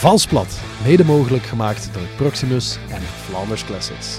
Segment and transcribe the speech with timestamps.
[0.00, 4.18] Valsplat, mede mogelijk gemaakt door Proximus en Flanders Classics.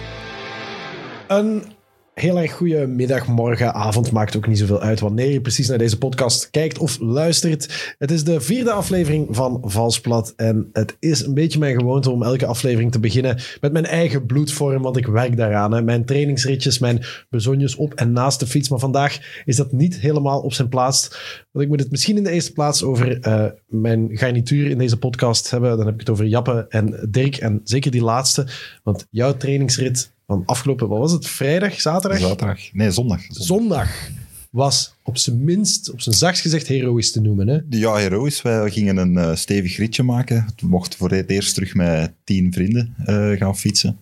[2.14, 5.78] Heel erg goede middag, morgen, avond, maakt ook niet zoveel uit wanneer je precies naar
[5.78, 7.96] deze podcast kijkt of luistert.
[7.98, 12.24] Het is de vierde aflevering van Valsplat en het is een beetje mijn gewoonte om
[12.24, 15.72] elke aflevering te beginnen met mijn eigen bloedvorm, want ik werk daaraan.
[15.72, 15.82] Hè.
[15.82, 20.42] Mijn trainingsritjes, mijn bezonjes op en naast de fiets, maar vandaag is dat niet helemaal
[20.42, 21.10] op zijn plaats.
[21.52, 24.98] Want ik moet het misschien in de eerste plaats over eh, mijn garnituur in deze
[24.98, 25.78] podcast hebben.
[25.78, 28.48] Dan heb ik het over Jappe en Dirk en zeker die laatste,
[28.84, 30.12] want jouw trainingsrit
[30.46, 32.20] afgelopen, wat was het, vrijdag, zaterdag?
[32.20, 32.74] Zaterdag.
[32.74, 33.22] Nee, zondag.
[33.30, 34.10] Zondag
[34.52, 37.48] was op zijn minst, op zijn zachtst gezegd, heroïs te noemen.
[37.48, 37.60] Hè?
[37.70, 38.42] Ja, heroïs.
[38.42, 40.46] Wij gingen een eh, stevig ritje maken.
[40.60, 44.00] We mochten voor het eerst terug met tien vrienden eh, gaan fietsen.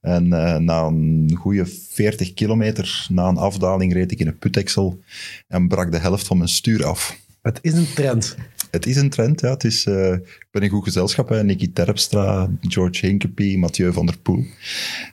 [0.00, 5.00] En eh, na een goede 40 kilometer, na een afdaling, reed ik in een puteksel
[5.48, 7.18] en brak de helft van mijn stuur af.
[7.42, 8.36] Het is een trend.
[8.74, 9.50] Het is een trend, ja.
[9.50, 11.44] Het is, eh, ik ben in goed gezelschap, hè.
[11.44, 14.44] Nicky Terpstra, George Hinkepie, Mathieu van der Poel.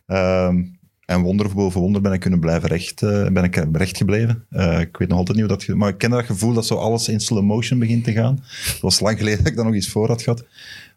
[0.05, 0.63] Ehm,
[1.05, 4.45] en wonder boven wonder ben ik kunnen blijven recht, eh, ben ik recht gebleven.
[4.49, 5.75] Eh, ik weet nog altijd niet hoe dat...
[5.75, 8.39] Maar ik ken dat gevoel dat zo alles in slow motion begint te gaan.
[8.43, 10.45] Het was lang geleden dat ik dat nog eens voor had gehad.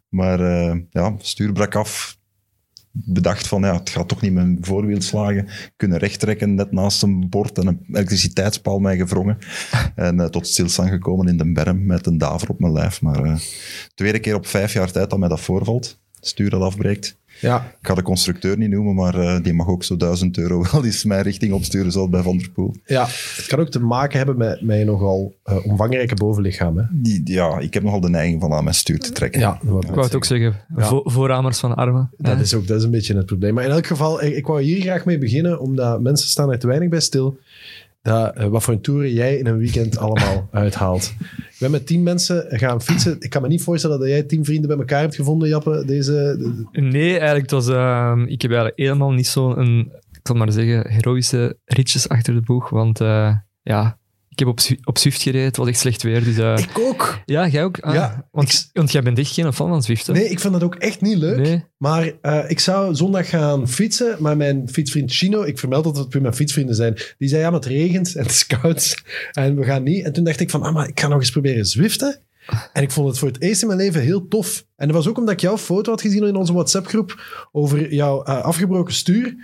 [0.09, 0.41] Maar
[0.91, 2.19] ja, stuur brak af.
[2.97, 5.49] Bedacht van, ja, het gaat toch niet mijn voorwiel slagen.
[5.77, 9.39] Kunnen rechttrekken, net naast een bord en een elektriciteitspaal mij gevrongen.
[9.95, 13.01] En eh, tot stilstand gekomen in de berm met een daver op mijn lijf.
[13.01, 13.37] Maar eh,
[13.95, 15.99] tweede keer op vijf jaar tijd dat mij dat voorvalt.
[16.21, 17.19] Stuur dat afbreekt.
[17.45, 20.65] Ja, Ik ga de constructeur niet noemen, maar eh, die mag ook zo duizend euro
[20.73, 22.75] wel eens mijn richting opsturen, zoals bij Van der Poel.
[22.85, 23.07] ja,
[23.37, 26.77] het kan ook te maken hebben met mijn nogal eh, omvangrijke bovenlichaam.
[26.79, 26.85] Hè?
[26.91, 29.41] Die, ja, ik heb nogal de neiging van aan mijn stuur te trekken.
[29.41, 30.55] Ja, dat ik wou het ook zeggen.
[30.77, 32.11] Vo- voorramers van armen.
[32.17, 32.43] Dat hè.
[32.43, 33.55] is ook dat is een beetje het probleem.
[33.55, 36.59] Maar in elk geval, ik, ik wou hier graag mee beginnen, omdat mensen staan er
[36.59, 37.39] te weinig bij stil.
[38.05, 41.15] Dat, eh, wat voor een toeren jij in een weekend allemaal uithaalt.
[41.21, 43.17] Ik ben met tien mensen gaan fietsen.
[43.19, 45.85] Ik kan me niet voorstellen dat jij tien vrienden bij elkaar hebt gevonden, Jappe.
[45.87, 46.13] Deze,
[46.73, 50.53] de- Nee, eigenlijk, het was, ehm, ik heb eigenlijk helemaal niet zo'n, ik zal maar
[50.53, 52.71] zeggen, heroïsche ritjes achter de boeg.
[52.71, 53.99] Want eh, ja,
[54.35, 56.25] ik heb op, op Zwift gereden, het was echt slecht weer.
[56.25, 57.19] Dus, eh, ik ook.
[57.25, 57.79] ja, jij ook?
[57.81, 60.13] Ah, Ja, want, ik- want jij bent echt geen fan van Zwift, hè?
[60.13, 61.39] Nee, ik vind dat ook echt niet leuk.
[61.39, 61.65] Nee.
[61.77, 66.09] Maar eh, ik zou zondag gaan fietsen, maar mijn fietsvriend Chino, ik vermeld dat het
[66.09, 69.03] puur mijn fietsvrienden zijn, die zei, ja, maar het regent en het is koud
[69.33, 70.05] en we gaan niet.
[70.05, 72.19] En toen dacht ik van, ah, maar ik ga nog eens proberen zwiften.
[72.73, 74.65] En ik vond het voor het eerst in mijn leven heel tof.
[74.77, 77.23] En dat was ook omdat ik jouw foto had gezien in onze WhatsApp-groep
[77.53, 79.35] over jouw eh, afgebroken stuur.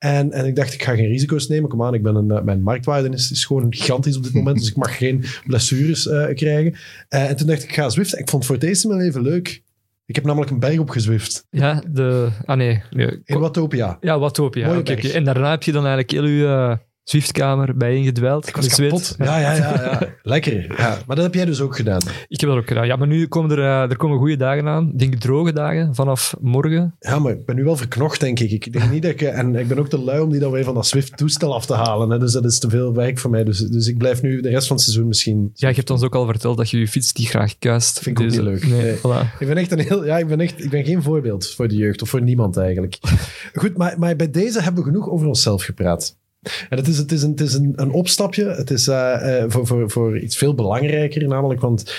[0.00, 1.68] En, en ik dacht, ik ga geen risico's nemen.
[1.68, 4.58] Kom aan, ik ben een, eh, mijn marktwaarde is, is gewoon gigantisch op dit moment,
[4.58, 6.74] dus ik mag geen blessures eh, krijgen.
[7.08, 8.18] Eh, en toen dacht ik, ik ga zwiften.
[8.18, 9.62] Ik vond het voor het eerst in mijn leven leuk.
[10.06, 11.46] Ik heb namelijk een berg opgezwift.
[11.50, 12.28] Ja, de...
[12.44, 12.82] Ah nee.
[12.90, 13.20] nee.
[13.24, 13.98] In Watopia.
[14.00, 14.66] Ja, Watopia.
[14.66, 15.04] Mooie Oké, berg.
[15.06, 15.14] oké.
[15.14, 19.14] En daarna heb je dan eigenlijk heel je eh, Zwiftkamer bijeen Ik was kapot.
[19.18, 20.08] Ja, ja, ja, ja.
[20.22, 20.74] Lekker.
[20.76, 20.98] Ja.
[21.06, 22.00] Maar dat heb jij dus ook gedaan.
[22.28, 22.86] Ik heb dat ook gedaan.
[22.86, 24.88] Ja, maar nu komen er, eh, er komen goede dagen aan.
[24.92, 26.94] Ik denk droge dagen vanaf morgen.
[26.98, 28.50] Ja, maar ik ben nu wel verknocht, denk ik.
[28.50, 29.20] Ik denk niet dat ik...
[29.22, 31.74] En ik ben ook te lui om die dan weer van dat Swift-toestel af te
[31.74, 32.10] halen.
[32.10, 32.18] Hè.
[32.18, 33.44] Dus dat is te veel werk voor mij.
[33.44, 35.50] Dus, dus ik blijf nu de rest van het seizoen misschien...
[35.54, 37.98] Ja, je hebt ons ook al verteld dat je je fiets niet graag kuist.
[37.98, 38.66] Vind ik ook Dus, niet leuk.
[38.66, 38.96] Nee, Nee.
[38.96, 39.38] voilà.
[39.38, 40.04] Ik ben echt een heel...
[40.04, 40.64] Ja, ik ben echt...
[40.64, 42.02] Ik ben geen voorbeeld voor de jeugd.
[42.02, 42.98] Of voor niemand eigenlijk.
[43.60, 46.18] Goed, maar, maar bij deze hebben we genoeg over onszelf gepraat.
[46.42, 48.44] En het is, het is, een, het is een, een opstapje.
[48.44, 51.94] Het is eh, eh, voor, voor, voor iets veel belangrijker, namelijk, want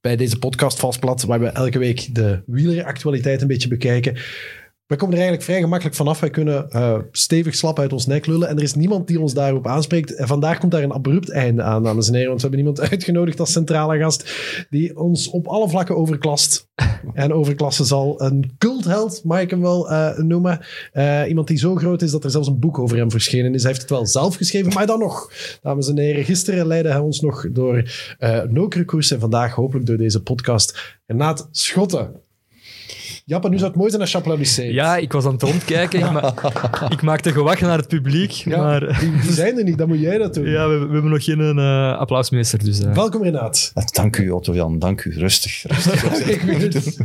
[0.00, 4.16] bij deze podcast Valsplat, waar we elke week de wieleractualiteit een beetje bekijken,
[4.92, 6.20] wij komen er eigenlijk vrij gemakkelijk vanaf.
[6.20, 9.34] Wij kunnen eh, stevig slap uit ons nek lullen en er is niemand die ons
[9.34, 10.14] daarop aanspreekt.
[10.14, 12.80] En vandaag komt daar een abrupt einde aan, dames en heren, want we hebben iemand
[12.90, 14.34] uitgenodigd als centrale gast
[14.70, 16.68] die ons op alle vlakken overklast.
[17.14, 20.60] En overklassen zal een cultheld, mag ik hem wel eh, noemen.
[20.92, 23.62] Eh, iemand die zo groot is dat er zelfs een boek over hem verschenen is.
[23.62, 25.32] Hij heeft het wel zelf geschreven, maar dan nog.
[25.62, 29.96] Dames en heren, gisteren leidde hij ons nog door uh, Nokere en vandaag hopelijk door
[29.96, 30.98] deze podcast.
[31.06, 32.20] Renaat Schotten.
[33.24, 34.74] Jappe, nu zou het mooi zijn als applaudisseert.
[34.74, 36.00] Ja, ik was aan het rondkijken.
[36.00, 36.34] Ik, ma
[36.88, 38.30] ik maakte gewag naar het publiek.
[38.30, 40.48] Ja, Maar die, die zijn er niet, dan moet jij dat doen.
[40.56, 42.64] ja, we, we hebben nog geen eh, applausmeester.
[42.64, 42.94] Dus, eh.
[42.94, 43.72] Welkom Renaat.
[43.92, 44.78] Dank u, Otto-Jan.
[44.78, 45.18] Dank u.
[45.18, 45.64] Rustig.
[45.66, 46.28] rustig.
[46.36, 46.96] Ik weet het.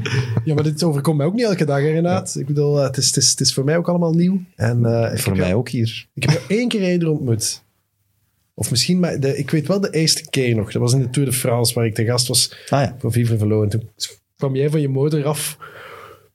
[0.44, 2.36] Ja, maar dit overkomt mij ook niet elke dag, hè, Renaat.
[2.40, 4.42] Ik bedoel, eh, het, is, het, is, het is voor mij ook allemaal nieuw.
[4.56, 6.08] En, uh, ik Voor mij jou, ook hier.
[6.14, 7.64] Ik heb jou één keer eerder ontmoet.
[8.54, 10.72] Of misschien, maar de, ik weet wel de eerste keer nog.
[10.72, 12.96] Dat was in de Tour de France, waar ik te gast was Ah, ja.
[13.00, 13.64] voor Vivre Velo.
[13.64, 13.90] En toen
[14.38, 15.58] kwam jij van je motor af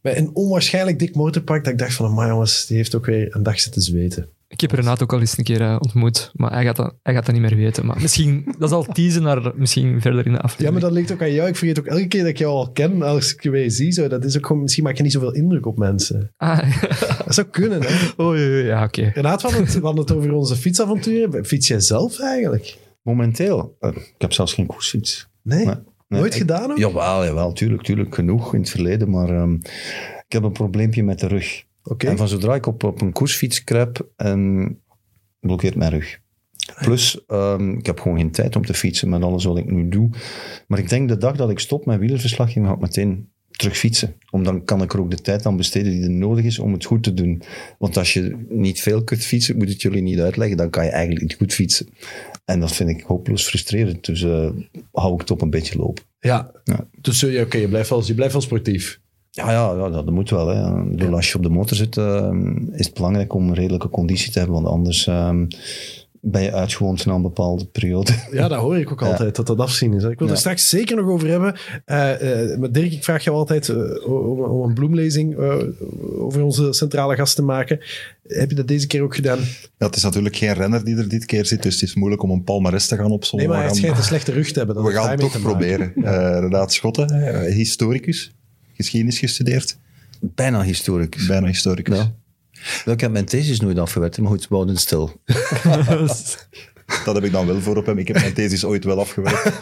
[0.03, 1.65] met een onwaarschijnlijk dik motorpark.
[1.65, 4.29] Dat ik dacht van, maar jongens, die heeft ook weer een dag zitten zweten.
[4.49, 7.15] Ik heb Renaat ook al eens een keer uh, ontmoet, maar hij gaat, dat, hij
[7.15, 7.87] gaat dat niet meer weten.
[7.87, 10.67] Maar misschien, dat zal teasen naar misschien verder in de aflevering.
[10.67, 11.49] Ja, maar dat ligt ook aan jou.
[11.49, 13.93] Ik vergeet ook elke keer dat ik jou al ken, als ik je weer zie.
[13.93, 16.33] Zo, dat is ook gewoon, misschien maak je niet zoveel indruk op mensen.
[16.37, 16.59] Ah,
[17.25, 18.23] dat zou kunnen, hè?
[18.23, 19.01] Oh, ja, ja oké.
[19.01, 19.13] Okay.
[19.15, 21.45] Renaat, we hadden, het, we hadden het over onze fietsavonturen.
[21.45, 22.79] Fiets jij zelf eigenlijk?
[23.03, 23.77] Momenteel?
[23.81, 25.29] Uh, ik heb zelfs geen koersfiets.
[25.43, 25.67] Nee?
[25.67, 25.75] nee?
[26.19, 26.79] Nooit ik- gedaan ook?
[26.79, 28.15] Jawel, jawel, tuurlijk, tuurlijk.
[28.15, 29.11] Genoeg in het verleden.
[29.11, 29.55] Maar ehm,
[30.27, 31.65] ik heb een probleempje met de rug.
[31.99, 34.09] En van zodra ik op, op een koersfiets kruip,
[35.41, 36.21] blokkeert mijn rug.
[36.81, 39.89] Plus, ehm, ik heb gewoon geen tijd om te fietsen met alles wat ik nu
[39.89, 40.11] doe.
[40.67, 44.15] Maar ik denk de dag dat ik stop met wielerverslaggeving, ga ik meteen terug fietsen.
[44.31, 46.73] Om dan kan ik er ook de tijd aan besteden die er nodig is om
[46.73, 47.43] het goed te doen.
[47.79, 50.91] Want als je niet veel kunt fietsen, moet het jullie niet uitleggen, dan kan je
[50.91, 51.89] eigenlijk niet goed fietsen.
[52.45, 54.05] En dat vind ik hopeloos frustrerend.
[54.05, 54.51] Dus eh,
[54.93, 56.05] hou ik het op een beetje lopen.
[56.21, 56.51] Ja.
[56.65, 56.87] Ja.
[57.01, 59.01] Dus ja, oké, je, blijft wel, je blijft wel sportief.
[59.31, 60.49] Ja, ja, ja dat moet wel.
[60.49, 60.85] Hè.
[60.85, 62.31] Bedoel, Als je op de motor zit, eh,
[62.73, 64.63] is het belangrijk om een redelijke conditie te hebben.
[64.63, 65.41] Want anders eh,
[66.25, 68.13] ben je uitgewoond na een bepaalde periode.
[68.33, 69.07] Ja, dat hoor ik ook Ja.
[69.07, 70.03] altijd, dat dat afzien is.
[70.03, 70.11] hè.
[70.11, 70.33] Ik wil Ja.
[70.33, 71.55] er straks zeker nog over hebben.
[71.85, 73.77] Eh, eh, maar Dirk, ik vraag jou altijd eh,
[74.07, 75.57] om, om een bloemlezing eh,
[76.19, 77.81] over onze centrale gast te maken.
[78.27, 79.39] Heb je dat deze keer ook gedaan?
[79.79, 82.23] Ja, het is natuurlijk geen renner die er dit keer zit, dus het is moeilijk
[82.23, 83.49] om een palmares te gaan Nee, opzommen.
[83.49, 84.77] maar hij we gaan, schijnt een slechte rug te hebben.
[84.77, 85.93] Dat we gaan het toch proberen.
[85.95, 88.33] Eh Renaat Schotten, historicus,
[88.75, 89.77] geschiedenis gestudeerd,
[90.21, 91.27] Bijna historicus.
[91.27, 91.97] bijna historicus.
[91.97, 92.13] Ja.
[92.85, 95.21] Wel, Ik heb mijn thesis nooit afgewerkt, maar goed, we houden stil.
[97.05, 97.99] Dat heb ik dan wel voor op hem.
[97.99, 99.51] Ik heb mijn thesis ooit wel afgewerkt.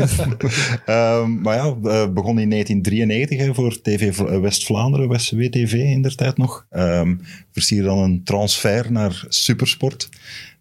[0.84, 1.74] Ehm, maar ja,
[2.06, 6.66] begon in 1993 hè, voor TV eh, West-Vlaanderen, West WTV in der tijd nog.
[6.70, 7.14] Ehm
[7.52, 10.08] versierde dan een transfer naar Supersport.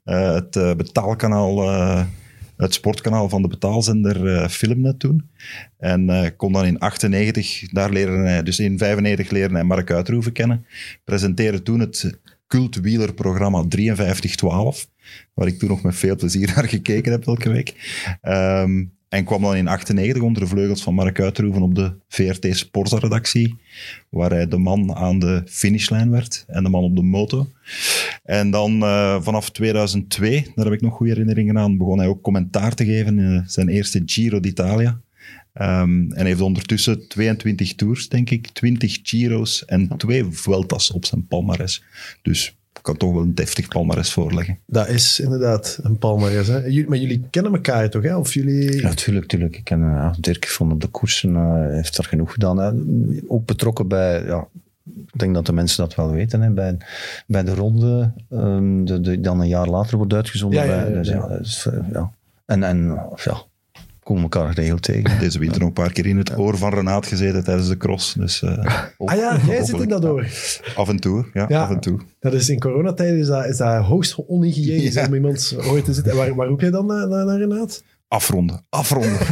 [0.03, 1.67] Eh, het eh, betaalkanaal,
[2.57, 5.29] het sportkanaal van de betaalzender Filmnet toen.
[5.77, 10.31] En kon dan in 98, daar leren hij, dus in 95 leren hij Mark Uitroeven
[10.31, 10.65] kennen.
[11.03, 12.19] Presenteerde toen het
[12.49, 14.87] cultwielerprogramma 5312
[15.33, 17.73] waar ik toen nog met veel plezier naar gekeken heb elke week.
[18.21, 22.57] Ehm, en kwam dan in 98 onder de vleugels van Mark Uitroeven op de VRT
[22.57, 23.55] Sportredactie,
[24.09, 27.47] waar hij de man aan de finishlijn werd en de man op de moto.
[28.23, 32.21] En dan eh, vanaf 2002, daar heb ik nog goede herinneringen aan, begon hij ook
[32.21, 35.01] commentaar te geven in eh, zijn eerste Giro d'Italia.
[35.59, 41.27] Ehm, en heeft ondertussen 22 tours, denk ik, 20 Giro's en twee Vueltas op zijn
[41.27, 41.83] palmares.
[42.21, 44.57] Dus ik kan toch wel een deftig palmares voorleggen.
[44.65, 46.47] Dat is inderdaad een palmares.
[46.47, 46.57] Hè?
[46.57, 48.03] Jullie, maar jullie kennen elkaar toch?
[48.03, 48.17] Hè?
[48.17, 48.81] Of jullie...
[48.81, 49.57] Ja, tuurlijk, tuurlijk.
[49.57, 52.57] Ik ken eh, ja, Dirk van op de koersen, eh, heeft er genoeg gedaan.
[52.57, 52.71] hè.
[53.27, 54.47] Ook betrokken bij, ja,
[55.11, 56.77] ik denk dat de mensen dat wel weten, hè, bij,
[57.27, 60.59] bij de ronde, ehm, de, de, dan een jaar later wordt uitgezonden.
[60.59, 61.71] Ja, ja, bij, ja, dus, ja.
[61.71, 62.11] eh, ja.
[62.45, 63.47] En, en ja,
[64.09, 65.19] komen elkaar geregeld tegen.
[65.19, 68.13] Deze winter nog een paar keer in het oor van Renaat gezeten tijdens de cross.
[68.13, 68.57] Dus eh,
[68.97, 70.27] Ah ja, jij zit in dat door.
[70.75, 71.61] af en toe, ja, Ja.
[71.61, 71.99] af en toe.
[72.19, 75.05] Dat is in coronatijden is dat, is dat hoogst onhygiënisch Ja.
[75.07, 76.11] om iemand ooit te zitten.
[76.11, 77.83] En waar, waar roep jij dan naar, naar, naar Renaat?
[78.07, 79.17] Afronden, afronden.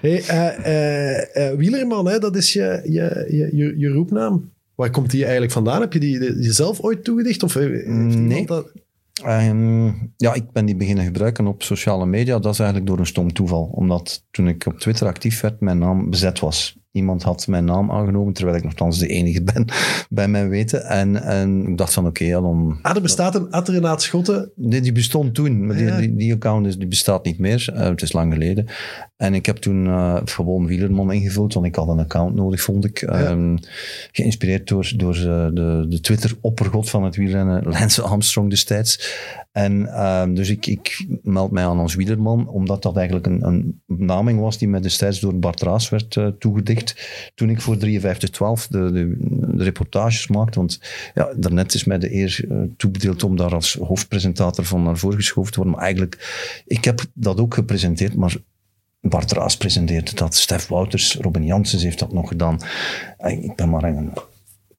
[0.00, 4.50] Hey, eh, eh, Wielerman, hè, dat is je, je, je, je, je roepnaam.
[4.74, 5.80] Waar komt die eigenlijk vandaan?
[5.80, 7.42] Heb je die, die jezelf ooit toegedicht?
[7.42, 8.46] Of heeft iemand Nee.
[8.46, 8.72] dat-
[9.22, 12.38] Ehm, ja, ik ben die beginnen gebruiken op sociale media.
[12.38, 13.64] Dat is eigenlijk door een stom toeval.
[13.64, 16.78] Omdat toen ik op Twitter actief werd, mijn naam bezet was.
[16.94, 19.64] Iemand had mijn naam aangenomen, terwijl ik nogthans de enige ben,
[20.08, 20.84] bij mijn weten.
[20.84, 22.78] En, en ik dacht van, oké, ja, dan...
[22.82, 24.50] Ah, er bestaat een Ad Renaat Schotten.
[24.56, 25.96] Nee, die bestond toen, maar die, Ja.
[25.98, 27.70] die, die account is, die bestaat niet meer.
[27.74, 28.66] Eh, het is lang geleden.
[29.16, 32.84] En ik heb toen eh, gewoon Wielerman ingevuld, want ik had een account nodig, vond
[32.84, 33.02] ik.
[33.02, 33.56] Ehm,
[34.12, 39.16] geïnspireerd door, door eh, de, de Twitter-oppergod van het wielrennen, Lance Armstrong destijds.
[39.54, 43.82] En ehm, dus ik, ik meld mij aan als wielerman, omdat dat eigenlijk een, een
[43.86, 47.08] benaming was die mij destijds door Bart Raas werd eh, toegedicht.
[47.34, 50.58] Toen ik voor 5312 de, de, reportages maakte.
[50.58, 50.80] Want
[51.14, 55.18] ja, daarnet is mij de eer eh, toebedeeld om daar als hoofdpresentator van naar voren
[55.18, 55.74] geschoven te worden.
[55.76, 58.36] Maar eigenlijk, ik heb dat ook gepresenteerd, maar
[59.00, 60.34] Bart Raas presenteerde dat.
[60.34, 62.60] Stef Wouters, Robin Janssens heeft dat nog gedaan.
[63.26, 64.12] Ik ben maar een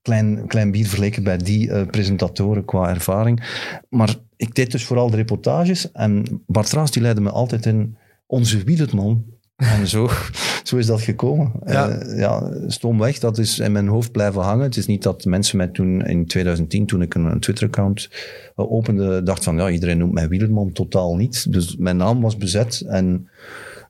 [0.05, 3.43] klein, klein bier vergeleken bij die eh, presentatoren qua ervaring.
[3.89, 5.91] Maar ik deed dus vooral de reportages.
[5.91, 9.25] En Bart Raas die leidde me altijd in onze wielerman.
[9.55, 10.09] En zo,
[10.63, 11.51] zo is dat gekomen.
[11.65, 11.89] Ja.
[11.89, 14.63] Eh, ja, stomweg, dat is in mijn hoofd blijven hangen.
[14.63, 18.09] Het is niet dat mensen mij toen in 2010, toen ik een, Twitter-account
[18.55, 20.71] eh, opende, dacht van ja, iedereen noemt mij wielerman.
[20.71, 21.51] Totaal niet.
[21.51, 23.29] Dus mijn naam was bezet en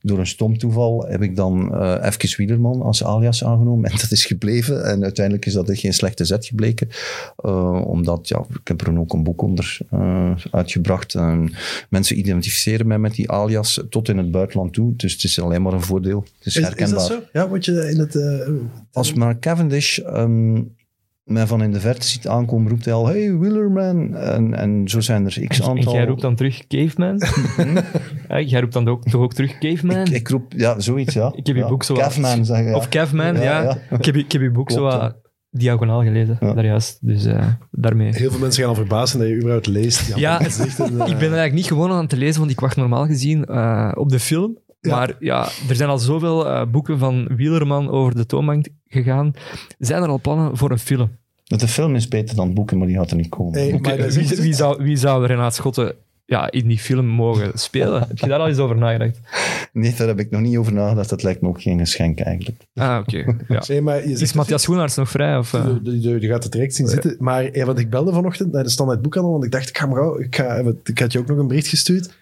[0.05, 3.89] door een stom toeval heb ik dan eh even Wielerman als alias aangenomen.
[3.91, 4.85] En dat is gebleven.
[4.85, 6.87] En uiteindelijk is dat geen slechte zet gebleken.
[7.37, 11.15] Eh, omdat, ja, ik heb er ook een boek onder eh, uitgebracht.
[11.15, 11.53] En
[11.89, 14.93] mensen identificeren mij met die alias tot in het buitenland toe.
[14.95, 16.19] Dus het is alleen maar een voordeel.
[16.37, 16.97] Het is, Is, is herkenbaar.
[16.97, 17.19] dat zo?
[17.33, 18.15] Ja, word je in het...
[18.15, 18.49] eh,
[18.91, 20.61] Als Mark Cavendish ehm,
[21.25, 24.15] mij van in de verte ziet aankomen, roept hij al, hey, Wielerman.
[24.15, 25.93] En, en zo zijn er x En aantal...
[25.93, 27.21] jij roept dan terug Caveman?
[28.29, 30.05] ja, jij roept dan ook, toch ook terug Caveman?
[30.05, 31.31] ik, ik roep, ja, zoiets, ja.
[31.35, 31.67] Ik heb je ja.
[31.67, 32.63] boek zo Caveman, zeg je.
[32.63, 32.75] Ja.
[32.75, 33.61] Of Caveman, Ja, ja.
[33.63, 33.77] ja.
[33.97, 35.15] Ik, heb, je- ik heb je boek zo Klopt, wat
[35.51, 36.53] diagonaal gelezen, Ja.
[36.53, 36.97] daar juist.
[37.01, 38.15] Dus eh, daarmee.
[38.15, 40.15] heel veel mensen gaan al verbazen dat je überhaupt leest.
[40.15, 43.05] Ja, het, ik ben er eigenlijk niet gewoon aan het lezen, want ik wacht normaal
[43.05, 44.57] gezien eh, op de film.
[44.85, 44.95] Ja.
[44.95, 49.33] Maar ja, er zijn al zoveel eh, boeken van Wielerman over de toonbank gegaan.
[49.79, 51.09] Zijn er al plannen voor een film?
[51.43, 53.59] De film is beter dan boeken, maar die gaat er niet komen.
[53.59, 57.99] Hey, maar wie, zou, wie zou Renaat Schotten ja, in die film mogen spelen?
[58.07, 59.19] Heb je daar al eens over nagedacht?
[59.73, 61.09] Nee, daar heb ik nog niet over nagedacht.
[61.09, 62.57] Dat lijkt me ook geen geschenk eigenlijk.
[62.73, 63.35] Ah, oké.
[63.47, 63.63] Ja.
[63.67, 65.37] Nee, maar je Is Matthias Schoenaerts nog vrij?
[65.37, 65.65] Of, eh?
[65.83, 67.15] Je, je, je gaat het direct zien zitten.
[67.19, 70.19] Maar want ik belde vanochtend naar de standaard boekhandel, want ik dacht, ik ga hem.
[70.19, 72.13] Ik, ga, ik had je ook nog een bericht gestuurd.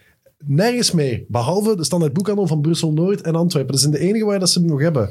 [0.45, 3.71] Nergens mee, behalve de standaard boekhandel van Brussel-Noord en Antwerpen.
[3.71, 5.09] Dat zijn de enige waar dat ze hem nog hebben.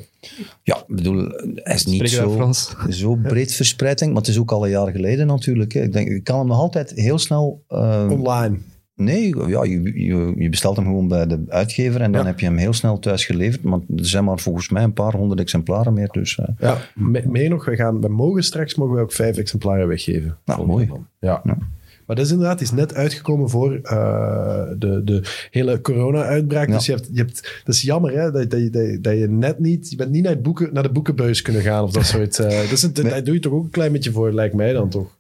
[0.63, 2.53] Ja, ik bedoel, hij is niet zo,
[2.89, 5.73] zo breed verspreid, denk ik, maar het is ook al een jaar geleden natuurlijk.
[5.73, 5.81] Hè.
[5.81, 7.63] Ik denk, je kan hem nog altijd heel snel...
[7.69, 8.57] eh, Online.
[8.95, 12.27] nee, ja, je, je, je bestelt hem gewoon bij de uitgever en dan Ja.
[12.27, 13.63] heb je hem heel snel thuis geleverd.
[13.63, 16.09] Maar er zijn maar volgens mij een paar honderd exemplaren meer.
[16.13, 17.65] Dus eh, Ja, me- mee nog.
[17.65, 20.37] We, gaan, we mogen straks mogen we ook vijf exemplaren weggeven.
[20.45, 20.91] Nou, mooi.
[21.21, 21.41] Ja.
[21.45, 21.57] Ja.
[22.07, 26.69] Maar dat is inderdaad is net uitgekomen voor eh, de, de hele corona-uitbraak.
[26.69, 26.75] Ja.
[26.75, 29.19] Dus je hebt, je hebt, dat is jammer hè, dat, dat, je- dat, je- dat
[29.19, 29.91] je net niet...
[29.91, 32.39] Je bent niet naar, het boeken, naar de boekenbuis kunnen gaan of dat soort...
[32.39, 33.11] eh dat is een, Nee.
[33.11, 35.17] Daar doe je toch ook een klein beetje voor, lijkt mij dan toch.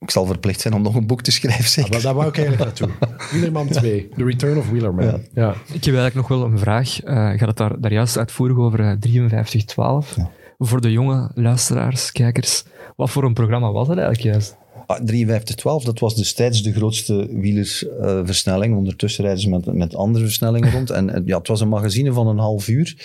[0.00, 1.90] ik zal verplicht zijn om nog een boek te schrijven, Ja, zeker.
[1.92, 2.88] maar daar wou ik eigenlijk naartoe.
[3.32, 4.08] Wielerman 2.
[4.16, 5.04] The Return of Wheelerman.
[5.04, 5.18] Ja.
[5.34, 5.50] Ja.
[5.50, 7.02] Ik heb eigenlijk nog wel een vraag.
[7.02, 10.16] Eh je had het daar, daar juist uitvoerig over eh, 5312.
[10.16, 10.30] Ja.
[10.58, 12.64] Voor de jonge luisteraars, kijkers.
[12.96, 14.56] Wat voor een programma was dat eigenlijk juist?
[14.88, 18.76] Ah, 5312, dat was destijds de grootste wielersversnelling.
[18.76, 20.90] Ondertussen rijden ze met, met andere versnellingen rond.
[20.90, 22.96] En ja, het was een magazine van een half uur.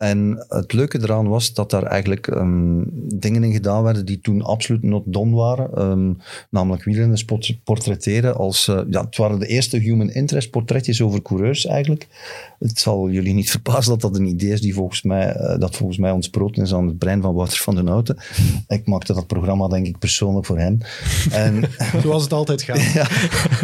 [0.00, 2.82] En het leuke eraan was dat daar eigenlijk ehm,
[3.14, 5.70] dingen in gedaan werden die toen absoluut not done waren.
[5.74, 6.12] Ehm,
[6.50, 8.68] namelijk wielrenners port- portretteren als...
[8.68, 12.06] eh, ja, het waren de eerste human interest portretjes over coureurs eigenlijk.
[12.58, 15.76] Het zal jullie niet verbazen dat dat een idee is die volgens mij, eh, dat
[15.76, 18.16] volgens mij ontsproten is aan het brein van Wouter van den Houten.
[18.68, 20.78] Ik maakte dat programma denk ik persoonlijk voor hem.
[21.32, 21.62] En
[22.02, 23.06] Zoals het altijd gaat.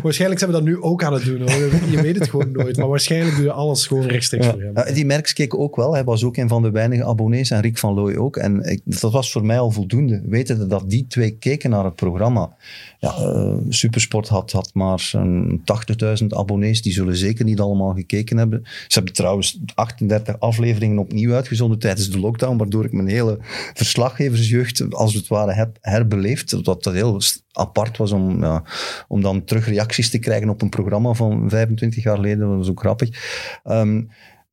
[0.03, 1.39] Waarschijnlijk zijn we dat nu ook aan het doen.
[1.41, 1.51] Hoor.
[1.91, 2.77] Je weet het gewoon nooit.
[2.77, 4.73] Maar waarschijnlijk doe je alles gewoon rechtstreeks voor hem.
[4.75, 5.93] Ja, die Merks keek ook wel.
[5.93, 8.37] Hij was ook een van de weinige abonnees en Rick van Looy ook.
[8.37, 10.23] En dat was voor mij al voldoende.
[10.27, 12.57] Wetende dat die twee keken naar het programma.
[12.99, 16.83] Ja, eh, Supersport had, had maar een 80.000 abonnees.
[16.83, 18.61] Die zullen zeker niet allemaal gekeken hebben.
[18.65, 22.57] Ze hebben trouwens 38 afleveringen opnieuw uitgezonden tijdens de lockdown.
[22.57, 23.39] Waardoor ik mijn hele
[23.75, 26.51] verslaggeversjeugd als het ware heb herbeleefd.
[26.51, 27.21] Dat dat heel
[27.53, 28.63] apart was om, ja,
[29.09, 32.49] om dan terug reacties te krijgen op een programma van 25 jaar geleden.
[32.49, 33.09] Dat was ook grappig.
[33.65, 34.03] Ehm,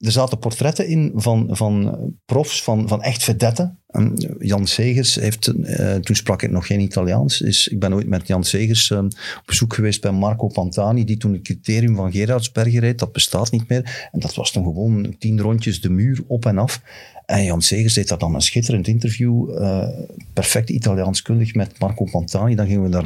[0.04, 3.78] er zaten portretten in van, van profs, van, van echt vedetten.
[3.88, 8.28] En Jan Segers heeft, eh, toen sprak ik nog geen Italiaans, ik ben ooit met
[8.28, 12.80] Jan Segers eh, op bezoek geweest bij Marco Pantani, die toen het criterium van Gerardsbergen
[12.80, 14.10] reed, dat bestaat niet meer.
[14.12, 16.82] En dat was toen gewoon tien rondjes de muur op en af.
[17.26, 19.88] En Jan Segers deed dat dan een schitterend interview, eh,
[20.34, 22.56] perfect Italiaanskundig met Marco Pantani.
[22.56, 23.06] Dan gingen we daar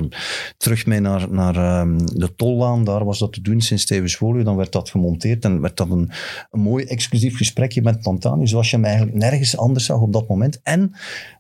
[0.57, 4.43] terug mee naar, naar ehm, de Tollaan, daar was dat te doen sinds Stevens Volio.
[4.43, 6.11] Dan werd dat gemonteerd en werd dat een,
[6.51, 10.27] een mooi exclusief gesprekje met Pantani, zoals je hem eigenlijk nergens anders zag op dat
[10.27, 10.59] moment.
[10.63, 10.91] En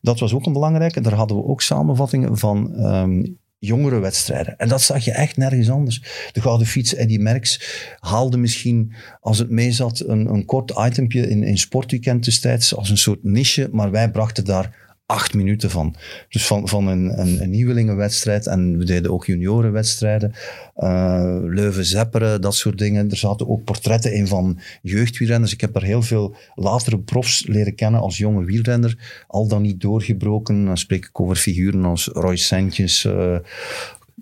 [0.01, 3.23] dat was ook een belangrijke, daar hadden we ook samenvattingen van ehm,
[3.59, 4.57] jongere wedstrijden.
[4.57, 6.01] En dat zag je echt nergens anders.
[6.31, 7.61] De Gouden Fiets, Eddy Merckx,
[7.99, 12.89] haalde misschien, als het mee zat, een, een kort itempje in, in Sportweekend destijds, als
[12.89, 15.95] een soort niche, maar wij brachten daar acht minuten van.
[16.29, 20.33] Dus van, van een, een, een nieuwelingenwedstrijd en we deden ook juniorenwedstrijden,
[20.75, 23.09] eh Leuven-Zepperen, dat soort dingen.
[23.09, 25.53] Er zaten ook portretten in van jeugdwielrenners.
[25.53, 29.81] Ik heb daar heel veel latere profs leren kennen als jonge wielrenner, al dan niet
[29.81, 30.65] doorgebroken.
[30.65, 33.35] Dan spreek ik over figuren als Roy Sentjes, eh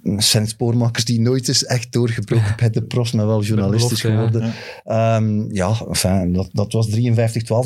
[0.04, 4.10] Sent Spoormakers die nooit is echt doorgebroken bij de profs, maar wel journalistisch ja.
[4.10, 4.54] geworden.
[4.84, 6.94] Ehm, ja, enfin, dat, dat was 53-12.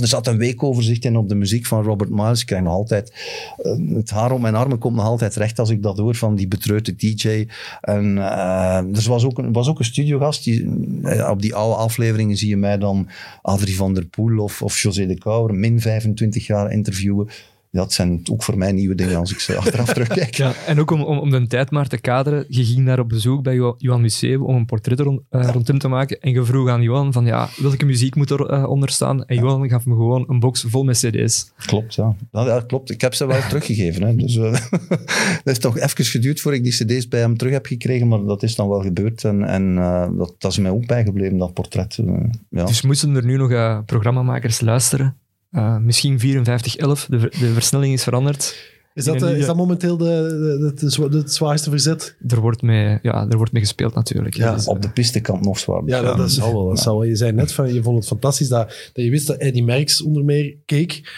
[0.01, 2.39] Er zat een weekoverzicht in op de muziek van Robert Miles.
[2.39, 3.13] Ik krijg nog altijd...
[3.57, 6.35] eh, het haar om mijn armen komt nog altijd recht als ik dat hoor van
[6.35, 7.47] die betreurde DJ.
[7.81, 10.43] En eh, er was ook, een, was ook een studiogast.
[10.43, 10.69] Die,
[11.03, 13.07] eh, op die oude afleveringen zie je mij dan
[13.41, 17.29] Adrie van der Poel of, of José de Kouwer min 25 jaar interviewen.
[17.71, 20.35] Dat zijn ook voor mij nieuwe dingen als ik ze achteraf terugkijk.
[20.35, 23.09] Ja, en ook om, om, om de tijd maar te kaderen, je ging daar op
[23.09, 26.19] bezoek bij Jo- Johan Museeuw om een portret rond, eh, rond hem te maken.
[26.19, 29.25] En je vroeg aan Johan van, ja, welke muziek moet er eh, onder staan?
[29.25, 31.51] En Johan gaf me gewoon een box vol met cd's.
[31.65, 32.15] Klopt, ja.
[32.31, 32.89] Ja, ja, klopt.
[32.91, 34.03] Ik heb ze wel teruggegeven.
[34.03, 34.15] Hè.
[34.15, 34.51] Dus, eh,
[34.89, 38.23] het heeft toch even geduurd voor ik die cd's bij hem terug heb gekregen, maar
[38.23, 39.23] dat is dan wel gebeurd.
[39.23, 41.97] En, en eh, dat, dat is mij ook bijgebleven, dat portret.
[41.97, 42.13] eh,
[42.49, 42.65] ja.
[42.65, 45.15] Dus moesten er nu nog eh, programmamakers luisteren?
[45.49, 48.67] Eh, misschien 5411, de, de versnelling is veranderd.
[48.93, 52.15] Is dat, eh, is dat momenteel de, de, de, de zwa- de zwaarste verzet?
[52.27, 54.35] Er wordt mee, ja, er wordt mee gespeeld natuurlijk.
[54.35, 55.81] Ja, Dus, Op de pistekant nog zwaar.
[55.85, 56.67] Ja, dat, dat zal wel.
[56.67, 57.07] Dat zal wel.
[57.07, 60.01] Je zei net van, je vond het fantastisch dat, dat je wist dat Eddie Merckx
[60.01, 61.11] onder meer keek.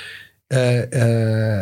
[0.48, 0.82] Eh,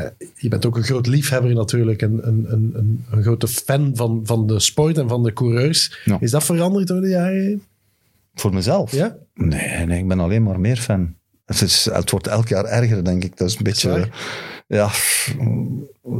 [0.02, 3.92] eh, je bent ook een groot liefhebber natuurlijk, een, een, een, een, een grote fan
[3.94, 6.00] van, van de sport en van de coureurs.
[6.06, 6.18] Ja.
[6.20, 7.64] Is dat veranderd door de jaren heen?
[8.34, 8.92] Voor mezelf?
[8.92, 9.18] Ja?
[9.34, 11.16] Nee, nee, ik ben alleen maar meer fan.
[11.50, 13.38] Het, is, het wordt elk jaar erger, denk ik.
[13.38, 14.10] Dat is een beetje...
[14.68, 14.90] Ja,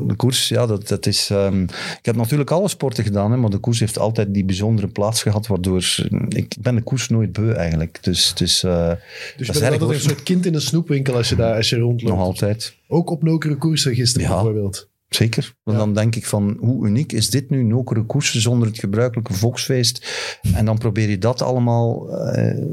[0.08, 1.30] de koers, ja, dat, dat is...
[1.30, 4.88] ehm, ik heb natuurlijk alle sporten gedaan, hè, maar de koers heeft altijd die bijzondere
[4.88, 5.96] plaats gehad, waardoor...
[6.30, 7.98] Ik ben de koers nooit beu, eigenlijk.
[8.04, 8.64] Dus het is...
[8.64, 8.98] eh, Dus dat
[9.38, 9.94] je is bent altijd hoor.
[9.94, 12.16] een soort kind in een snoepwinkel als je, daar, als je rondloopt.
[12.16, 12.76] Nog altijd.
[12.88, 14.34] Ook op nokere koersen gisteren Ja.
[14.34, 14.90] bijvoorbeeld.
[15.10, 15.54] Zeker.
[15.64, 15.84] Want Ja.
[15.84, 17.64] dan denk ik van, hoe uniek is dit nu?
[17.64, 20.08] Nokere koersen zonder het gebruikelijke volksfeest.
[20.54, 22.64] En dan probeer je dat allemaal eh,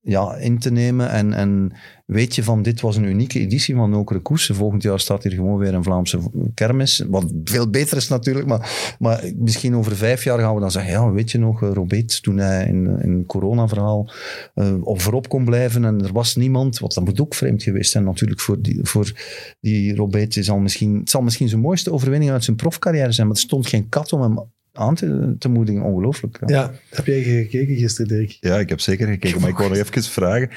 [0.00, 1.10] ja, in te nemen.
[1.10, 1.72] En, en
[2.06, 4.54] weet je van, dit was een unieke editie van Nokere koersen.
[4.54, 6.18] Volgend jaar staat hier gewoon weer een Vlaamse
[6.54, 7.04] kermis.
[7.08, 8.46] Wat veel beter is natuurlijk.
[8.46, 11.70] Maar, maar misschien over vijf jaar gaan we dan zeggen, ja, weet je nog, eh,
[11.72, 14.10] Robert, toen hij in, een corona-verhaal
[14.54, 16.78] eh, op voorop kon blijven en er was niemand.
[16.78, 19.12] Want dat moet ook vreemd geweest zijn natuurlijk voor die, voor
[19.60, 20.04] die.
[20.28, 23.42] Is al misschien, het zal misschien zijn mooiste overwinning uit zijn profcarrière zijn, maar er
[23.42, 24.38] stond geen kat om hem
[24.76, 25.82] aan te, te moedigen.
[25.82, 26.38] Ongelooflijk.
[26.46, 26.60] Ja.
[26.60, 28.36] Ja, heb jij gekeken gisteren, Dirk?
[28.40, 30.50] Ja, ik heb zeker gekeken, maar ik wou nog even vragen.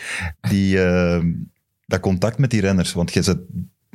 [0.50, 1.24] Die, eh,
[1.86, 3.38] dat contact met die renners, want je zit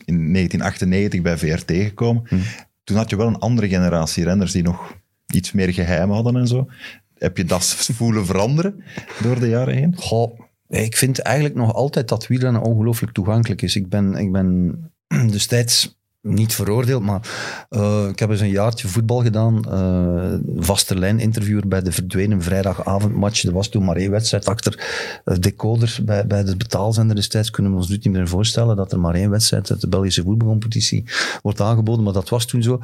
[0.05, 2.23] in 1998 bij VRT gekomen.
[2.27, 2.37] Hm.
[2.85, 4.97] Toen had je wel een andere generatie renners die nog
[5.35, 6.67] iets meer geheim hadden en zo.
[7.15, 7.65] Heb je dat
[7.99, 8.85] voelen veranderen
[9.23, 9.97] door de jaren heen?
[9.97, 13.77] Goh, ik vind eigenlijk nog altijd dat wielrennen ongelooflijk toegankelijk is.
[13.77, 14.79] Ik ben, ik ben
[15.31, 17.29] destijds niet veroordeeld, maar
[17.69, 19.65] eh, ik heb eens een jaartje voetbal gedaan.
[19.71, 20.13] eh
[20.57, 23.45] vaste lijn interviewer bij de verdwenen vrijdagavondmatch.
[23.45, 24.85] Er was toen maar één wedstrijd achter
[25.25, 27.51] eh, decoder bij, bij de betaalzender destijds.
[27.51, 30.23] Kunnen we ons nu niet meer voorstellen dat er maar één wedstrijd uit de Belgische
[30.23, 31.05] voetbalcompetitie
[31.43, 32.81] wordt aangeboden, maar dat was toen zo.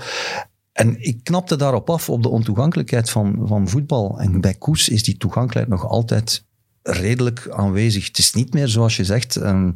[0.73, 4.20] En ik knapte daarop af, op de ontoegankelijkheid van, van voetbal.
[4.20, 6.44] En bij koers is die toegankelijkheid nog altijd
[6.82, 8.06] redelijk aanwezig.
[8.06, 9.37] Het is niet meer zoals je zegt.
[9.37, 9.70] ehm,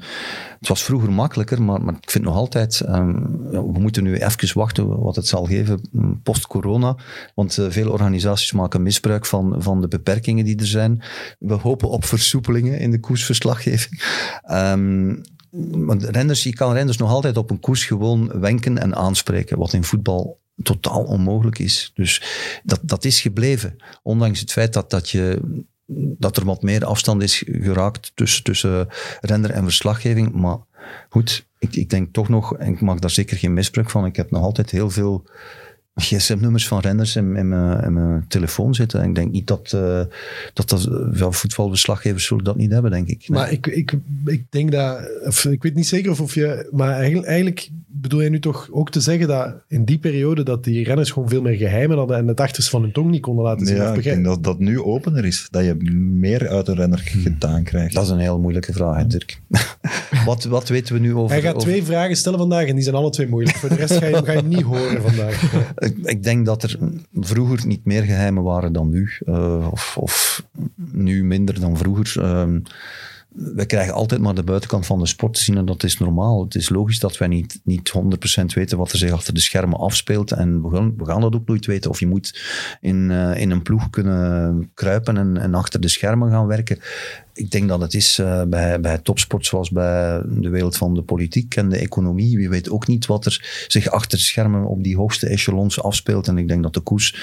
[0.58, 2.80] het was vroeger makkelijker, maar, maar ik vind nog altijd.
[2.80, 3.12] ehm,
[3.50, 6.96] we moeten nu even wachten wat het zal geven mm, post-corona.
[7.34, 11.02] Want eh, veel organisaties maken misbruik van, van de beperkingen die er zijn.
[11.38, 14.02] We hopen op versoepelingen in de koersverslaggeving.
[14.42, 15.16] Ehm,
[15.70, 19.72] want renners, je kan renners nog altijd op een koers gewoon wenken en aanspreken, wat
[19.72, 21.90] in voetbal totaal onmogelijk is.
[21.94, 22.22] Dus
[22.62, 23.76] dat, dat is gebleven.
[24.02, 25.40] Ondanks het feit dat, dat, je,
[25.86, 28.88] dat er wat meer afstand is geraakt tussen, tussen
[29.20, 30.32] renner en verslaggeving.
[30.32, 30.58] Maar
[31.08, 34.16] goed, ik, ik denk toch nog, en ik maak daar zeker geen misbruik van, ik
[34.16, 35.24] heb nog altijd heel veel
[35.94, 39.00] gsm-nummers van renners in, in, mijn, in mijn telefoon zitten.
[39.00, 40.00] En ik denk niet dat, eh,
[40.52, 43.28] dat, dat ja, voetbalverslaggevers zullen dat niet hebben, denk ik.
[43.28, 43.38] Nee.
[43.38, 46.92] Maar ik, ik, ik denk dat, of, ik weet niet zeker of, of je, maar
[46.92, 50.84] eigenlijk, eigenlijk bedoel jij nu toch ook te zeggen dat in die periode dat die
[50.84, 53.66] renners gewoon veel meer geheimen hadden en het achterste van hun tong niet konden laten
[53.66, 53.76] zien?
[53.76, 55.48] Ja, ik denk dat dat nu opener is.
[55.50, 55.74] Dat je
[56.18, 57.94] meer uit een renner gedaan krijgt.
[57.94, 59.40] Dat is een heel moeilijke vraag, hè, Dirk.
[60.26, 61.30] wat, wat weten we nu over...
[61.30, 63.56] Hij gaat over- twee vragen stellen vandaag en die zijn alle twee moeilijk.
[63.56, 65.52] Voor de rest ga je, ga je hem niet horen vandaag.
[65.84, 66.78] Ik, ik denk dat er
[67.12, 69.10] vroeger niet meer geheimen waren dan nu.
[69.26, 70.44] eh, of, of
[70.92, 72.22] nu minder dan vroeger.
[72.22, 72.60] Ehm,
[73.34, 76.44] wij krijgen altijd maar de buitenkant van de sport te zien en dat is normaal.
[76.44, 77.92] Het is logisch dat wij niet, niet
[78.40, 80.32] 100% weten wat er zich achter de schermen afspeelt.
[80.32, 81.90] En we gaan, we gaan dat ook nooit weten.
[81.90, 82.40] Of je moet
[82.80, 86.78] in, eh, in een ploeg kunnen kruipen en, en achter de schermen gaan werken.
[87.34, 91.02] Ik denk dat het is eh, bij, bij topsport zoals bij de wereld van de
[91.02, 92.36] politiek en de economie.
[92.36, 96.28] Wie weet ook niet wat er zich achter de schermen op die hoogste echelons afspeelt.
[96.28, 97.16] En ik denk dat de koers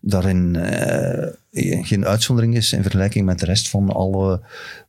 [0.00, 4.40] daarin eh, geen uitzondering is in vergelijking met de rest van alle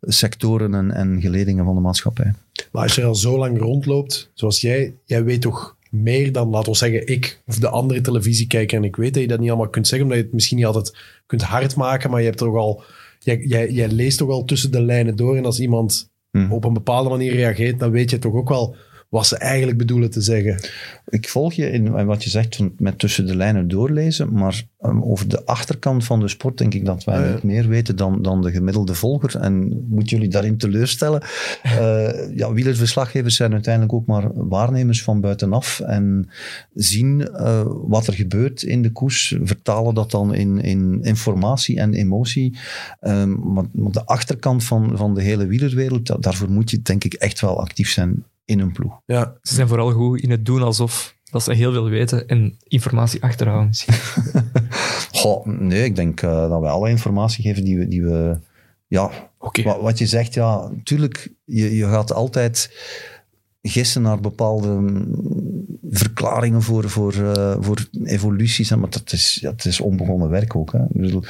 [0.01, 2.33] sectoren en, en geledingen van de maatschappij.
[2.71, 6.71] Maar als je al zo lang rondloopt, zoals jij, jij weet toch meer dan, laten
[6.71, 8.77] we zeggen, ik of de andere televisiekijker.
[8.77, 10.65] En ik weet dat je dat niet allemaal kunt zeggen, omdat je het misschien niet
[10.65, 12.83] altijd kunt hard maken, maar je hebt toch al,
[13.19, 15.37] jij, jij, jij leest toch al tussen de lijnen door.
[15.37, 16.51] En als iemand Hmm.
[16.51, 18.75] op een bepaalde manier reageert, dan weet je toch ook wel
[19.09, 20.59] wat ze eigenlijk bedoelen te zeggen.
[21.07, 25.03] Ik volg je in wat je zegt van met tussen de lijnen doorlezen, maar um,
[25.03, 28.21] over de achterkant van de sport denk ik dat wij Ah, niet meer weten dan,
[28.21, 29.35] dan de gemiddelde volger.
[29.39, 31.21] En moet jullie daarin teleurstellen.
[31.63, 36.29] Eh ja, wielerverslaggevers zijn uiteindelijk ook maar waarnemers van buitenaf en
[36.73, 41.93] zien eh, wat er gebeurt in de koers, vertalen dat dan in, in informatie en
[41.93, 42.57] emotie.
[42.99, 47.03] Ehm, maar, maar de achterkant van, van de hele wielerwereld, da- daarvoor moet je denk
[47.03, 49.01] ik echt wel actief zijn in een ploeg.
[49.05, 52.57] Ja, Ze zijn vooral goed in het doen alsof dat ze heel veel weten en
[52.63, 53.93] informatie achterhouden misschien.
[55.21, 57.87] Goh, nee, ik denk eh, dat we alle informatie geven die we...
[57.87, 58.39] Die we
[58.87, 59.63] ja, Oké.
[59.63, 62.71] wat, wat je zegt, ja, natuurlijk, je, je gaat altijd
[63.61, 69.65] gissen naar bepaalde mm, verklaringen voor, voor, eh, voor evoluties, maar dat is, ja, het
[69.65, 70.71] is onbegonnen werk ook.
[70.71, 70.79] Hè.
[70.89, 71.23] Bedoel,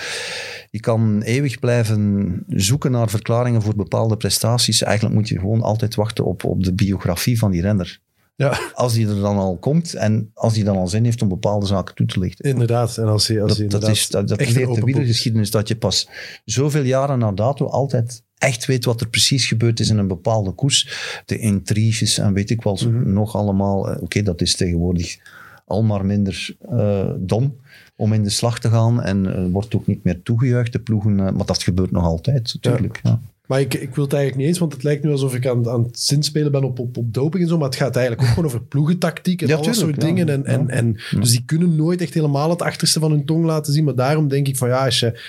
[0.69, 4.81] je kan eeuwig blijven zoeken naar verklaringen voor bepaalde prestaties.
[4.81, 7.99] Eigenlijk moet je gewoon altijd wachten op, op de biografie van die renner.
[8.35, 11.27] Ja, als die er dan al komt en als die dan al zin heeft om
[11.27, 12.49] bepaalde zaken toe te lichten.
[12.49, 12.97] inderdaad.
[12.97, 16.09] En als je, als Dat, dat, is, dat, dat leert de wielergeschiedenis, dat je pas
[16.45, 20.51] zoveel jaren na dato altijd echt weet wat er precies gebeurd is in een bepaalde
[20.51, 20.89] koers.
[21.25, 23.13] De intriges en weet ik wel Mhm.
[23.13, 23.89] nog allemaal.
[23.89, 25.17] Eh, Oké, dat is tegenwoordig
[25.65, 27.55] al maar minder eh, dom
[27.95, 31.15] om in de slag te gaan en eh, wordt ook niet meer toegejuicht, de ploegen.
[31.15, 32.99] maar dat gebeurt nog altijd, natuurlijk.
[33.03, 33.19] Ja.
[33.47, 35.69] Maar ik, ik wil het eigenlijk niet eens, want het lijkt nu alsof ik aan,
[35.69, 37.57] aan het zinspelen ben op, op, op doping en zo.
[37.57, 40.07] Maar het gaat eigenlijk ook gewoon over ploegentactiek en Ja, al dat soort ja.
[40.07, 40.29] dingen.
[40.29, 40.67] En, en, Ja.
[40.73, 43.83] en, Dus die kunnen nooit echt helemaal het achterste van hun tong laten zien.
[43.83, 45.19] Maar daarom denk ik van ja, als je,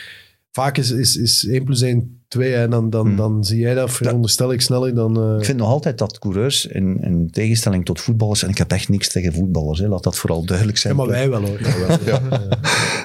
[0.52, 3.16] vaak is, is, is 1 plus 1 2 en dan, dan, Hmm.
[3.16, 5.22] dan zie jij dat, veronderstel ik sneller dan...
[5.22, 8.72] eh, Ik vind nog altijd dat coureurs, in, in tegenstelling tot voetballers, en ik heb
[8.72, 10.96] echt niks tegen voetballers, hè, laat dat vooral duidelijk ja, zijn.
[10.96, 11.60] maar wij wel hoor.
[12.04, 12.20] Ja.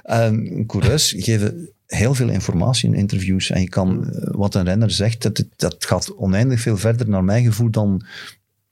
[0.04, 0.34] En
[0.68, 3.50] coureurs geven heel veel informatie in interviews.
[3.50, 7.24] En je kan, eh, wat een renner zegt, dat, dat gaat oneindig veel verder naar
[7.24, 8.06] mijn gevoel dan,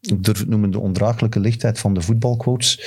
[0.01, 2.79] ik durf het noemen, de ondraaglijke lichtheid van de voetbalquotes.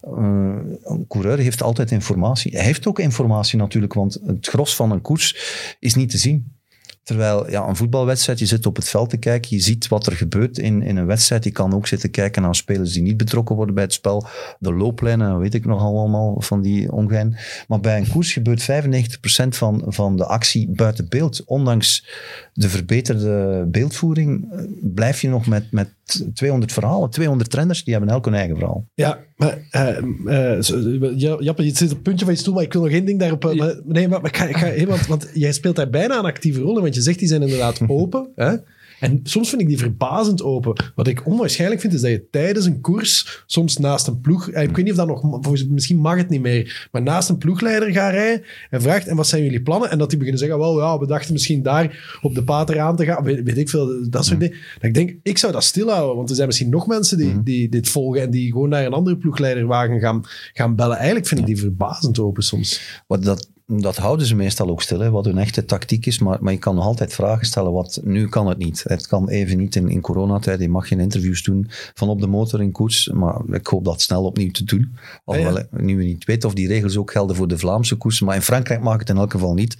[0.00, 2.52] Eh, een coureur heeft altijd informatie.
[2.56, 5.36] Hij heeft ook informatie natuurlijk, want het gros van een koers
[5.78, 6.60] is niet te zien.
[7.02, 10.12] Terwijl ja, een voetbalwedstrijd, je zit op het veld te kijken, je ziet wat er
[10.12, 11.44] gebeurt in, in een wedstrijd.
[11.44, 14.26] Je kan ook zitten kijken naar spelers die niet betrokken worden bij het spel.
[14.58, 17.36] De looplijnen, weet ik nog allemaal van die ongein.
[17.68, 21.44] Maar bij een koers gebeurt 95% van, van de actie buiten beeld.
[21.44, 22.06] Ondanks
[22.52, 25.88] de verbeterde beeldvoering eh, blijf je nog met, met
[26.34, 27.10] 200 verhalen.
[27.10, 28.84] 200 trainers, die hebben elk hun eigen verhaal.
[28.94, 32.82] Ja, maar ja, Jappe, je zit op het puntje van je stoel, maar ik wil
[32.82, 33.44] nog één ding daarop.
[33.44, 35.90] eh, Maar, nee, maar, maar ik ga, ik ga, hé, want, want jij speelt daar
[35.90, 38.28] bijna een actieve rol in, want je zegt die zijn inderdaad open.
[38.36, 38.54] Hè?
[39.02, 40.84] En soms vind ik die verbazend open.
[40.94, 44.50] Wat ik onwaarschijnlijk vind, is dat je tijdens een koers soms naast een ploeg...
[44.50, 45.50] eh, Ik weet niet of dat nog...
[45.68, 46.88] Misschien mag het niet meer.
[46.92, 49.90] Maar naast een ploegleider gaat rijden en vraagt, en wat zijn jullie plannen?
[49.90, 52.96] En dat die beginnen zeggen, wel ja, we dachten misschien daar op de pater aan
[52.96, 53.24] te gaan.
[53.24, 54.56] Weet, weet ik veel, dat soort dingen.
[54.74, 57.68] Dat ik denk, ik zou dat stilhouden, want er zijn misschien nog mensen die, die
[57.68, 60.96] dit volgen en die gewoon naar een andere ploegleiderwagen gaan, gaan bellen.
[60.96, 63.02] Eigenlijk vind ik die verbazend open soms.
[63.06, 66.18] Wat dat, dat houden ze meestal ook stil, hè, wat hun echte tactiek is.
[66.18, 67.72] Maar, maar je kan nog altijd vragen stellen.
[67.72, 68.84] Wat, nu kan het niet.
[68.86, 70.60] Het kan even niet in, in coronatijd.
[70.60, 73.08] Je mag geen interviews doen van op de motor in koers.
[73.08, 74.96] Maar ik hoop dat snel opnieuw te doen.
[75.24, 78.20] Alhoewel ik nu niet weet of die regels ook gelden voor de Vlaamse koers.
[78.20, 79.76] Maar in Frankrijk mag het in elk geval niet.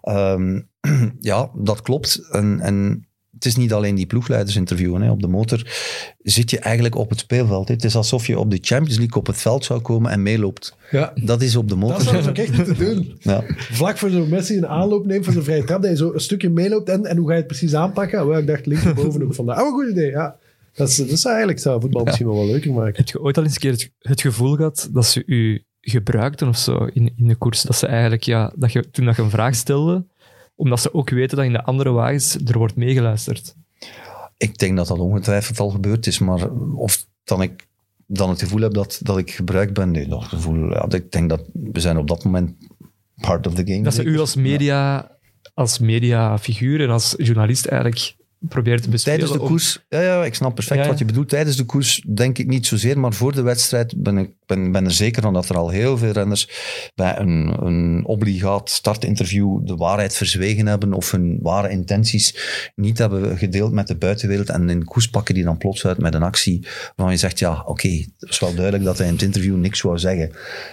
[0.00, 0.60] Ehm,
[1.20, 2.28] ja, dat klopt.
[2.30, 3.06] En, en
[3.42, 5.02] het is niet alleen die ploegleiders interviewen.
[5.02, 5.10] Hè.
[5.10, 5.66] Op de motor
[6.22, 7.68] zit je eigenlijk op het speelveld.
[7.68, 7.74] hè.
[7.74, 10.76] Het is alsof je op de Champions League op het veld zou komen en meeloopt.
[10.90, 11.12] Ja.
[11.24, 12.00] Dat is op de Dat motor.
[12.02, 13.14] zou ook echt moeten doen.
[13.20, 13.44] Ja.
[13.56, 16.20] Vlak voor zo'n Messi een aanloop neemt voor zijn vrije trap, dat je zo een
[16.20, 18.26] stukje meeloopt en, en hoe ga je het precies aanpakken?
[18.28, 20.36] Wel, ik dacht linkerboven ook van, oh, een goed idee, ja.
[20.74, 22.96] Dat is, dat is eigenlijk, zou voetbal misschien wel wel leuker maken.
[22.96, 26.48] Heb je ooit al eens een keer het, het gevoel gehad dat ze u gebruikten
[26.48, 27.62] of zo in, in de koers?
[27.62, 30.04] Dat ze eigenlijk, ja, dat je, toen dat je een vraag stelde,
[30.54, 33.54] omdat ze ook weten dat in de andere wagens er wordt meegeluisterd.
[34.36, 37.66] Ik denk dat dat ongetwijfeld al gebeurd is, maar of dan ik
[38.06, 41.28] dan het gevoel heb dat, dat ik gebruikt ben, nee, dat gevoel, ja, ik denk
[41.28, 42.56] dat we zijn op dat moment
[43.20, 43.82] part of the game.
[43.82, 45.10] Dat ze u als media,
[45.54, 48.16] als mediafiguur en als journalist eigenlijk
[48.48, 49.00] te bespelen.
[49.02, 50.90] Tijdens de om- koers, ja, ja, ik snap perfect Ja, ja.
[50.90, 51.28] wat je bedoelt.
[51.28, 54.84] Tijdens de koers denk ik niet zozeer, maar voor de wedstrijd ben ik ben, ben
[54.84, 56.48] er zeker van dat er al heel veel renners
[56.94, 62.36] bij een, een obligaat startinterview de waarheid verzwegen hebben of hun ware intenties
[62.74, 64.48] niet hebben gedeeld met de buitenwereld.
[64.48, 67.62] En in koers pakken die dan plots uit met een actie waarvan je zegt, ja,
[67.66, 70.30] oké, het was wel duidelijk dat hij in het interview niks wou zeggen.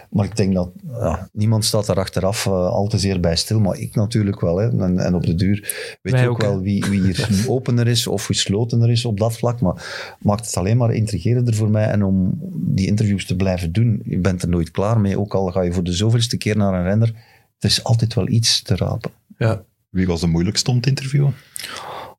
[0.10, 3.60] Maar ik denk dat ja, niemand staat daar achteraf eh, al te zeer bij stil,
[3.60, 4.58] maar ik natuurlijk wel.
[4.58, 4.70] Hè.
[4.80, 5.60] En, en op de duur
[6.02, 7.28] weet Wij je ook, ook, wel wie, wie hier
[7.60, 9.62] opener is of geslotener is op dat vlak.
[9.62, 11.86] Maar maakt het alleen maar intrigerender voor mij.
[11.86, 15.19] En om die interviews te blijven doen, je bent er nooit klaar mee.
[15.19, 17.13] Ook al ga je voor de zoveelste keer naar een renner,
[17.60, 19.12] er is altijd wel iets te rapen.
[19.38, 19.63] Ja.
[19.89, 21.34] Wie was de moeilijkste om te interviewen?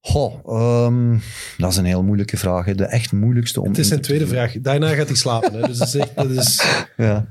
[0.00, 1.18] Goh, ehm,
[1.59, 2.64] dat is een heel moeilijke vraag.
[2.64, 2.74] hè.
[2.74, 4.61] De echt moeilijkste om Het is zijn tweede vraag.
[4.61, 5.53] Daarna gaat hij slapen.
[5.53, 5.66] Hè.
[5.66, 6.64] Dus dat is echt, dat is,
[6.96, 7.26] Ja.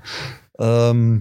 [0.56, 1.18] Ehm,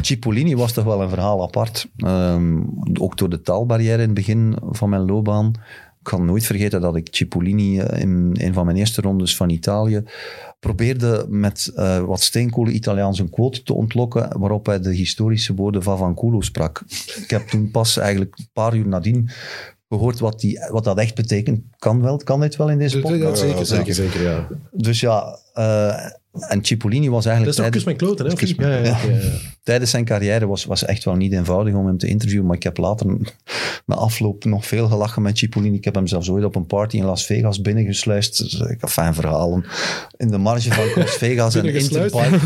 [0.00, 1.88] Cipollini was toch wel een verhaal apart.
[1.96, 2.60] Ehm,
[3.00, 5.52] ook door de taalbarrière in het begin van mijn loopbaan.
[5.98, 9.50] Ik kan nooit vergeten dat ik Cipollini eh, in een van mijn eerste rondes van
[9.50, 10.02] Italië
[10.60, 15.82] probeerde met eh, wat steenkolen Italiaans een quote te ontlokken, waarop hij de historische woorden
[15.82, 16.82] Vavanculo sprak.
[17.22, 19.30] Ik heb toen pas eigenlijk een paar uur nadien
[19.88, 21.60] gehoord wat, die, wat dat echt betekent.
[21.78, 23.42] Kan wel, kan dit wel in deze podcast?
[23.42, 24.48] ja, zeker, zeker, zeker, ja.
[24.70, 26.06] Dus ja, eh,
[26.40, 28.74] En Cipollini was Dat eigenlijk is toch tijdens, mijn kloten, hè?
[28.74, 29.20] Ja, ja, ja,
[29.62, 32.46] tijdens zijn carrière was, was echt wel niet eenvoudig om hem te interviewen.
[32.46, 33.06] Maar ik heb later
[33.86, 35.76] na afloop nog veel gelachen met Cipollini.
[35.76, 38.38] Ik heb hem zelfs ooit op een party in Las Vegas binnengesluist.
[38.38, 39.64] Dus ik heb fijn verhalen.
[40.16, 41.74] In de marge van Las Vegas en.
[41.74, 42.42] Interpark.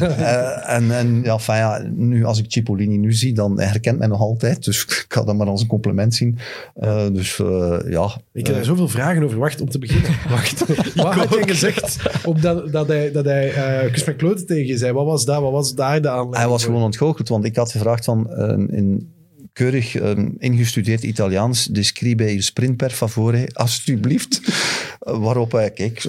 [0.00, 4.08] Eh, en en ja, fijn, ja, nu, als ik Cipollini nu zie, dan herkent mij
[4.08, 4.64] nog altijd.
[4.64, 6.38] Dus ik kan dat maar als een compliment zien.
[6.74, 8.20] Eh, dus eh, ja.
[8.32, 9.38] Ik heb er zoveel vragen over.
[9.38, 10.10] Wacht, om te beginnen.
[10.28, 10.64] Wacht.
[10.94, 14.76] Wat had je gezegd op dat, dat hij, dat hij Kus mijn kloten tegen je
[14.76, 14.92] zei?
[14.92, 15.40] Wat was dat?
[15.40, 16.70] Wat was daar de aanleiding Hij was voor?
[16.70, 19.14] gewoon ontgoocheld, want ik had gevraagd van een in
[19.56, 24.40] keurig eh, ingestudeerd Italiaans, describe il sprint per favore, alsjeblieft.
[25.00, 26.08] Eh, Waarop hij, kijk,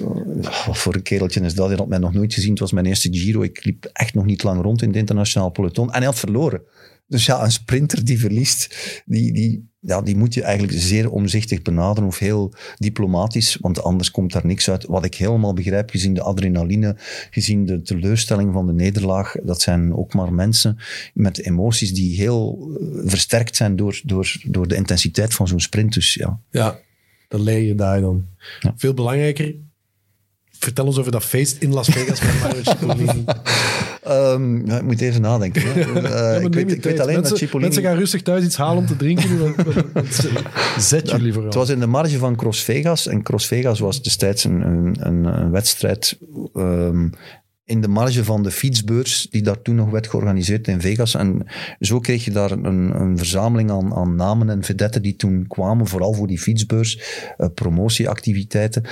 [0.66, 1.68] wat voor een kereltje is dat?
[1.68, 2.50] Hij had mij nog nooit gezien.
[2.50, 3.42] Het was mijn eerste Giro.
[3.42, 5.86] Ik liep echt nog niet lang rond in het internationaal peloton.
[5.86, 6.62] En hij had verloren.
[7.06, 11.62] Dus ja, een sprinter die verliest, die, die, ja, die moet je eigenlijk zeer omzichtig
[11.62, 14.86] benaderen of heel diplomatisch, want anders komt daar niks uit.
[14.86, 16.96] Wat ik helemaal begrijp, gezien de adrenaline,
[17.30, 20.78] gezien de teleurstelling van de nederlaag, dat zijn ook maar mensen
[21.14, 25.94] met emoties die heel eh, versterkt zijn door, door, door de intensiteit van zo'n sprint.
[25.94, 26.78] Dus ja, Ja,
[27.28, 28.26] dan leer je daar dan.
[28.60, 28.74] Ja.
[28.76, 29.54] Veel belangrijker.
[30.58, 33.24] Vertel ons over dat feest in Las Vegas met Mario Cipollini.
[34.02, 35.62] Ehm, ja, ik moet even nadenken.
[35.74, 37.64] Eh, Ja, ik, weet, ik weet alleen mensen, dat Cipollini...
[37.70, 39.38] Mensen gaan rustig thuis iets halen om te drinken.
[39.42, 39.56] want-
[39.92, 40.28] want-
[40.78, 41.48] Zet jullie vooral.
[41.50, 43.06] Het was in de marge van Cross Vegas.
[43.06, 46.18] En Cross Vegas was destijds een, een, een, een wedstrijd
[46.54, 47.08] ehm,
[47.68, 51.14] in de marge van de fietsbeurs, die daar toen nog werd georganiseerd in Vegas.
[51.14, 51.46] En
[51.80, 55.86] zo kreeg je daar een, een verzameling aan, aan namen en vedetten die toen kwamen,
[55.86, 57.00] vooral voor die fietsbeurs,
[57.36, 58.82] eh, promotieactiviteiten.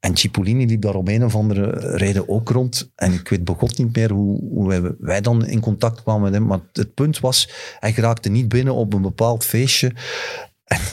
[0.00, 2.90] En Cipollini liep daar op een of andere reden ook rond.
[2.96, 6.46] En ik weet begot niet meer hoe, hoe wij, dan in contact kwamen met hem.
[6.46, 9.92] Maar het punt was, hij geraakte niet binnen op een bepaald feestje.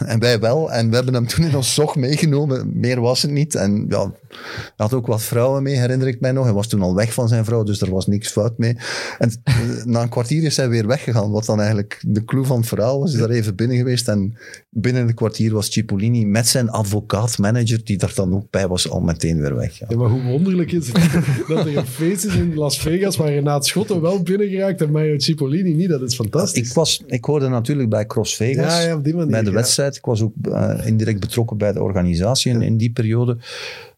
[0.05, 0.71] En, wij wel.
[0.71, 2.79] En we hebben hem toen in ons zog meegenomen.
[2.79, 3.55] Meer was het niet.
[3.55, 4.39] En ja, hij
[4.75, 6.43] had ook wat vrouwen mee, herinner ik mij nog.
[6.43, 8.77] Hij was toen al weg van zijn vrouw, dus er was niks fout mee.
[9.17, 11.31] En eh, na een kwartier is hij weer weggegaan.
[11.31, 13.11] Wat dan eigenlijk de clue van het verhaal was.
[13.11, 14.07] Hij is daar even binnen geweest.
[14.07, 14.37] En
[14.69, 18.99] binnen een kwartier was Cipollini met zijn advocaat-manager, die daar dan ook bij was, al
[18.99, 19.79] meteen weer weg.
[19.79, 19.85] Ja.
[19.89, 20.95] Ja, maar hoe wonderlijk is het
[21.47, 25.19] dat er een feest is in Las Vegas waar Renaat Schotten wel binnengeraakt en Mario
[25.19, 25.89] Cipollini niet.
[25.89, 26.67] Dat is fantastisch.
[26.67, 28.77] Ik, was, ik hoorde natuurlijk bij Cross Vegas.
[28.77, 29.51] Ja, ja, op die manier, bij de.
[29.67, 29.95] Wedstrijd.
[29.95, 33.37] Ik was ook eh, indirect betrokken bij de organisatie in, in die periode.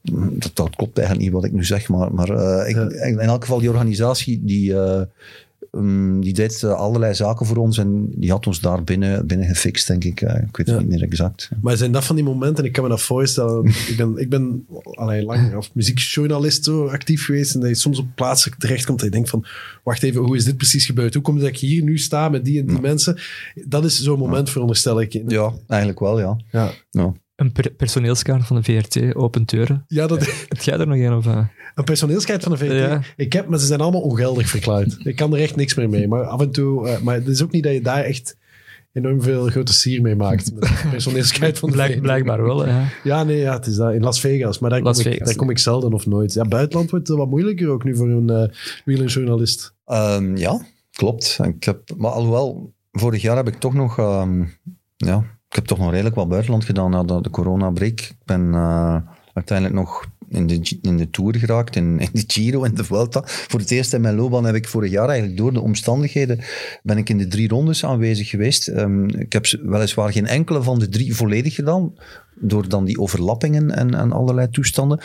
[0.02, 3.42] Dat, dat klopt eigenlijk niet wat ik nu zeg, maar, maar eh, ik, in elk
[3.42, 5.02] geval die organisatie die, eh,
[5.72, 9.48] um, die deed eh, allerlei zaken voor ons en die had ons daar binnen, binnen
[9.48, 10.22] gefixt, denk ik.
[10.22, 10.74] Eh, ik weet Ja.
[10.74, 11.50] het niet meer exact.
[11.62, 13.66] Maar zijn dat van die momenten, ik kan me dat voorstellen.
[13.66, 18.00] ik ben, ik ben allee, lang als muziekjournalist zo actief geweest en dat je soms
[18.00, 19.46] op plaatsen terechtkomt en je denkt van,
[19.84, 21.14] wacht even, hoe is dit precies gebeurd?
[21.14, 23.18] Hoe komt het dat ik hier nu sta met die en die mensen?
[23.66, 25.22] Dat is zo'n moment, veronderstel ik.
[25.28, 26.38] Ja, eigenlijk wel, ja.
[26.52, 26.72] ja.
[27.40, 29.84] Een per- personeelskaart van de VRT, open deuren.
[29.88, 31.14] Ja, dat, Heb jij er nog een?
[31.14, 31.46] Of, eh?
[31.76, 32.72] een personeelskaart van de VRT.
[32.72, 33.02] Ja.
[33.16, 34.98] Ik heb, maar ze zijn allemaal ongeldig verklaard.
[35.04, 36.08] Ik kan er echt niks meer mee.
[36.08, 38.38] Maar af en toe, eh, maar het is ook niet dat je daar echt
[38.94, 40.54] enorm veel grote sier mee maakt.
[40.54, 42.02] Met een personeelskaart van de Blijk- VRT.
[42.02, 42.88] blijkbaar wel, ja.
[43.04, 43.94] Ja, nee, ja, het is dat.
[43.94, 44.60] In Las Vegas.
[44.60, 46.34] Maar daar, Las kom, ik, kom ik zelden of nooit.
[46.34, 48.44] Ja, buitenland wordt het wat moeilijker ook nu voor een uh,
[48.86, 49.74] wielerjournalist.
[49.86, 51.40] Ehm, ja, klopt.
[51.44, 54.44] Ik heb, maar alhoewel, vorig jaar heb ik toch nog, ehm,
[54.98, 58.00] ja, ik heb toch nog redelijk wat buitenland gedaan na de, de corona-break.
[58.00, 58.98] Ik ben eh,
[59.34, 63.22] uiteindelijk nog in de, Tour geraakt, in, de Giro en de Vuelta.
[63.26, 66.40] Voor het eerst in mijn loopbaan heb ik vorig jaar eigenlijk door de omstandigheden
[66.84, 68.68] ben ik in de drie rondes aanwezig geweest.
[68.68, 71.94] Ehm, ik heb weliswaar geen enkele van de drie volledig gedaan,
[72.40, 75.00] door dan die overlappingen en, en allerlei toestanden.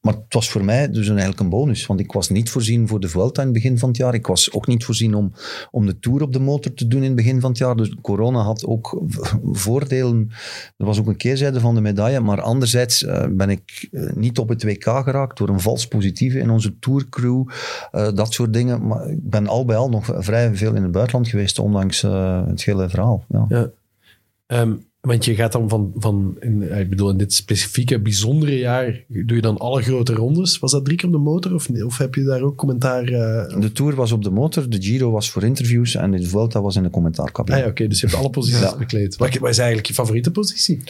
[0.00, 2.88] Maar het was voor mij dus een, eigenlijk een bonus, want ik was niet voorzien
[2.88, 4.14] voor de Vuelta in het begin van het jaar.
[4.14, 5.32] Ik was ook niet voorzien om,
[5.70, 7.76] om de Tour op de motor te doen in het begin van het jaar.
[7.76, 9.02] Dus corona had ook
[9.64, 10.30] voordelen.
[10.76, 12.20] Er was ook een keerzijde van de medaille.
[12.20, 16.38] Maar anderzijds eh, ben ik eh, niet op het WK geraakt door een vals positieve
[16.38, 17.42] in onze tourcrew.
[17.90, 18.86] eh dat soort dingen.
[18.86, 22.64] Maar ik ben al bij al nog vrij veel in het buitenland geweest, ondanks het
[22.64, 23.24] hele verhaal.
[23.28, 23.44] Ja.
[23.48, 23.70] Ja.
[24.46, 29.04] Ehm, want je gaat dan van, van in, ik bedoel, in dit specifieke, bijzondere jaar,
[29.08, 30.58] doe je dan alle grote rondes.
[30.58, 31.82] Was dat drie keer op de motor of, niet?
[31.84, 33.04] of heb je daar ook commentaar?
[33.04, 36.60] eh, De Tour was op de motor, de Giro was voor interviews en de Vuelta
[36.62, 37.56] was in de commentaarcabine.
[37.56, 38.76] Ah ja, oké, dus je hebt alle posities Ja.
[38.76, 39.16] bekleed.
[39.16, 40.82] Wat, wat is eigenlijk je favoriete positie?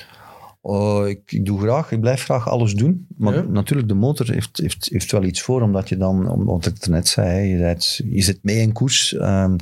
[0.63, 3.07] Oh, ik, ik doe graag, ik blijf graag alles doen.
[3.17, 3.43] Maar Ja.
[3.43, 6.87] natuurlijk, de motor heeft, heeft, heeft wel iets voor, omdat je dan, om- wat ik
[6.87, 9.15] net zei, je, rijdt- je zit mee in koers.
[9.15, 9.57] Ehm,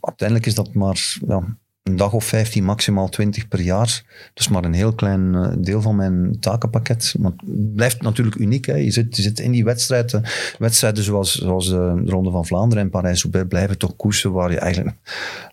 [0.00, 1.56] uiteindelijk is dat maar ja,
[1.86, 4.02] een dag of 15, maximaal 20 per jaar.
[4.34, 7.14] Dat is maar een heel klein eh, deel van mijn takenpakket.
[7.18, 8.66] Maar het blijft natuurlijk uniek.
[8.66, 8.74] Hè.
[8.74, 10.22] Je, zit, je zit in die wedstrijden.
[10.58, 14.58] Wedstrijden zoals, zoals eh, de Ronde van Vlaanderen en Parijs-Roubaix blijven toch koersen waar je
[14.58, 14.96] eigenlijk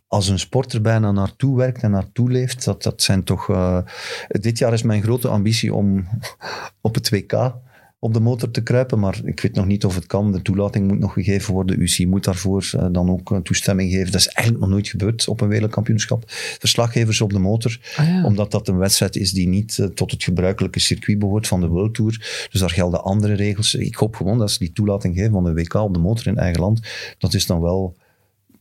[0.07, 2.65] als een sporter bijna naartoe werkt en naartoe leeft.
[2.65, 3.49] Dat, dat zijn toch...
[3.49, 3.77] eh,
[4.27, 6.07] dit jaar is mijn grote ambitie om
[6.81, 7.53] op het WK
[8.03, 10.31] op de motor te kruipen, maar ik weet nog niet of het kan.
[10.31, 11.81] De toelating moet nog gegeven worden.
[11.81, 14.11] UC moet daarvoor uh, dan ook uh, toestemming geven.
[14.11, 16.23] Dat is eigenlijk nog nooit gebeurd op een wereldkampioenschap.
[16.59, 18.25] Verslaggevers op de motor, Ah, ja.
[18.25, 21.67] omdat dat een wedstrijd is die niet uh, tot het gebruikelijke circuit behoort van de
[21.67, 22.47] World Tour.
[22.51, 23.75] Dus daar gelden andere regels.
[23.75, 26.37] Ik hoop gewoon dat ze die toelating geven van de WK op de motor in
[26.37, 26.79] eigen land.
[27.17, 27.95] Dat is dan wel...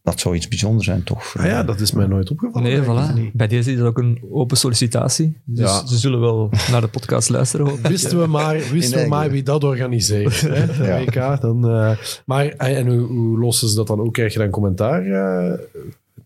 [0.03, 1.35] Dat zou iets bijzonders zijn, toch?
[1.39, 2.71] Ah ja, dat is mij nooit opgevallen.
[2.71, 3.33] Nee, voilà.
[3.33, 5.41] Bij deze is dat ook een open sollicitatie.
[5.45, 5.87] Dus Ja.
[5.87, 7.83] ze zullen wel naar de podcast luisteren.
[7.83, 9.09] Wisten we maar, wisten we eigen.
[9.09, 10.41] maar wie dat organiseert.
[10.41, 10.67] Hè?
[10.77, 10.99] De Ja.
[11.05, 11.41] WK.
[11.41, 14.13] Dan, eh, maar en en hoe, hoe lossen ze dat dan ook?
[14.13, 15.59] Krijg je dan commentaar eh,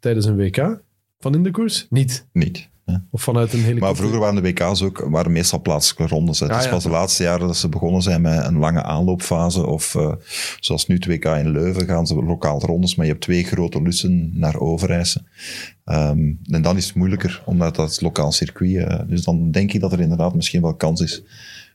[0.00, 0.80] tijdens een WK
[1.18, 1.86] van in de koers?
[1.90, 2.26] Niet.
[2.32, 2.68] Niet.
[2.88, 3.04] Ja.
[3.10, 3.86] Of vanuit een helikopter?
[3.88, 6.40] Maar vroeger waren de WK's ook waren meestal plaatselijke rondes.
[6.40, 6.70] Het Ah, is ja.
[6.70, 9.66] pas de laatste jaren dat ze begonnen zijn met een lange aanloopfase.
[9.66, 10.12] Of eh,
[10.60, 13.82] zoals nu het WK in Leuven gaan ze lokaal rondes, maar je hebt twee grote
[13.82, 15.22] lussen naar Overijse.
[15.84, 18.76] Ehm, en dan is het moeilijker, omdat dat is lokaal circuit.
[18.76, 21.22] eh, dus dan denk ik dat er inderdaad misschien wel kans is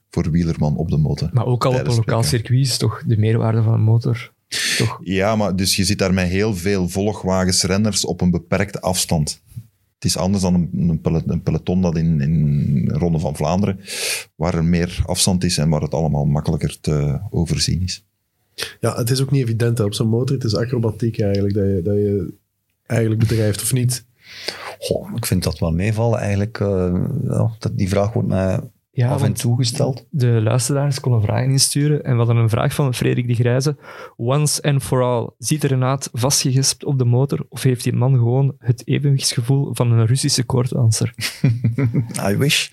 [0.09, 1.29] voor wielerman op de motor.
[1.33, 4.31] Maar ook al op een het lokaal circuit is toch de meerwaarde van een motor.
[4.77, 4.99] Toch?
[5.03, 9.41] Ja, maar dus je zit daar met heel veel volgwagens renners op een beperkte afstand.
[10.01, 13.79] Het is anders dan een, een, peloton dat in, in Ronde van Vlaanderen,
[14.35, 18.05] waar er meer afstand is en waar het allemaal makkelijker te overzien is.
[18.79, 20.35] Ja, het is ook niet evident hè, op zo'n motor.
[20.35, 22.33] Het is acrobatiek eigenlijk dat je, dat je
[22.85, 24.05] eigenlijk bedrijft, of niet?
[24.79, 26.59] Goh, ik vind dat wel meevallen eigenlijk.
[26.59, 27.05] eh,
[27.59, 28.59] dat, die vraag wordt mij
[29.01, 29.35] Ja, af en
[30.09, 32.03] de luisteraars konden vragen insturen.
[32.03, 33.75] En we hadden een vraag van Frederik de Grijze.
[34.15, 37.45] Once and for all, zit Renaat vastgegespt op de motor?
[37.49, 41.13] Of heeft die man gewoon het evenwichtsgevoel van een Russische koorddanser?
[42.29, 42.69] I wish.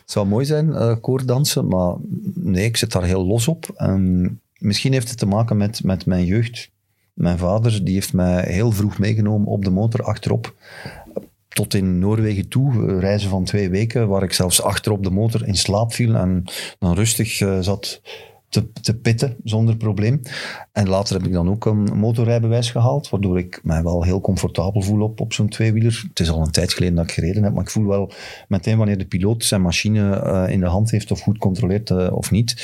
[0.00, 1.94] Het zou mooi zijn, eh koorddansen, maar
[2.34, 3.66] nee, ik zit daar heel los op.
[3.76, 6.70] En misschien heeft het te maken met, met mijn jeugd.
[7.12, 10.54] Mijn vader die heeft mij heel vroeg meegenomen op de motor achterop.
[11.48, 15.46] Tot in Noorwegen toe, eh, reizen van twee weken, waar ik zelfs achterop de motor
[15.46, 16.44] in slaap viel en
[16.78, 18.00] dan rustig eh, zat
[18.48, 20.20] te, te pitten zonder probleem.
[20.72, 24.82] En later heb ik dan ook een motorrijbewijs gehaald, waardoor ik mij wel heel comfortabel
[24.82, 26.04] voel op, op zo'n tweewieler.
[26.08, 28.12] Het is al een tijd geleden dat ik gereden heb, maar ik voel wel
[28.48, 32.30] meteen wanneer de piloot zijn machine eh, in de hand heeft of goed controleert of
[32.30, 32.54] niet.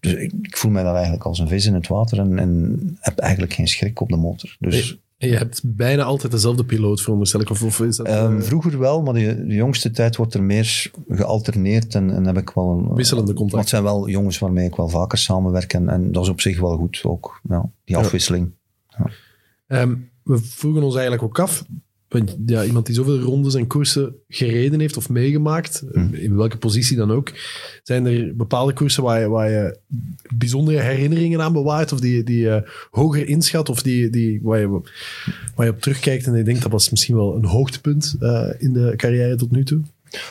[0.00, 3.18] Dus ik, voel mij daar eigenlijk als een vis in het water en, en heb
[3.18, 4.56] eigenlijk geen schrik op de motor.
[4.58, 7.50] Dus je hebt bijna altijd dezelfde piloot, veronderstel ik.
[7.50, 8.06] Of, of is dat...
[8.06, 12.26] ehm, eh, vroeger wel, maar de, de jongste tijd wordt er meer gealterneerd en, en
[12.26, 12.94] heb ik wel een...
[12.94, 13.60] Wisselende Maar contact.
[13.60, 16.60] het zijn wel jongens waarmee ik wel vaker samenwerk en, en dat is op zich
[16.60, 18.02] wel goed ook, ja, die Ja.
[18.02, 18.52] afwisseling.
[19.66, 21.64] Ehm, we vroegen ons eigenlijk ook af,
[22.14, 26.14] want ja, iemand die zoveel rondes en koersen gereden heeft of meegemaakt, Mhm.
[26.14, 27.32] in welke positie dan ook,
[27.82, 29.78] zijn er bepaalde koersen waar je, waar je
[30.36, 34.68] bijzondere herinneringen aan bewaart of die, die je hoger inschat of die, die, waar, je,
[35.54, 38.72] waar je op terugkijkt en je denkt dat was misschien wel een hoogtepunt eh, in
[38.72, 39.80] de carrière tot nu toe?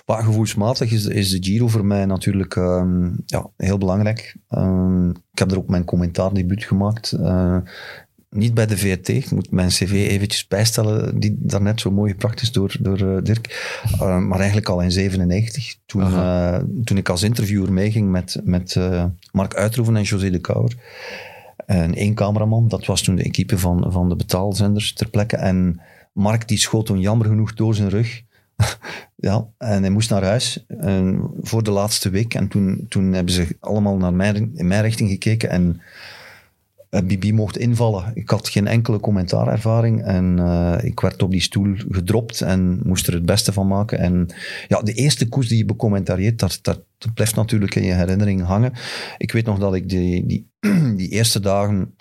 [0.05, 4.35] Maar gevoelsmatig is, is de Giro voor mij natuurlijk ehm, ja, heel belangrijk.
[4.49, 7.11] Ehm, ik heb er ook mijn commentaardebuut gemaakt.
[7.11, 7.57] Eh,
[8.33, 12.51] niet bij de VRT, ik moet mijn cv eventjes bijstellen, die daarnet zo mooi is
[12.51, 13.77] door, door eh, Dirk.
[13.99, 18.79] Eh, maar eigenlijk al in 97, toen, eh, toen ik als interviewer meeging met, met
[19.31, 20.75] Mark Uitroeven en José de Kouwer.
[21.65, 25.37] En één cameraman, dat was toen de equipe van, van de betaalzenders ter plekke.
[25.37, 25.81] En
[26.13, 28.21] Mark die schoot toen jammer genoeg door zijn rug.
[29.15, 32.33] Ja, en hij moest naar huis en voor de laatste week.
[32.33, 35.81] En toen, toen hebben ze allemaal naar mijn, in mijn richting gekeken en
[37.01, 38.11] Bibi mocht invallen.
[38.13, 43.07] Ik had geen enkele commentaarervaring en eh, ik werd op die stoel gedropt en moest
[43.07, 43.99] er het beste van maken.
[43.99, 44.27] En
[44.67, 48.43] ja, de eerste koers die je becommentarieert, dat, dat, dat blijft natuurlijk in je herinnering
[48.43, 48.73] hangen.
[49.17, 50.47] Ik weet nog dat ik die, die,
[50.97, 51.95] die eerste dagen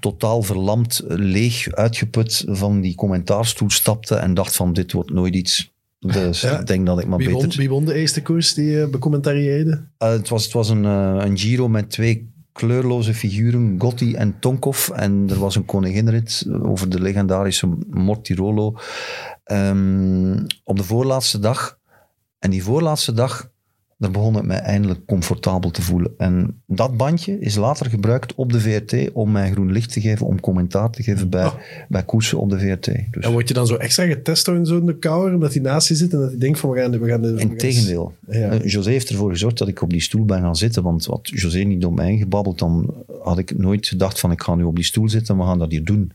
[0.00, 5.74] totaal verlamd, leeg, uitgeput van die commentaarstoel stapte en dacht van dit wordt nooit iets.
[5.98, 6.60] Dus Ja.
[6.60, 7.58] ik denk dat ik maar Wie won, beter...
[7.58, 9.70] wie won de eerste koers die je becommentarieerde?
[9.98, 14.38] Uh, het, was, het was een, eh, een Giro met twee kleurloze figuren, Gotti en
[14.38, 14.88] Tonkov.
[14.88, 18.76] En er was een koninginrit over de legendarische Mortirolo
[19.44, 21.78] ehm, op de voorlaatste dag.
[22.38, 23.50] En die voorlaatste dag,
[23.98, 26.10] daar begon ik mij eindelijk comfortabel te voelen.
[26.18, 30.26] En dat bandje is later gebruikt op de VRT om mij groen licht te geven,
[30.26, 31.54] om commentaar te geven bij, Oh.
[31.88, 32.84] bij koersen op de VRT.
[33.10, 35.88] Dus, En word je dan zo extra getest door in zo'n kouwer, omdat hij naast
[35.88, 36.90] je zit en dat hij denkt van we gaan...
[37.00, 38.14] We gaan de, we gaan- Integendeel.
[38.28, 38.50] Ja.
[38.50, 40.82] Eh, José heeft ervoor gezorgd dat ik op die stoel ben gaan zitten.
[40.82, 44.54] Want had José niet om mij gebabbeld, dan had ik nooit gedacht van ik ga
[44.54, 46.12] nu op die stoel zitten en we gaan dat hier doen.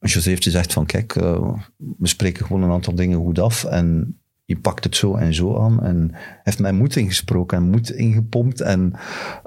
[0.00, 1.52] José heeft gezegd van kijk, eh,
[1.98, 5.58] we spreken gewoon een aantal dingen goed af en je pakt het zo en zo
[5.58, 5.82] aan.
[5.82, 6.10] En
[6.42, 8.92] heeft mij moed ingesproken en moed ingepompt en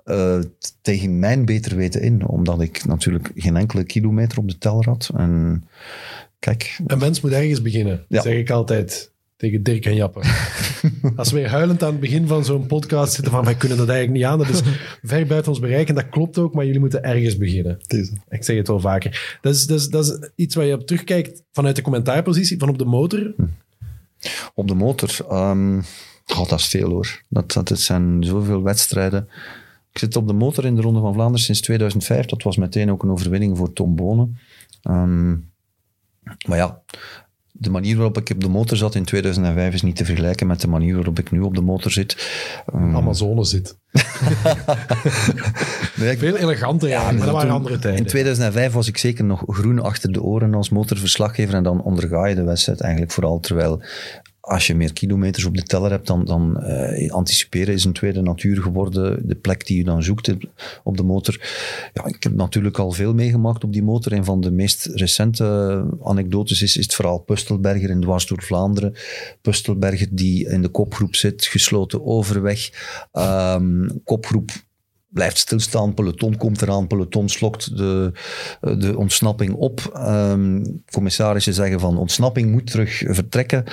[0.04, 0.40] eh,
[0.82, 2.28] tegen mijn beter weten in.
[2.28, 5.12] Omdat ik natuurlijk geen enkele kilometer op de teller had.
[5.16, 5.64] En
[6.40, 8.22] kijk, Een mens moet ergens beginnen, Ja.
[8.22, 9.12] zeg ik altijd.
[9.38, 10.20] tegen Dirk en Jappe.
[11.16, 13.90] Als we weer huilend aan het begin van zo'n podcast zitten van wij kunnen dat
[13.90, 14.62] eigenlijk niet aan, dat is
[15.04, 17.80] ver buiten ons bereik en dat klopt ook, maar jullie moeten ergens beginnen.
[18.30, 19.38] Ik zeg het wel vaker.
[19.42, 22.70] Dat is, dat is, dat is iets waar je op terugkijkt vanuit de commentaarpositie, van
[22.70, 23.34] op de motor.
[24.54, 25.18] Op de motor.
[25.30, 25.80] ehm
[26.28, 27.22] oh, dat is veel hoor.
[27.30, 29.30] Dat, het zijn zoveel wedstrijden.
[29.92, 32.26] Ik zit op de motor in de Ronde van Vlaanderen sinds 2005.
[32.26, 34.38] Dat was meteen ook een overwinning voor Tom Bonen.
[34.82, 35.32] Ehm,
[36.48, 36.82] maar ja,
[37.52, 40.62] de manier waarop ik op de motor zat in 2005 is niet te vergelijken met
[40.62, 42.16] de manier waarop ik nu op de motor zit.
[42.66, 43.78] Ehm, Amazone zit.
[45.96, 48.00] nee, ik- Veel eleganter, ja, maar dat waren andere tijden.
[48.00, 52.26] In 2005 was ik zeker nog groen achter de oren als motorverslaggever en dan onderga
[52.26, 53.40] je de wedstrijd eigenlijk vooral.
[53.40, 53.82] Terwijl
[54.48, 58.22] als je meer kilometers op de teller hebt, dan, dan eh, anticiperen is een tweede
[58.22, 59.28] natuur geworden.
[59.28, 60.36] De plek die je dan zoekt
[60.84, 61.42] op de motor.
[61.94, 64.12] Ja, ik heb natuurlijk al veel meegemaakt op die motor.
[64.12, 68.94] Een van de meest recente anekdotes is, is het verhaal Pustelberger in Dwars door Vlaanderen.
[69.42, 72.70] Pustelberger die in de kopgroep zit, gesloten overweg.
[73.12, 74.52] Ehm, kopgroep
[75.18, 78.12] blijft stilstaan, peloton komt eraan, peloton slokt de,
[78.62, 79.92] de ontsnapping op.
[79.94, 83.64] Ehm, commissarissen zeggen van ontsnapping moet terug vertrekken,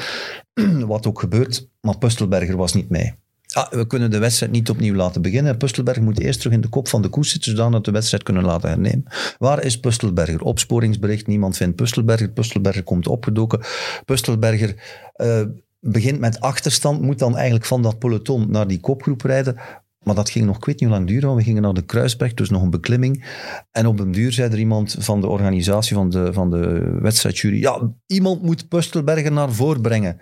[0.86, 3.14] wat ook gebeurt, maar Pustelberger was niet mee.
[3.53, 5.57] Ah, we kunnen de wedstrijd niet opnieuw laten beginnen.
[5.57, 8.22] Pustelberger moet eerst terug in de kop van de koers zitten, zodat we de wedstrijd
[8.22, 9.05] kunnen laten hernemen.
[9.38, 10.40] Waar is Pustelberger?
[10.40, 12.28] Opsporingsbericht, niemand vindt Pustelberger.
[12.28, 13.61] Pustelberger komt opgedoken.
[14.05, 14.74] Pustelberger
[15.12, 15.42] eh,
[15.80, 19.57] begint met achterstand, moet dan eigenlijk van dat peloton naar die kopgroep rijden.
[20.05, 21.84] Maar dat ging nog, ik weet niet hoe lang duren, want we gingen naar de
[21.84, 23.24] Kruisberg, dus nog een beklimming.
[23.70, 27.61] En op een duur zei er iemand van de organisatie van de, van de wedstrijdjury,
[27.61, 30.20] ja, iemand moet Pustelberger naar voren brengen.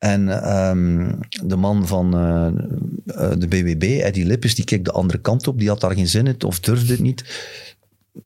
[0.00, 1.12] En ehm,
[1.44, 5.58] de man van eh, eh, de BWB, Eddie Lippes, die keek de andere kant op.
[5.58, 7.24] Die had daar geen zin in of durfde het niet.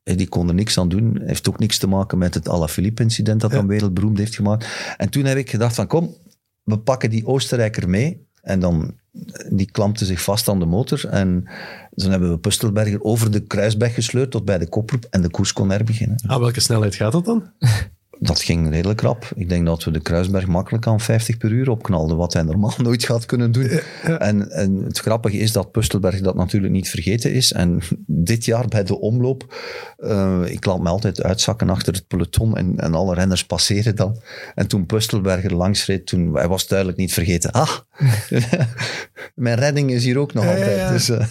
[0.03, 1.21] Eh, Die kon er niks aan doen.
[1.21, 4.95] Heeft ook niks te maken met het Alaphilippe-incident dat dan wereldberoemd heeft gemaakt.
[4.97, 6.15] En toen heb ik gedacht van kom,
[6.63, 8.27] we pakken die Oostenrijker mee.
[8.45, 8.93] En dan,
[9.49, 11.07] die klampte zich vast aan de motor.
[11.07, 11.47] En
[11.95, 15.07] toen hebben we Pustelberger over de kruisberg gesleurd tot bij de kopgroep.
[15.09, 16.17] En de koers kon er beginnen.
[16.27, 17.51] Ah, welke snelheid gaat dat dan?
[18.19, 19.31] Dat ging redelijk rap.
[19.35, 22.73] Ik denk dat we de Kruisberg makkelijk aan 50 per uur opknalden, wat hij normaal
[22.83, 23.69] nooit gaat kunnen doen.
[24.03, 27.51] En, en het grappige is dat Pustelberg dat natuurlijk niet vergeten is.
[27.51, 29.55] En dit jaar bij de omloop,
[29.97, 34.21] eh, ik laat me altijd uitzakken achter het peloton en, en alle renners passeren dan.
[34.55, 37.51] En toen Pustelberger langs reed, toen, hij was duidelijk niet vergeten.
[37.51, 37.71] Ah,
[39.35, 40.77] mijn redding is hier ook nog Ja, ja, altijd.
[40.77, 40.91] ja.
[40.91, 41.25] Dus, eh,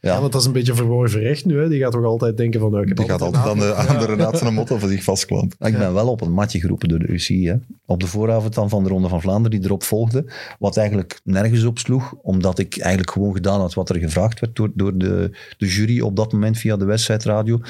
[0.00, 0.20] Ja, ja.
[0.20, 1.60] want dat is een beetje verworven recht nu.
[1.60, 1.68] Hè.
[1.68, 2.70] Die gaat toch altijd denken van...
[2.70, 5.02] nou, ik heb Die gaat altijd aan de, aan de Renaat zijn motto van zich
[5.02, 5.66] vastklampen.
[5.68, 7.46] Ik ben wel op een matje geroepen door de UCI.
[7.48, 7.54] Hè.
[7.86, 10.32] Op de vooravond dan van de Ronde van Vlaanderen, die erop volgde.
[10.58, 14.56] Wat eigenlijk nergens op sloeg, omdat ik eigenlijk gewoon gedaan had wat er gevraagd werd
[14.56, 17.60] door, door de, de jury op dat moment via de wedstrijdradio.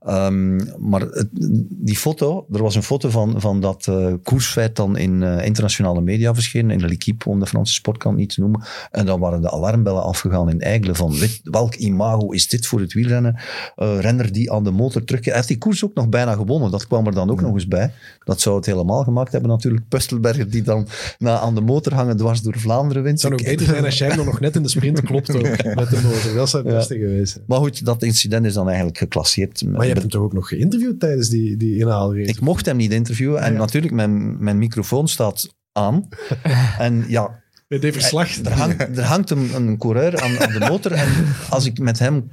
[0.00, 0.56] Ehm,
[0.88, 1.28] maar het-
[1.70, 6.00] die foto, er was een foto van, van dat eh, koersfeit dan in eh, internationale
[6.00, 8.62] media verschenen, in de L'Equipe, om de Franse sportkant niet te noemen.
[8.90, 12.80] En dan waren de alarmbellen afgegaan in Eigelen van weet- welk imago is dit voor
[12.80, 13.36] het wielrennen?
[13.76, 15.24] Eh, renner die aan de motor terugkeert.
[15.24, 16.70] Hij heeft die koers ook nog bijna gewonnen.
[16.70, 17.92] Dat kwam er dan ook nog eens bij.
[18.24, 19.88] Dat zou het helemaal gemaakt hebben natuurlijk.
[19.88, 20.86] Pustelberger die dan
[21.18, 23.22] na aan de motor hangen dwars door Vlaanderen wint.
[23.22, 25.90] Het zou ook beter zijn als jij nog net in de sprint klopt ook, met
[25.90, 26.34] de motor.
[26.34, 26.78] Dat zou het Ja.
[26.78, 27.40] beste geweest.
[27.46, 29.62] Maar goed, dat incident is dan eigenlijk geclasseerd.
[29.66, 32.28] Maar je hebt hem toch ook nog geïnterviewd tijdens die, die inhaalrace?
[32.30, 33.40] Ik mocht hem niet interviewen.
[33.42, 33.58] En Ja.
[33.58, 36.08] natuurlijk, mijn, mijn microfoon staat aan.
[36.78, 38.36] en ja, verslag.
[38.44, 40.92] er hangt, er hangt een, een coureur aan, aan de motor.
[40.92, 41.08] En
[41.50, 42.30] als ik met hem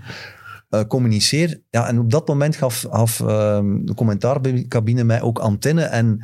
[0.69, 1.61] eh, communiceer...
[1.69, 5.81] Ja, en op dat moment gaf, gaf ehm, de commentaarcabine mij ook antenne.
[5.83, 6.23] En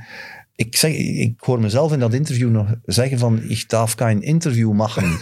[0.56, 3.40] ik, zeg, ik hoor mezelf in dat interview nog zeggen van...
[3.44, 5.04] Ik darf geen interview maken.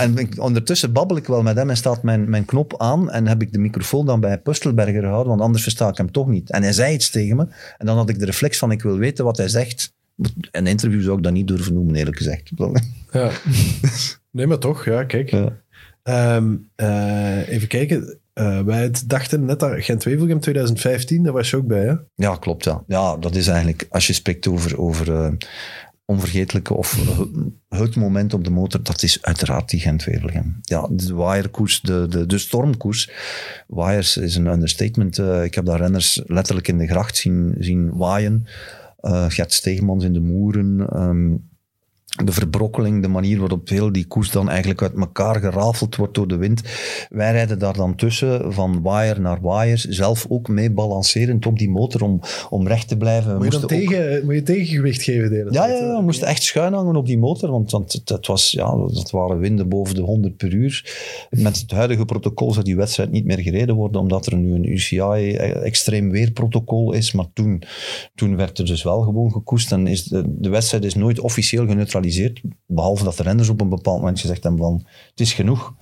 [0.00, 3.10] en ik- ondertussen babbel ik wel met hem en staat mijn, mijn knop aan.
[3.10, 6.26] En heb ik de microfoon dan bij Pustelberger gehouden, want anders versta ik hem toch
[6.28, 6.50] niet.
[6.50, 7.46] En hij zei iets tegen me.
[7.78, 9.96] En dan had ik de reflex van, ik wil weten wat hij zegt.
[10.50, 12.50] Een interview zou ik dat niet durven noemen, eerlijk gezegd.
[13.12, 13.30] Ja.
[14.30, 15.30] Nee, maar toch, ja, kijk.
[15.30, 15.56] Ja.
[16.02, 18.18] Ehm, eh, even kijken.
[18.38, 21.94] Eh, wij dachten net dat Gent-Wevelgem 2015, daar was je ook bij, hè?
[22.14, 22.64] Ja, klopt.
[22.64, 22.82] Ja.
[22.86, 25.32] ja, dat is eigenlijk, als je spreekt over, over eh,
[26.04, 26.98] onvergetelijke of
[27.68, 30.58] het moment op de motor, dat is uiteraard die Gent-Wevelgem.
[30.62, 33.10] Ja, de waaierkoers, de, de, de stormkoers.
[33.66, 35.18] Waaiers is een understatement.
[35.18, 38.46] Eh, ik heb daar renners letterlijk in de gracht zien, zien waaien.
[39.28, 40.88] Gert Steegmans in de Moeren.
[40.90, 41.34] ehm,
[42.24, 46.28] de verbrokkeling, de manier waarop heel die koers dan eigenlijk uit elkaar gerafeld wordt door
[46.28, 46.62] de wind.
[47.08, 51.70] Wij rijden daar dan tussen, van waaier naar waaiers, zelf ook mee balancerend op die
[51.70, 53.36] motor om, om recht te blijven.
[53.36, 56.02] Moet je dan moesten ook- tegen, moet je tegengewicht geven de ja, tijd, ja, we
[56.02, 59.68] moesten echt schuin hangen op die motor, want, want het was, ja, dat waren winden
[59.68, 60.96] boven de 100 per uur.
[61.30, 64.72] Met het huidige protocol zou die wedstrijd niet meer gereden worden, omdat er nu een
[64.72, 67.12] UCI extreem weerprotocol is.
[67.12, 67.62] Maar toen,
[68.14, 71.66] toen werd er dus wel gewoon gekoest en is de, de wedstrijd is nooit officieel
[71.66, 72.06] geneutraliseerd
[72.66, 75.74] Behalve dat de renners op een bepaald moment gezegd hebben van, het is genoeg.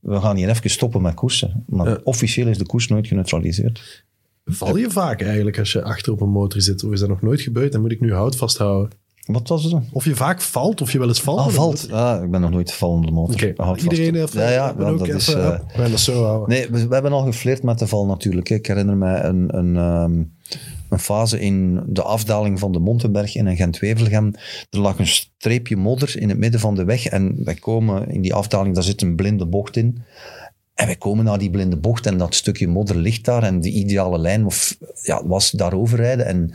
[0.00, 1.64] We gaan hier even stoppen met koersen.
[1.66, 1.98] Maar Ja.
[2.04, 4.04] officieel is de koers nooit geneutraliseerd.
[4.44, 6.84] Val je vaak eigenlijk als je achter op een motor zit?
[6.84, 7.72] Of is dat nog nooit gebeurd?
[7.72, 8.90] Dan moet ik nu hout vasthouden.
[9.26, 9.84] Wat was het dan?
[9.92, 11.38] Of je vaak valt, of je wel eens valt.
[11.38, 11.92] Ah, valt.
[11.92, 13.52] Ah, ik ben nog nooit gevallen op de motor.
[13.56, 13.82] Vast.
[13.82, 15.34] iedereen heeft Ja, ja, wel, ook dat is...
[15.34, 15.58] eh,
[15.90, 16.48] dat zo houden.
[16.48, 18.50] Nee, we, we hebben al geflirt met de val natuurlijk.
[18.50, 20.22] Ik herinner mij een, een, ehm,
[20.94, 24.34] een fase in de afdaling van de Montenberg in een Gent-Wevelgem.
[24.70, 27.06] Er lag een streepje modder in het midden van de weg.
[27.06, 30.02] En wij komen in die afdaling, daar zit een blinde bocht in.
[30.74, 33.42] En wij komen naar die blinde bocht en dat stukje modder ligt daar.
[33.42, 36.26] En de ideale lijn of, ja, was daarover rijden.
[36.26, 36.50] En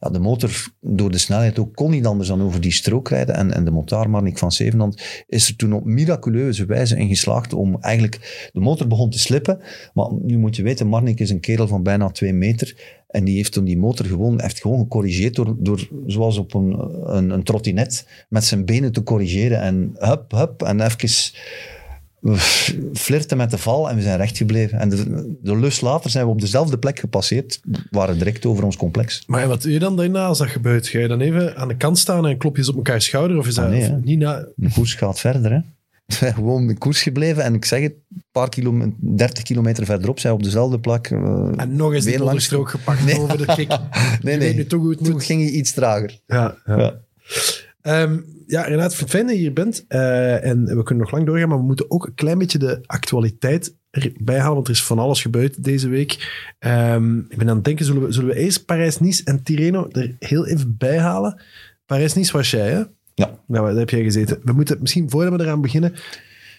[0.00, 3.34] ja, de motor, door de snelheid ook, kon niet anders dan over die strook rijden.
[3.34, 7.52] En, en de motaar Marnik van Zevenand is er toen op miraculeuze wijze in geslaagd
[7.52, 8.50] om eigenlijk...
[8.52, 9.60] De motor begon te slippen.
[9.94, 13.00] Maar nu moet je weten, Marnik is een kerel van bijna twee meter.
[13.08, 16.90] En die heeft toen die motor gewoon, heeft gewoon gecorrigeerd door, door zoals op een,
[17.02, 19.60] een, een trottinet, met zijn benen te corrigeren.
[19.60, 21.08] En hup, hup, en even
[22.22, 22.36] we
[22.94, 24.78] flirten met de val en we zijn recht gebleven.
[24.78, 27.60] En de, de lus later zijn we op dezelfde plek gepasseerd,
[27.90, 29.22] waren direct over ons complex.
[29.26, 30.88] Maar wat doe je dan daarna als dat gebeurt?
[30.88, 33.38] Ga je dan even aan de kant staan en klop je eens op elkaar schouder?
[33.38, 34.46] Of is dat Ah, nee, of niet na...
[34.56, 35.58] De koers gaat verder, hè.
[36.06, 39.84] We zijn gewoon in koers gebleven en ik zeg het, een paar kilometer, 30 kilometer
[39.84, 41.06] verderop zijn we op dezelfde plak.
[41.06, 43.20] eh, En nog eens die langs- strook gepakt Nee.
[43.20, 43.68] over de kick.
[44.22, 44.54] Nee, nee.
[44.54, 46.18] nu toch Toen ging je iets trager.
[46.26, 46.78] Ja, ja.
[46.78, 46.94] Ja.
[47.82, 49.84] Ehm, ja, het fijn dat je hier bent.
[49.88, 52.80] Eh, en we kunnen nog lang doorgaan, maar we moeten ook een klein beetje de
[52.86, 56.42] actualiteit erbij halen, want er is van alles gebeurd deze week.
[56.58, 60.16] Ehm, ik ben aan het denken, zullen we, zullen we eerst Parijs-Nice en Tirreno er
[60.18, 61.42] heel even bij halen?
[61.86, 62.82] Parijs-Nice was jij, hè?
[63.14, 63.40] Ja.
[63.46, 64.40] Ja, daar heb jij gezeten.
[64.44, 65.94] We moeten misschien, voordat we eraan beginnen,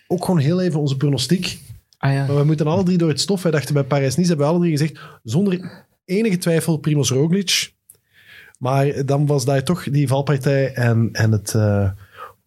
[0.07, 1.59] ook gewoon heel even onze pronostiek.
[1.97, 2.25] Ah ja.
[2.25, 3.41] Maar we moeten alle drie door het stof.
[3.43, 7.73] Wij dachten bij Parijs-Nice, hebben we alle drie gezegd, zonder enige twijfel Primoz Roglic.
[8.63, 11.89] Maar dan was daar toch die valpartij en, en het eh,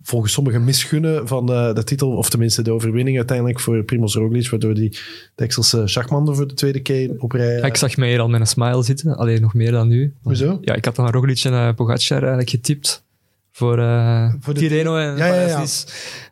[0.03, 4.49] volgens sommigen misgunnen van de, de titel, of tenminste de overwinning uiteindelijk voor Primoz Roglic,
[4.51, 4.99] waardoor die
[5.35, 7.57] Texelse Schachman er voor de tweede keer op rij...
[7.57, 10.15] Ja, ik zag mij hier al met een smile zitten, alleen nog meer dan nu.
[10.23, 10.59] Hoezo?
[10.61, 13.05] Ja, ik had dan Roglic en uh, Pogacar eigenlijk getipt
[13.53, 15.65] voor, eh Voor de- Tirreno en Ja, ja.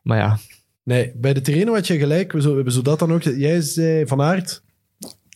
[0.03, 0.39] Maar ja,
[0.83, 2.33] Nee, bij de Tirreno had je gelijk.
[2.33, 3.23] We, zo, we hebben zo dat dan ook...
[3.23, 4.63] Jij zei Van Aert,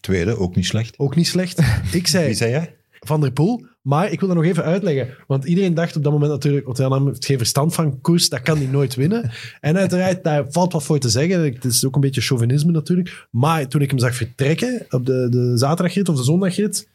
[0.01, 0.99] Tweede, ook niet slecht.
[0.99, 1.59] ook niet slecht.
[1.93, 2.77] Ik zei Wie zei jij?
[3.01, 3.67] Van der Poel.
[3.89, 5.09] Maar ik wil dat nog even uitleggen.
[5.27, 8.57] Want iedereen dacht op dat moment natuurlijk, Jan heeft geen verstand van koers, dat kan
[8.57, 9.31] hij nooit winnen.
[9.61, 11.43] En uiteraard, daar valt wat voor te zeggen.
[11.45, 13.27] Het is ook een beetje chauvinisme natuurlijk.
[13.31, 16.89] Maar toen ik hem zag vertrekken op de, de zaterdagrit of de zondagrit,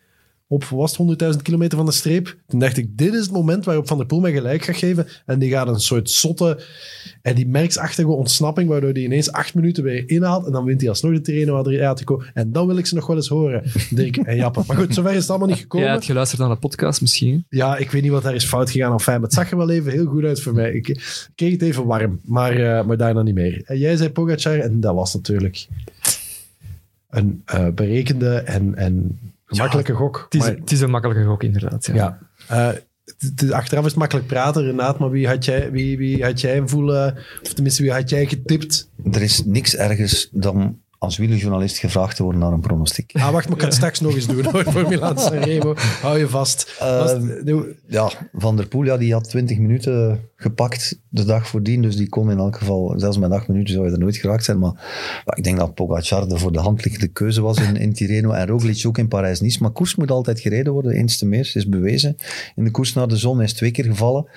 [0.54, 3.66] op was het 100.000 kilometer van de streep, toen dacht ik, dit is het moment
[3.66, 5.08] waarop Van der Poel mij gelijk gaat geven.
[5.26, 6.64] En die gaat een soort zotte
[7.22, 10.46] en die merksachtige ontsnapping, waardoor hij ineens acht minuten weer inhaalt.
[10.46, 12.24] En dan wint hij alsnog de Tirreno Adriatico.
[12.34, 14.64] En dan wil ik ze nog wel eens horen, Dirk en Jappe.
[14.68, 15.88] Maar goed, zover is het allemaal niet gekomen.
[15.88, 17.46] jij had geluisterd naar de podcast misschien.
[17.50, 18.92] Ja, ik weet niet wat daar is fout gegaan.
[18.92, 20.74] Enfin, maar het zag er wel even heel goed uit voor mij.
[20.74, 20.86] Ik,
[21.36, 23.62] kreeg het even warm, maar, eh, maar daarna niet meer.
[23.66, 25.68] En jij zei Pogacar en dat was natuurlijk
[27.10, 29.20] een eh, berekende en, en
[29.56, 30.22] gemakkelijke gok.
[30.24, 31.86] Het is, Maar, het is een makkelijke gok, inderdaad.
[31.86, 31.94] Ja.
[31.96, 32.20] ja.
[32.48, 36.68] Eh, achteraf is het makkelijk praten, Renaat, maar wie had jij, wie, wie had jij
[36.68, 38.90] voelen, of tenminste wie had jij getipt?
[39.12, 43.12] Er is niks ergers dan als wielerjournalist gevraagd te worden naar een pronostiek.
[43.16, 45.74] Ah, wacht, maar ik kan het straks nog eens doen hoor, voor Milan Sanremo.
[46.02, 46.76] Hou je vast.
[47.44, 51.96] Doe- Ja, Van der Poel ja, die had 20 minuten gepakt de dag voordien, dus
[51.96, 54.60] die kon in elk geval, zelfs met 8 minuten zou je er nooit geraakt zijn,
[54.60, 54.74] maar
[55.36, 58.48] ik denk dat Pogacar de voor de hand liggende keuze was in, in Tirreno en
[58.48, 62.16] Roglic ook in Parijs-Nice, maar koers moet altijd gereden worden, eens te meer, is bewezen.
[62.56, 64.28] In de koers naar de zon hij is twee keer gevallen,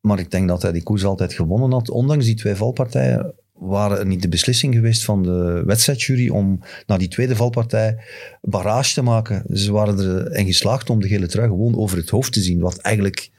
[0.00, 3.98] maar ik denk dat hij die koers altijd gewonnen had, ondanks die twee valpartijen waren
[3.98, 7.98] er niet de beslissing geweest van de wedstrijdjury om na die tweede valpartij
[8.40, 9.56] barrage te maken.
[9.56, 12.78] Ze waren erin geslaagd om de gele trui gewoon over het hoofd te zien, wat
[12.78, 13.30] eigenlijk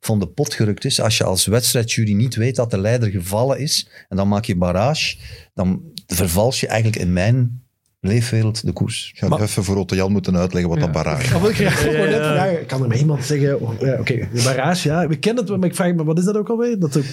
[0.00, 1.00] van de pot gerukt is.
[1.00, 4.56] Als je als wedstrijdjury niet weet dat de leider gevallen is en dan maak je
[4.56, 5.16] barrage,
[5.54, 7.62] dan vervals je eigenlijk in mijn
[8.00, 9.10] leefwereld de koers.
[9.12, 11.40] Ik ga Maar- even voor Otto Jan moeten uitleggen wat dat barrage is.
[11.40, 12.66] Wil ik.
[12.66, 13.60] Kan er maar iemand zeggen...
[13.60, 15.08] oh, ja, Oké, de barrage, ja.
[15.08, 16.78] We kennen het, maar ik vraag me, wat is dat ook alweer?
[16.78, 17.04] Dat ook,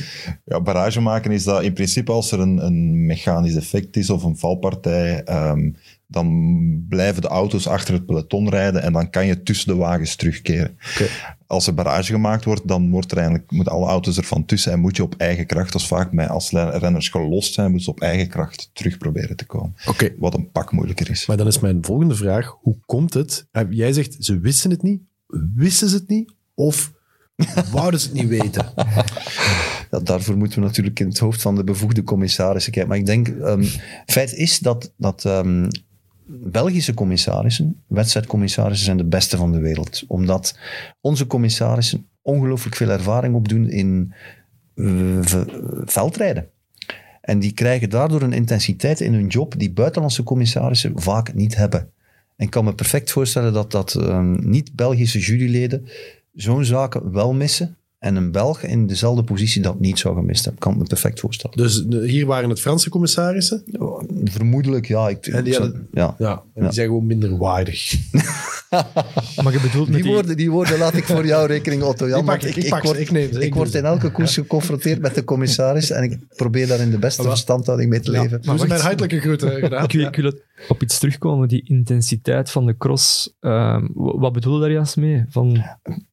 [0.46, 4.24] Ja, barrage maken is dat in principe als er een, een mechanisch effect is of
[4.24, 5.70] een valpartij, ehm,
[6.08, 10.16] dan blijven de auto's achter het peloton rijden en dan kan je tussen de wagens
[10.16, 10.78] terugkeren.
[10.94, 11.08] Oké.
[11.48, 14.80] Als er barrage gemaakt wordt, dan wordt er eigenlijk, moeten alle auto's ervan tussen en
[14.80, 18.02] moet je op eigen kracht, is vaak met, als renners gelost zijn, moeten ze op
[18.02, 19.76] eigen kracht terug proberen te komen.
[19.88, 20.14] Oké.
[20.18, 21.26] Wat een pak moeilijker is.
[21.26, 22.58] Maar dan is mijn volgende vraag.
[22.62, 23.48] Hoe komt het?
[23.52, 25.02] Eh, Jij zegt, ze wisten het niet.
[25.56, 26.32] Wisten ze het niet?
[26.54, 26.92] Of
[27.72, 28.74] wouden ze het niet weten?
[29.92, 32.90] Ja, daarvoor moeten we natuurlijk in het hoofd van de bevoegde commissarissen kijken.
[32.90, 33.64] Maar ik denk, ehm
[34.06, 35.70] feit is dat, dat ehm,
[36.28, 40.04] Belgische commissarissen, wedstrijdcommissarissen, zijn de beste van de wereld.
[40.08, 40.58] Omdat
[41.02, 44.14] onze commissarissen ongelooflijk veel ervaring opdoen in
[44.76, 45.20] eh,
[45.86, 46.50] veldrijden.
[47.22, 51.80] En die krijgen daardoor een intensiteit in hun job die buitenlandse commissarissen vaak niet hebben.
[52.36, 55.88] En ik kan me perfect voorstellen dat, dat ehm, niet-Belgische juryleden
[56.34, 57.78] zo'n zaken wel missen.
[58.06, 60.62] En een Belg in dezelfde positie dat niet zou gemist hebben.
[60.62, 61.58] Kan ik me perfect voorstellen.
[61.58, 63.64] Dus de- hier waren het Franse commissarissen.
[64.24, 65.10] Vermoedelijk, ja.
[65.10, 66.16] Ik, En die ik zou- hadden- ja.
[66.18, 66.62] Ja, en Ja.
[66.64, 67.94] die zijn gewoon minder waardig.
[69.44, 70.12] Maar je bedoelt met Die, die...
[70.14, 72.20] woorden, die woorden laat ik voor jou rekening, Otto Jan.
[72.20, 74.34] Ik pak- ik pak ze, word, ik neem ze, ik ik word in elke koers
[74.34, 78.22] geconfronteerd met de commissaris en ik probeer daar in de beste verstandhouding mee te Ja,
[78.22, 78.40] leven.
[78.46, 78.70] maar wacht.
[78.70, 79.84] mijn hartelijke groeten gedaan.
[79.84, 83.34] Ik, wil- ik wil het op iets terugkomen, die intensiteit van de cross.
[83.40, 85.26] Ehm, wat bedoel je daar juist mee?
[85.30, 85.64] Van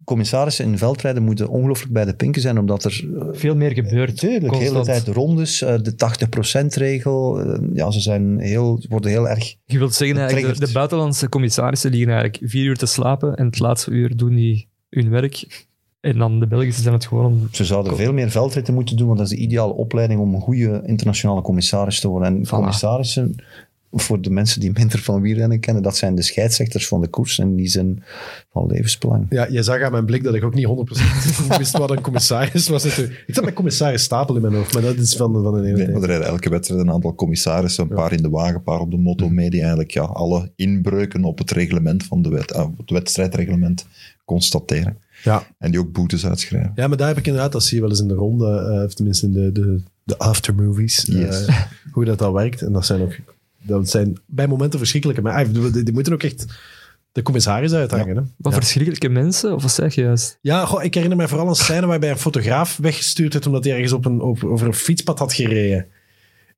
[0.04, 4.16] Commissarissen in veldrijden moeten ongelooflijk bij de pinken zijn, omdat er eh, veel meer gebeurt.
[4.16, 7.40] Tuurlijk, de hele tijd de rondes, eh, de 80%-regel.
[7.40, 9.54] eh, ja, ze zijn heel, worden heel erg...
[9.64, 13.58] Je wilt zeggen eigenlijk, de, buitenlandse commissarissen liggen eigenlijk vier uur te slapen en het
[13.58, 15.66] laatste uur doen die hun werk.
[16.00, 17.48] En dan de Belgische zijn het gewoon om...
[17.52, 20.40] Ze zouden veel meer veldritten moeten doen, want dat is de ideale opleiding om een
[20.40, 22.28] goede internationale commissaris te worden.
[22.28, 23.34] En commissarissen,
[23.92, 27.38] voor de mensen die minder van wielrennen kennen, dat zijn de scheidsrechters van de koers
[27.38, 28.02] en die zijn
[28.52, 29.26] van levensbelang.
[29.30, 30.70] Ja, je zag aan mijn blik dat ik ook niet 100%
[31.58, 32.84] wist wat een commissaris was.
[32.98, 35.76] Ik zat met commissaris Stapel in mijn hoofd, maar dat is van, van een hele
[35.76, 36.02] Nee, tijd.
[36.02, 38.90] er rijden elke wedstrijd een aantal commissarissen, een paar in de wagen, een paar op
[38.90, 42.78] de moto mee, die eigenlijk ja, alle inbreuken op het reglement van de wet, op
[42.78, 43.86] het wedstrijdreglement
[44.24, 44.96] constateren.
[45.24, 45.46] Ja.
[45.58, 46.72] En die ook boetes uitschrijven.
[46.74, 48.84] ja, maar daar heb ik inderdaad, dat zie je wel eens in de ronde, eh,
[48.84, 51.48] of tenminste in de, de, de aftermovies, eh,
[51.92, 52.62] hoe dat al werkt.
[52.62, 53.12] En dat zijn ook
[53.62, 55.22] dat zijn bij momenten verschrikkelijke.
[55.22, 56.46] Maar ah, die, die moeten ook echt
[57.12, 58.16] de commissaris uithangen.
[58.16, 58.22] Hè?
[58.36, 58.58] Wat ja.
[58.58, 60.38] verschrikkelijke mensen, of wat zeg je juist?
[60.40, 63.72] Ja, goh, ik herinner me vooral een scène waarbij een fotograaf weggestuurd werd omdat hij
[63.72, 65.86] ergens op een, op, over een fietspad had gereden.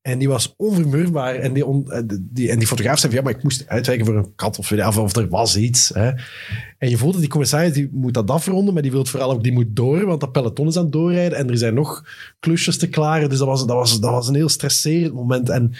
[0.05, 1.35] En die was onvermurbaar.
[1.35, 4.07] En die, on- eh, die, en die fotograaf zei van, ja, maar ik moest uitwijken
[4.07, 5.89] voor een kat of, of, of er was iets.
[5.95, 6.11] Hè.
[6.79, 9.43] En je voelt dat die commissaris die moet dat afronden, maar die wil vooral ook,
[9.43, 12.05] die moet door, want dat peloton is aan het doorrijden en er zijn nog
[12.41, 13.29] klusjes te klaren.
[13.29, 15.49] Dus dat was, dat was, dat was een heel stresserend moment.
[15.49, 15.73] En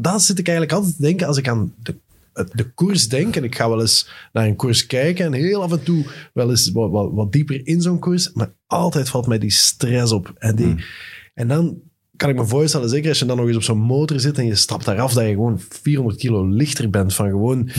[0.00, 1.94] dat zit ik eigenlijk altijd te denken als ik aan de
[2.52, 5.72] de koers denk, en ik ga wel eens naar een koers kijken en heel af
[5.72, 9.38] en toe wel eens wat, wat, wat dieper in zo'n koers, maar altijd valt mij
[9.38, 10.32] die stress op.
[10.38, 10.74] En, die,
[11.34, 11.78] en dan
[12.16, 14.46] kan ik me voorstellen, zeker als je dan nog eens op zo'n motor zit en
[14.46, 17.70] je stapt daar af, dat je gewoon 400 kilo lichter bent van gewoon...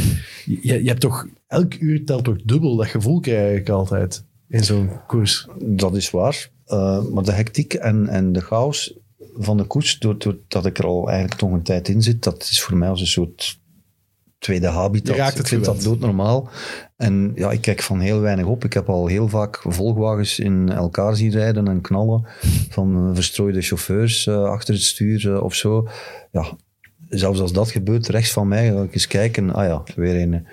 [0.46, 1.28] Je, je hebt toch...
[1.48, 5.48] Elk uur telt toch dubbel, dat gevoel krijg ik altijd in zo'n koers.
[5.60, 6.50] Dat is waar.
[6.68, 8.98] Uh, maar de hectiek en, en de chaos
[9.38, 12.62] van de koers, doordat ik er al eigenlijk toch een tijd in zit, dat is
[12.62, 13.60] voor mij als een soort
[14.40, 15.16] tweede habitat.
[15.16, 16.50] Je raakt het ik vind dat doodnormaal.
[16.98, 18.64] En ja, ik kijk van heel weinig op.
[18.64, 22.28] Ik heb al heel vaak volgwagens in elkaar zien rijden en knallen
[22.70, 25.88] van eh, verstrooide chauffeurs eh, achter het stuur eh, of zo.
[26.32, 26.58] Ja,
[27.10, 29.54] zelfs als dat gebeurt, rechts van mij, ga ik eens kijken.
[29.54, 30.48] Ah ja, weer een.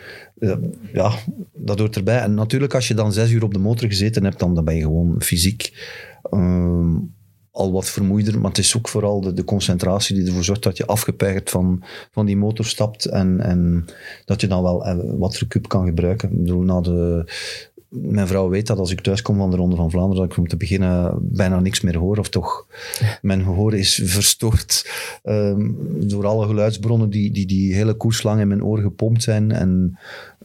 [0.93, 1.13] ja,
[1.53, 2.19] dat hoort erbij.
[2.19, 4.77] En natuurlijk, als je dan zes uur op de motor gezeten hebt, dan, dan ben
[4.77, 5.73] je gewoon fysiek
[6.23, 6.97] ehm,
[7.55, 8.39] al wat vermoeider.
[8.39, 11.83] Maar het is ook vooral de, de concentratie die ervoor zorgt dat je afgepeigerd van,
[12.11, 13.85] van die motor stapt en, en
[14.25, 16.31] dat je dan wel eh, wat recup kan gebruiken.
[16.31, 17.25] Ik bedoel, na de,
[17.95, 20.39] mijn vrouw weet dat als ik thuis kom van de Ronde van Vlaanderen, dat ik
[20.39, 22.19] om te beginnen bijna niks meer hoor.
[22.19, 22.67] Of toch,
[23.23, 24.91] mijn gehoor is verstoord
[25.23, 25.71] ehm,
[26.09, 29.53] door alle geluidsbronnen die, die die hele koers lang in mijn oor gepompt zijn.
[29.53, 29.99] En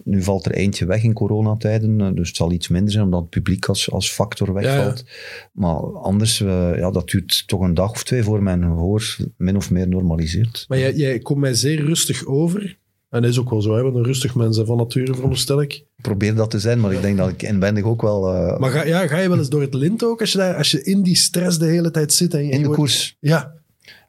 [0.04, 3.22] nu valt er eentje weg in coronatijden, eh, dus het zal iets minder zijn omdat
[3.22, 5.06] het publiek als, als factor wegvalt.
[5.52, 9.56] Maar anders, eh, ja, dat duurt toch een dag of twee voor mijn gehoor min
[9.56, 10.66] of meer normaliseert.
[10.68, 12.79] Maar jij, jij komt mij zeer rustig over.
[13.10, 15.74] En dat is ook wel zo, hè, want een rustig mens van nature, veronderstel ik.
[15.74, 18.34] Ik probeer dat te zijn, maar ik denk dat ik inwendig ook wel...
[18.36, 20.56] eh, Maar ga, ja, ga je wel eens door het lint ook, als je, daar,
[20.56, 22.34] als je in die stress de hele tijd zit?
[22.34, 23.54] En je, in je de wordt- koers Ja,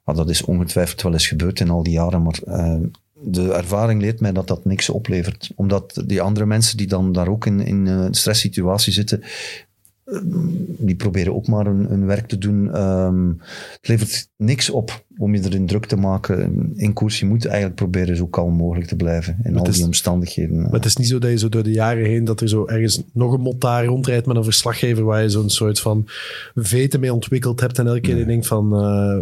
[0.04, 2.76] dat is ongetwijfeld wel eens gebeurd in al die jaren, maar eh,
[3.22, 5.50] de ervaring leert mij dat dat niks oplevert.
[5.56, 9.22] Omdat die andere mensen die dan daar ook in, in een stresssituatie zitten,
[10.78, 12.72] die proberen ook maar hun, hun werk te doen.
[12.74, 13.28] Ehm,
[13.72, 17.18] het levert niks op om je erin druk te maken in koers.
[17.20, 20.60] Je moet eigenlijk proberen zo kalm mogelijk te blijven in al is- die omstandigheden.
[20.62, 22.66] maar het is niet zo dat je zo door de jaren heen, dat er zo
[22.66, 26.04] ergens nog een mot daar rondrijdt met een verslaggever waar je zo'n soort van
[26.54, 29.18] veten mee ontwikkeld hebt en elke keer je denkt van, eh,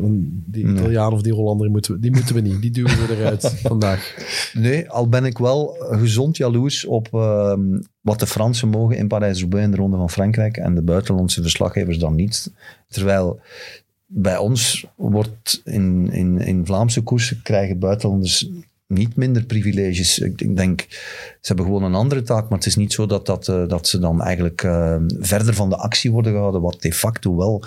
[0.47, 0.75] die Nee.
[0.75, 2.61] Italiaan of die Hollander, moeten we, die moeten we niet.
[2.63, 4.15] Die duwen we eruit vandaag.
[4.53, 7.61] Nee, al ben ik wel gezond jaloers op ehm,
[8.09, 11.99] wat de Fransen mogen in Parijs-Roubaix in de Ronde van Frankrijk en de buitenlandse verslaggevers
[11.99, 12.53] dan niet.
[12.89, 13.41] Terwijl
[14.07, 18.51] bij ons wordt in, in, in Vlaamse koersen krijgen buitenlanders
[18.87, 20.19] niet minder privileges.
[20.19, 23.49] Ik, denk, ze hebben gewoon een andere taak, maar het is niet zo dat, dat,
[23.49, 27.37] eh, dat ze dan eigenlijk eh, verder van de actie worden gehouden, wat de facto
[27.37, 27.65] wel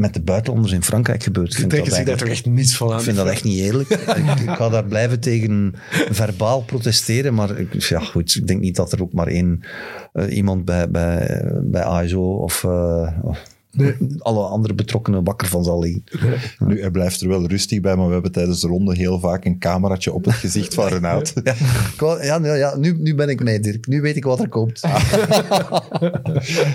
[0.00, 1.58] met de buitenlanders in Frankrijk gebeurt.
[1.58, 2.98] Ik zich daar toch echt niets van aan.
[2.98, 3.88] ik vind dat echt niet eerlijk.
[4.20, 5.74] ik, ik ga daar blijven tegen
[6.10, 9.60] verbaal protesteren, maar ik, ja, goed, ik denk niet dat er ook maar één
[10.12, 13.42] eh, iemand bij, bij, bij ASO of, eh, of
[14.18, 16.02] alle andere betrokkenen wakker van zal liggen.
[16.58, 19.44] Nu, hij blijft er wel rustig bij, maar we hebben tijdens de ronde heel vaak
[19.44, 21.32] een cameraatje op het gezicht van Renaat.
[21.44, 23.86] Ja, ja, ja, ja nu, nu ben ik mee, Dirk.
[23.86, 24.80] Nu weet ik wat er komt.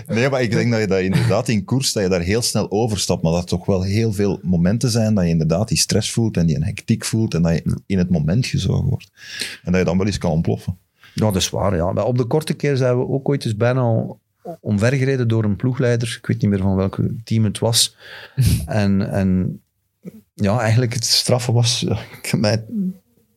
[0.08, 2.72] Nee, maar ik denk dat je dat inderdaad in koers, dat je daar heel snel
[2.72, 6.12] overstapt, maar dat er toch wel heel veel momenten zijn dat je inderdaad die stress
[6.12, 9.12] voelt en die een hectiek voelt en dat je in het moment gezogen wordt.
[9.64, 10.78] En dat je dan wel eens kan ontploffen.
[11.14, 11.76] Ja, dat is waar.
[11.76, 11.91] Ja.
[11.91, 14.16] Maar op de korte keer zijn we ook ooit eens bijna
[14.60, 16.16] omvergereden door een ploegleider.
[16.20, 17.96] Ik weet niet meer van welk team het was.
[18.66, 19.62] en, en
[20.34, 21.84] ja, eigenlijk het straffe was...
[22.22, 22.66] Ik heb mij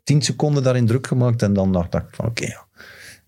[0.04, 2.66] tien seconden daarin druk gemaakt en dan dacht ik van oké, ja.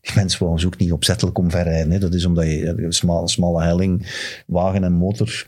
[0.01, 1.91] Die mensen wou ook niet opzettelijk omverrijden.
[1.91, 1.99] Hè.
[1.99, 4.07] Dat is omdat je een smalle, smalle helling,
[4.47, 5.47] wagen en motor,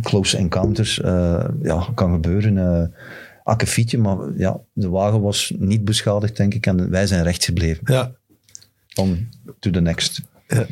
[0.00, 2.58] close encounters, eh, ja, kan gebeuren.
[2.58, 2.98] eh
[3.44, 6.66] akkefietje, maar ja, de wagen was niet beschadigd, denk ik.
[6.66, 7.92] En wij zijn rechts gebleven.
[7.92, 8.12] Ja.
[8.94, 9.28] On
[9.58, 10.22] to the next.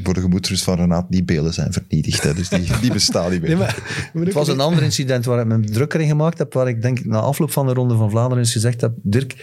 [0.03, 2.22] Voor de gemoedsrust van Renaat, die beelden zijn vernietigd.
[2.22, 3.51] Hè, dus die, die bestaan niet meer.
[3.51, 3.76] Nee, maar,
[4.12, 6.99] Het was een ander incident waar ik me drukker in gemaakt heb, waar ik denk
[6.99, 9.35] ik na afloop van de Ronde van Vlaanderen eens gezegd heb, Dirk,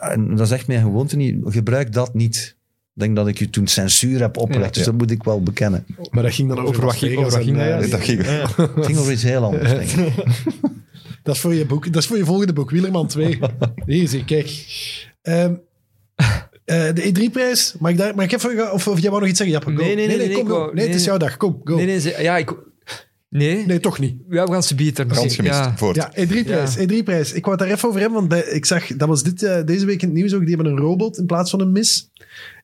[0.00, 2.56] en dat is echt mijn gewoonte niet, gebruik dat niet.
[2.94, 4.74] Ik denk dat ik je toen censuur heb opgelegd, Ja.
[4.76, 5.86] dus dat moet ik wel bekennen.
[6.10, 7.86] Maar dat ging dan over, Over wat ging- over en, dat, eh, ja?
[7.88, 8.26] Dat ging,
[8.76, 10.14] Het ging over iets heel anders, denk ik.
[11.22, 11.92] Dat is voor je boek.
[11.92, 13.38] Dat is voor je volgende boek, Wielerman 2.
[13.86, 14.64] Hier zie, kijk.
[15.22, 15.54] Ehm,
[16.64, 19.38] eh, de E3-prijs, mag ik, daar, mag ik even, of, of jij wou nog iets
[19.38, 19.56] zeggen?
[19.56, 19.84] Jappe, go.
[19.84, 20.58] Nee, nee, nee, nee, kom, ik go.
[20.58, 21.10] wou- nee, het is nee.
[21.10, 21.76] jouw dag, kom, go.
[21.76, 22.54] Nee, nee, ja, ik...
[23.28, 23.66] Nee?
[23.66, 24.16] Nee, toch niet.
[24.30, 25.06] Ja, we gaan ze bieden.
[25.06, 25.54] Kans gemist.
[25.54, 25.76] Ja.
[25.76, 25.96] Voort.
[25.96, 26.76] Ja, E3-prijs.
[26.78, 27.32] E3-prijs.
[27.32, 29.64] Ik wou het daar even over hebben, want bij, ik zag, dat was dit, eh,
[29.64, 32.10] deze week in het nieuws ook, die hebben een robot in plaats van een mis.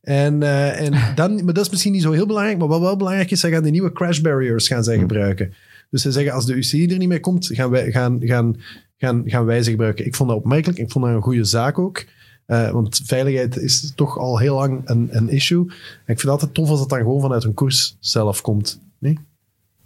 [0.02, 2.96] En, eh, en dan, maar dat is misschien niet zo heel belangrijk, maar wat wel
[2.96, 5.54] belangrijk is, zij gaan die nieuwe crash barriers gaan zij gebruiken.
[5.90, 8.56] Dus ze zeggen, als de UCI er niet mee komt, gaan wij, gaan, gaan,
[8.98, 10.06] gaan, gaan wij ze gebruiken.
[10.06, 10.78] Ik vond dat opmerkelijk.
[10.78, 12.04] Ik vond dat een goede zaak ook.
[12.50, 15.64] Eh, want veiligheid is toch al heel lang een, een issue.
[15.66, 15.72] Ik
[16.06, 18.80] vind het altijd tof als het dan gewoon vanuit een koers zelf komt.
[18.98, 19.18] Nee?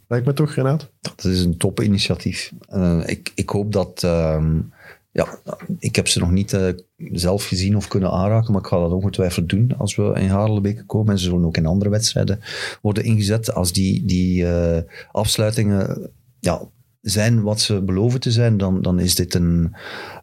[0.09, 0.91] Lijkt me toch, Renaat?
[1.01, 2.53] Dat is een topinitiatief.
[2.69, 4.03] Eh, ik, ik hoop dat...
[4.03, 4.61] ehm,
[5.11, 5.39] ja,
[5.79, 8.93] ik heb ze nog niet eh, zelf gezien of kunnen aanraken, maar ik ga dat
[8.93, 11.13] ongetwijfeld doen als we in Harelbeke komen.
[11.13, 12.41] En ze zullen ook in andere wedstrijden
[12.83, 13.55] worden ingezet.
[13.55, 14.47] Als die, die
[15.13, 16.11] afsluitingen
[16.41, 16.69] ja,
[17.05, 19.75] zijn wat ze beloven te zijn, dan, dan is dit een,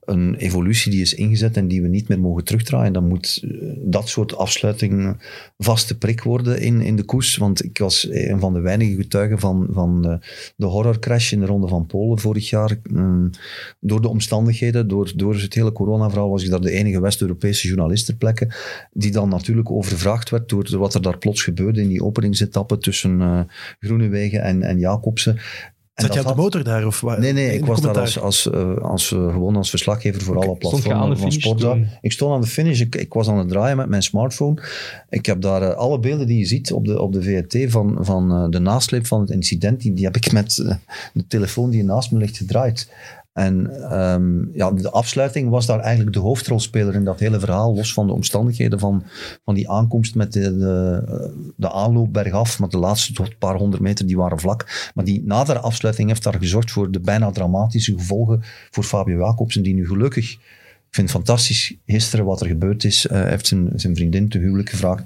[0.06, 2.94] een evolutie die is ingezet en die we niet meer mogen terugdraaien.
[2.94, 3.52] Dan moet eh,
[3.84, 5.22] dat soort afsluiting
[5.58, 7.38] vaste prik worden in, in de koers.
[7.38, 10.22] Want ik was een van de weinige getuigen van, van
[10.56, 12.80] de horrorcrash in de Ronde van Polen vorig jaar.
[12.84, 13.30] Mm,
[13.80, 18.06] door de omstandigheden, door, door het hele coronaverhaal, was ik daar de enige West-Europese journalist
[18.06, 18.48] ter plekke.
[18.92, 23.22] Die dan natuurlijk overvraagd werd door wat er daar plots gebeurde in die openingsetappe tussen
[23.22, 23.40] eh
[23.80, 25.40] Groenewegen en, en Jacobsen.
[26.02, 26.86] En Zat je op de motor daar?
[26.86, 27.20] Of waar?
[27.20, 30.56] Nee, nee, ik was daar als, als, eh, als, eh, gewoon als verslaggever voor alle
[30.60, 31.78] Stond je aan platformen de van finish Sportza.
[32.02, 34.62] Ik stond aan de finish, ik, ik was aan het draaien met mijn smartphone.
[35.10, 37.97] Ik heb daar eh, alle beelden die je ziet op de, op de VRT van,
[38.02, 40.56] van eh, de nasleep van het incident, die, die heb ik met
[41.14, 42.89] de telefoon die naast me ligt gedraaid.
[43.34, 47.94] En ehm, ja, de afsluiting was daar eigenlijk de hoofdrolspeler in dat hele verhaal, los
[47.94, 49.04] van de omstandigheden van,
[49.46, 54.08] van die aankomst met de, de, de aanloop bergaf, maar de laatste paar honderd meter
[54.08, 54.92] die waren vlak.
[54.94, 59.64] Maar die nadere afsluiting heeft daar gezorgd voor de bijna dramatische gevolgen voor Fabio Jacobsen,
[59.64, 60.32] die nu gelukkig,
[60.92, 64.38] ik vind het fantastisch gisteren wat er gebeurd is, eh, heeft zijn, zijn vriendin te
[64.38, 65.04] huwelijk gevraagd.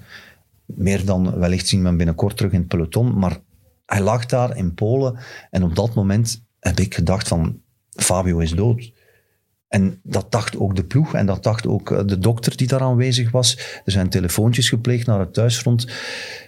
[0.65, 3.39] Meer dan wellicht zien we hem binnenkort terug in het peloton, maar
[3.85, 5.17] hij lag daar in Polen
[5.51, 7.61] en op dat moment heb ik gedacht van
[7.95, 8.91] Fabio is dood.
[9.67, 12.81] En dat dacht ook de ploeg en dat dacht ook eh, de dokter die daar
[12.81, 13.57] aanwezig was.
[13.85, 15.87] Er zijn telefoontjes gepleegd naar het thuisfront.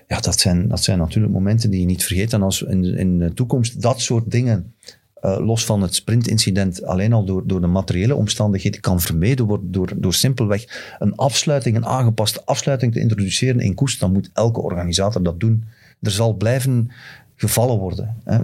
[0.08, 2.34] Ja, dat zijn, dat zijn natuurlijk momenten die je niet vergeet.
[2.34, 4.74] En als in, in de toekomst dat soort dingen,
[5.14, 9.72] eh, los van het sprintincident, alleen al door, door de materiële omstandigheden kan vermeden worden
[9.72, 14.62] door, door simpelweg een afsluiting, een aangepaste afsluiting te introduceren in koers, dan moet elke
[14.62, 15.64] organisator dat doen.
[16.02, 16.92] Er zal blijven
[17.38, 18.16] gevallen worden.
[18.24, 18.40] Hè.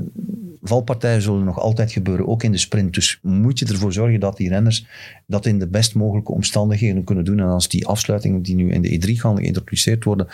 [0.61, 2.93] Valpartijen zullen nog altijd gebeuren, ook in de sprint.
[2.93, 4.85] Dus moet je ervoor zorgen dat die renners
[5.27, 7.39] dat in de best mogelijke omstandigheden kunnen doen.
[7.39, 10.27] En als die afsluitingen die nu in de E3 gaan geïntroduceerd worden,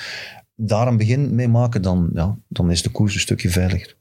[0.55, 3.95] daar een begin mee maken, dan, ja, dan is de koers een stukje veiliger.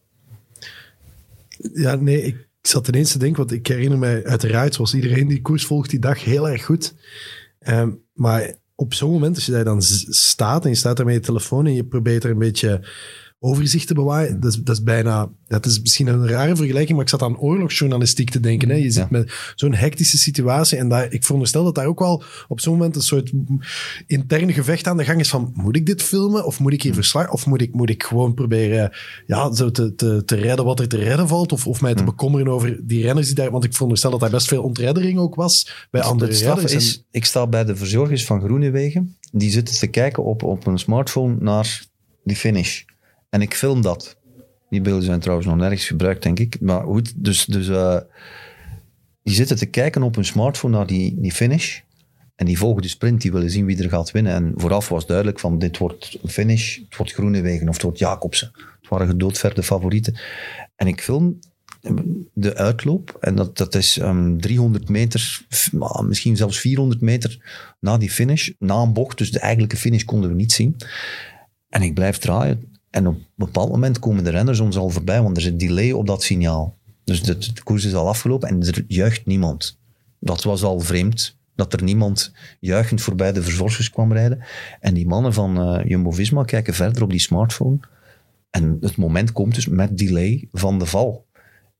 [1.74, 5.42] Ja, nee, ik zat ineens te denken, want ik herinner mij uiteraard, zoals iedereen die
[5.42, 6.94] koers volgt die dag, heel erg goed.
[7.58, 11.14] Ehm, maar op zo'n moment, als je daar dan staat en je staat daar met
[11.14, 12.88] je telefoon en je probeert er een beetje
[13.40, 17.04] overzicht te bewaren, dat is, dat is bijna, dat is misschien een rare vergelijking, maar
[17.04, 18.68] ik zat aan oorlogsjournalistiek te denken.
[18.68, 18.74] Hè.
[18.74, 19.06] Je zit Ja.
[19.10, 22.96] met zo'n hectische situatie en daar, ik veronderstel dat daar ook wel op zo'n moment
[22.96, 23.32] een soort
[24.06, 26.94] intern gevecht aan de gang is van, moet ik dit filmen of moet ik hier
[26.94, 28.92] verslag, of moet ik, moet ik gewoon proberen
[29.26, 32.04] ja, zo te, te, te redden wat er te redden valt, of, of mij te
[32.04, 35.34] bekommeren over die renners die daar, want ik veronderstel dat daar best veel ontreddering ook
[35.34, 36.96] was bij andere het straffe renners.
[36.96, 39.16] En- ik sta bij de verzorgers van Groenewegen.
[39.32, 41.82] Die zitten te kijken op, op een smartphone naar
[42.24, 42.82] die finish.
[43.28, 44.16] En ik film dat.
[44.70, 46.60] Die beelden zijn trouwens nog nergens gebruikt, denk ik.
[46.60, 47.98] Maar goed, dus, dus eh,
[49.22, 51.80] die zitten te kijken op hun smartphone naar die, die finish.
[52.34, 54.32] En die volgen de sprint, die willen zien wie er gaat winnen.
[54.32, 57.98] En vooraf was duidelijk van, dit wordt een finish, het wordt Groenewegen of het wordt
[57.98, 58.50] Jacobsen.
[58.80, 60.18] Het waren gedoodverde favorieten.
[60.76, 61.38] En ik film
[62.32, 65.40] de uitloop, en dat, dat is um, 300 meter,
[66.02, 67.38] misschien zelfs 400 meter
[67.80, 70.76] na die finish, na een bocht, dus de eigenlijke finish konden we niet zien.
[71.68, 72.67] En ik blijf draaien.
[72.90, 75.92] En op een bepaald moment komen de renners ons al voorbij, want er een delay
[75.92, 76.76] op dat signaal.
[77.04, 79.78] Dus de, koers is al afgelopen en er juicht niemand.
[80.20, 84.42] Dat was al vreemd, dat er niemand juichend voorbij de verzorgers kwam rijden.
[84.80, 87.78] En die mannen van eh, Jumbo-Visma kijken verder op die smartphone.
[88.50, 91.26] En het moment komt dus met delay van de val.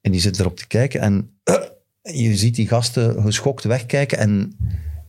[0.00, 1.30] En die zitten erop te kijken en
[2.22, 4.18] je ziet die gasten geschokt wegkijken.
[4.18, 4.56] En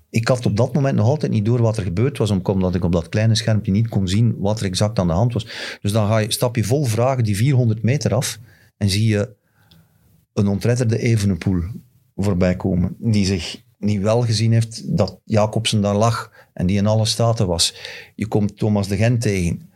[0.09, 2.83] ik had op dat moment nog altijd niet door wat er gebeurd was, omdat ik
[2.83, 5.77] op dat kleine schermpje niet kon zien wat er exact aan de hand was.
[5.81, 8.39] Dus dan ga je, stap je vol vragen die 400 meter af
[8.77, 9.29] en zie je
[10.33, 11.61] een ontredderde Evenepoel
[12.15, 16.87] voorbij komen, die zich niet wel gezien heeft dat Jacobsen daar lag en die in
[16.87, 17.75] alle staten was.
[18.15, 19.69] Je komt Thomas de Gent tegen.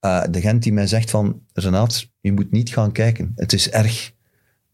[0.00, 3.32] Eh, de Gent die mij zegt van, Renaat, je moet niet gaan kijken.
[3.34, 4.16] Het is erg.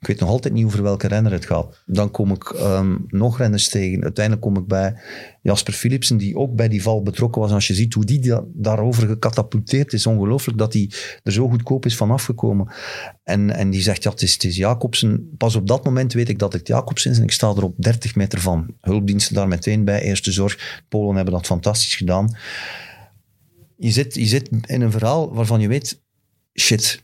[0.05, 1.83] Ik weet nog altijd niet over welke renner het gaat.
[1.87, 4.03] Dan kom ik ehm, nog renners tegen.
[4.03, 4.97] Uiteindelijk kom ik bij
[5.43, 7.53] Jasper Philipsen, die ook bij die val betrokken was.
[7.53, 10.91] Als je ziet hoe die da- daarover gecatapulteerd is, ongelooflijk dat hij
[11.23, 12.73] er zo goedkoop is van afgekomen.
[13.23, 15.35] En, en die zegt, ja, het is, het is Jacobsen.
[15.37, 17.75] Pas op dat moment weet ik dat het Jacobsen is en ik sta er op
[17.77, 18.75] 30 meter van.
[18.81, 20.83] Hulpdiensten daar meteen bij, eerste zorg.
[20.89, 22.37] Polen hebben dat fantastisch gedaan.
[23.77, 26.03] Je zit, je zit in een verhaal waarvan je weet,
[26.55, 27.04] shit,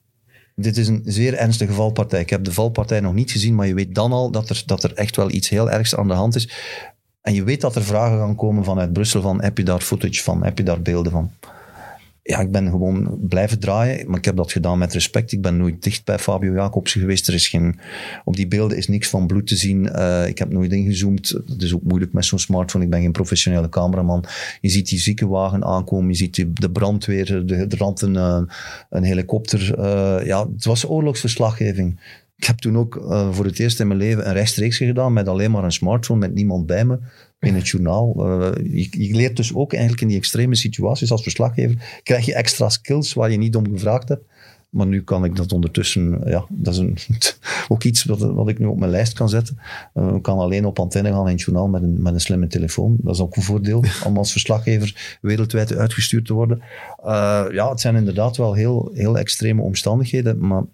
[0.55, 2.21] dit is een zeer ernstige valpartij.
[2.21, 4.83] Ik heb de valpartij nog niet gezien, maar je weet dan al dat er, dat
[4.83, 6.49] er echt wel iets heel ergs aan de hand is.
[7.21, 10.23] En je weet dat er vragen gaan komen vanuit Brussel van heb je daar footage
[10.23, 11.31] van, heb je daar beelden van?
[12.31, 15.33] Ja, ik ben gewoon blijven draaien, maar ik heb dat gedaan met respect.
[15.33, 17.29] Ik ben nooit dicht bij Fabio Jacobsen geweest.
[17.29, 17.79] Er is geen,
[18.25, 19.89] op die beelden is niks van bloed te zien.
[19.89, 21.41] Eh, ik heb nooit ingezoomd.
[21.47, 22.85] Dat is ook moeilijk met zo'n smartphone.
[22.85, 24.25] Ik ben geen professionele cameraman.
[24.61, 28.43] Je ziet die ziekenwagen aankomen, je ziet de brandweer, de hydranten, uh,
[28.91, 29.79] een helikopter.
[29.79, 31.99] Uh, ja, het was oorlogsverslaggeving.
[32.41, 35.29] Ik heb toen ook uh, voor het eerst in mijn leven een rechtstreeks gedaan met
[35.29, 36.99] alleen maar een smartphone, met niemand bij me
[37.41, 38.15] in het journaal.
[38.63, 42.69] Je, je, leert dus ook eigenlijk in die extreme situaties als verslaggever, krijg je extra
[42.69, 44.25] skills waar je niet om gevraagd hebt.
[44.71, 46.99] Maar nu kan ik dat ondertussen, ja, dat is een,
[47.69, 49.59] ook iets wat, wat ik nu op mijn lijst kan zetten.
[49.95, 52.47] Uh, ik kan alleen op antenne gaan in het journaal met een, met een slimme
[52.47, 52.97] telefoon.
[52.99, 56.63] Dat is ook een voordeel om als verslaggever wereldwijd uitgestuurd te worden.
[57.05, 60.65] Uh, ja, het zijn inderdaad wel heel, heel extreme omstandigheden, maar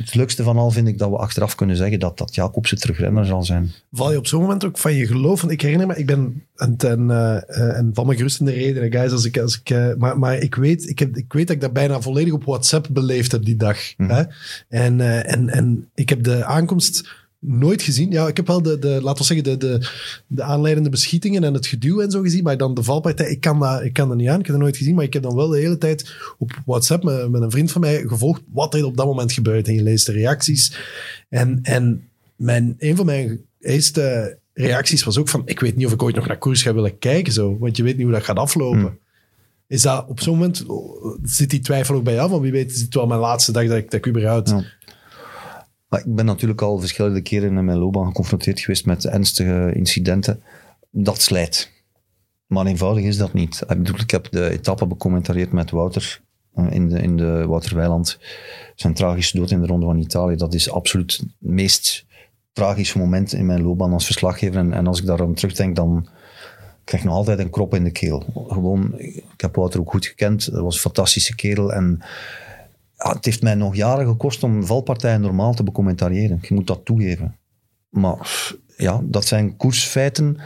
[0.00, 3.26] het leukste van al vind ik dat we achteraf kunnen zeggen dat, dat Jacobsen terugrenner
[3.26, 3.70] zal zijn.
[3.92, 5.40] Val je op zo'n moment ook van je geloof?
[5.40, 8.52] Want ik herinner me, ik ben en, en, uh, en van mijn gerust in de
[8.52, 11.56] reden, guys, als ik, als ik, maar, maar ik, weet, ik, heb, ik weet dat
[11.56, 13.78] ik dat bijna volledig op WhatsApp beleefd heb die dag.
[13.96, 14.10] Mm.
[14.10, 14.22] Hè?
[14.68, 17.08] En, uh, en, en ik heb de aankomst
[17.40, 18.10] nooit gezien.
[18.10, 19.90] Ja, ik heb wel de, de laten we zeggen, de, de,
[20.26, 23.58] de aanleidende beschietingen en het geduw en zo gezien, maar dan de valpartij, ik kan,
[23.58, 25.34] dat, ik kan dat niet aan, ik heb dat nooit gezien, maar ik heb dan
[25.34, 28.84] wel de hele tijd op WhatsApp met, met een vriend van mij gevolgd wat er
[28.84, 30.76] op dat moment gebeurt en je leest de reacties.
[31.28, 35.92] En, en mijn, een van mijn eerste reacties was ook van, ik weet niet of
[35.92, 38.24] ik ooit nog naar koers ga willen kijken, zo, want je weet niet hoe dat
[38.24, 38.80] gaat aflopen.
[38.80, 38.98] Hmm.
[39.68, 40.64] Is dat op zo'n moment,
[41.22, 42.30] zit die twijfel ook bij jou?
[42.30, 44.54] Van wie weet is het wel mijn laatste dag dat ik, dat ik überhaupt...
[45.90, 50.42] Ik ben natuurlijk al verschillende keren in mijn loopbaan geconfronteerd geweest met ernstige incidenten.
[50.90, 51.70] Dat slijt.
[52.46, 53.62] Maar eenvoudig is dat niet.
[53.68, 56.20] Ik, bedoel, ik heb de etappe becommentarieerd met Wouter
[56.70, 58.18] in de, in de Wouterweiland.
[58.74, 60.36] Zijn tragische dood in de Ronde van Italië.
[60.36, 62.06] Dat is absoluut het meest
[62.52, 64.58] tragische moment in mijn loopbaan als verslaggever.
[64.58, 66.08] En, en als ik daarom terugdenk, dan
[66.88, 68.24] krijg nog altijd een krop in de keel.
[68.48, 70.52] Gewoon, ik heb Wouter ook goed gekend.
[70.52, 71.72] Dat was een fantastische kerel.
[71.72, 72.02] En
[72.96, 76.38] het heeft mij nog jaren gekost om valpartijen normaal te becommentariëren.
[76.42, 77.36] Je moet dat toegeven.
[77.88, 80.36] Maar ja, dat zijn koersfeiten.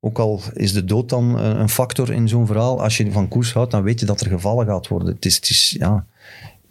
[0.00, 2.82] Ook al is de dood dan een factor in zo'n verhaal.
[2.82, 5.14] Als je van koers houdt, dan weet je dat er gevallen gaat worden.
[5.14, 6.06] Het is, het is ja...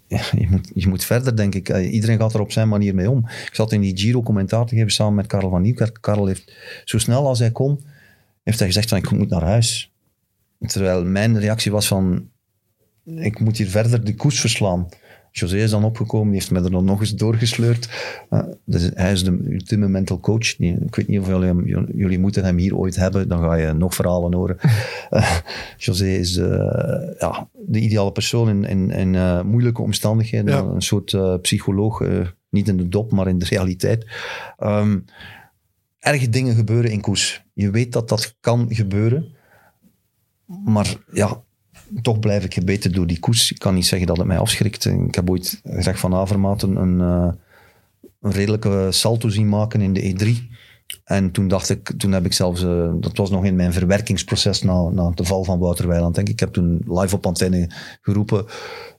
[0.38, 1.78] Je moet, je moet verder, denk ik.
[1.78, 3.18] Iedereen gaat er op zijn manier mee om.
[3.46, 5.98] Ik zat in die Giro commentaar te geven samen met Karel van Nieuwkerk.
[6.02, 6.54] Karel heeft
[6.86, 7.80] zo snel als hij kon,
[8.46, 9.94] heeft hij gezegd van ik moet naar huis.
[10.60, 12.30] Terwijl mijn reactie was van
[13.06, 14.88] ik moet hier verder de koers verslaan.
[15.32, 17.90] José is dan opgekomen, die heeft mij er dan nog eens doorgesleurd.
[18.30, 20.60] Uh, dus hij is de ultieme mental coach.
[20.60, 23.96] Ik weet niet of jullie, jullie moeten hem hier ooit hebben, dan ga je nog
[23.96, 24.58] verhalen horen.
[25.12, 25.38] Uh,
[25.78, 26.46] José is uh,
[27.20, 30.56] ja, de ideale persoon in, in, in moeilijke omstandigheden.
[30.56, 30.62] Ja.
[30.62, 32.04] Een soort psycholoog,
[32.50, 34.06] niet in de dop, maar in de realiteit.
[34.60, 35.06] Um,
[36.06, 37.44] erge dingen gebeuren in koers.
[37.54, 39.36] Je weet dat dat kan gebeuren.
[40.46, 41.42] Maar ja,
[42.02, 43.52] toch blijf ik gebeten door die koers.
[43.52, 44.86] Ik kan niet zeggen dat het mij afschrikt.
[44.86, 47.32] Ik heb ooit Greg van Avermaat een, eh,
[48.22, 50.55] een redelijke salto zien maken in de E3.
[51.04, 54.62] En toen dacht ik, toen heb ik zelfs, eh, dat was nog in mijn verwerkingsproces
[54.62, 56.34] na, na de val van Wouter Weiland, denk ik.
[56.34, 57.70] Ik heb toen live op antenne
[58.02, 58.46] geroepen,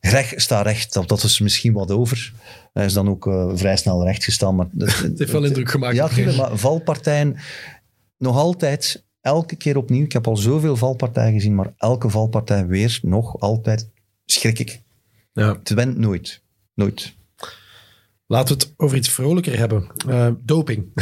[0.00, 0.92] Greg, sta recht.
[0.92, 2.32] Dat, dat is misschien wat over.
[2.72, 4.54] Hij is dan ook eh, vrij snel recht gestaan.
[4.54, 5.96] Maar Het heeft wel indruk gemaakt.
[5.96, 7.36] ja, tuurlijk, maar valpartijen,
[8.18, 10.04] nog altijd, elke keer opnieuw.
[10.04, 13.90] Ik heb al zoveel valpartijen gezien, maar elke valpartij weer, nog altijd,
[14.24, 14.80] schrik ik.
[15.32, 15.56] Ja.
[15.58, 16.42] Het went nooit.
[16.74, 17.14] Nooit.
[18.28, 19.86] Laten we het over iets vrolijker hebben.
[20.08, 20.84] Eh, doping.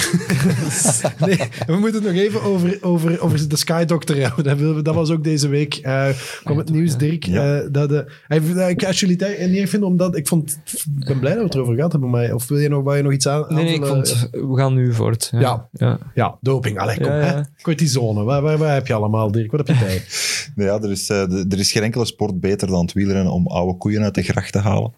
[1.26, 4.44] nee, we moeten het nog even over, over, over de Sky Doctor hebben.
[4.44, 5.74] Dat, willen we- dat was ook deze week.
[5.74, 6.08] eh
[6.44, 7.24] kwam het nieuws, Dirk.
[7.24, 7.60] Ja.
[7.60, 10.58] eh, dat de, hij, ik als jullie het niet vinden, omdat ik vond...
[10.98, 12.34] Ik ben blij dat we het erover gehad hebben, maar...
[12.34, 14.74] Of wil je nog, wil je nog iets aan Nee, nee, ik vond, we gaan
[14.74, 15.28] nu voort.
[15.32, 15.40] Ja.
[15.40, 15.68] Ja.
[15.72, 15.98] ja.
[16.14, 16.78] Ja, doping.
[16.78, 17.06] Allee, kom.
[17.06, 17.24] Ja, ja.
[17.34, 17.40] Hè?
[17.62, 18.22] Cortisone.
[18.24, 19.50] Waar, waar, waar heb je allemaal, Dirk?
[19.50, 20.02] Wat heb je bij?
[20.54, 23.78] Nee, ja, er, is, er is geen enkele sport beter dan het wielrennen om oude
[23.78, 24.92] koeien uit de gracht te halen.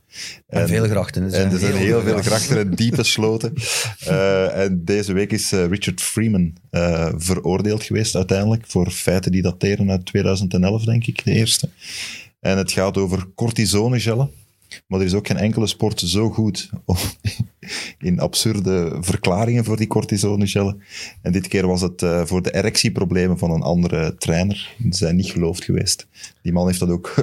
[0.49, 1.33] En, veel grachten.
[1.33, 3.53] En er zijn heel veel grachten en diepe sloten.
[4.07, 9.43] Eh, en deze week is eh, Richard Freeman eh, veroordeeld geweest uiteindelijk voor feiten die
[9.43, 11.69] dateren uit 2011, denk ik, de eerste.
[12.41, 14.31] En het gaat over cortisonegellen.
[14.87, 16.97] Maar er is ook geen enkele sport zo goed om-
[17.99, 20.83] in absurde verklaringen voor die cortisonegellen.
[21.23, 24.75] En dit keer was het eh, voor de erectieproblemen van een andere trainer.
[24.79, 26.07] Ze zijn niet geloofd geweest.
[26.43, 27.15] Die man heeft dat ook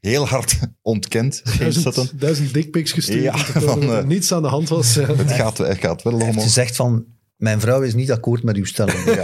[0.00, 1.42] heel hard ontkend.
[1.48, 1.92] Shane Sutton.
[1.92, 3.22] Duizend, duizend dickpics gestuurd.
[3.22, 4.96] Ja, van, dat er eh, niets aan de hand was.
[4.96, 5.08] eh.
[5.18, 6.32] Het gaat, het gaat wel Hij om...
[6.34, 7.04] heeft gezegd van,
[7.42, 8.98] mijn vrouw is niet akkoord met uw stelling.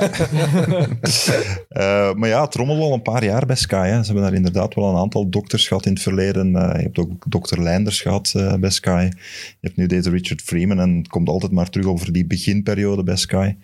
[1.68, 3.86] Eh, maar ja, het rommelt al een paar jaar bij Sky.
[3.88, 3.98] Hè.
[3.98, 6.56] Ze hebben daar inderdaad wel een aantal dokters gehad in het verleden.
[6.56, 9.08] Eh, je hebt ook dokter Leinders gehad eh, bij Sky.
[9.12, 13.02] Je hebt nu deze Richard Freeman en het komt altijd maar terug over die beginperiode
[13.02, 13.54] bij Sky.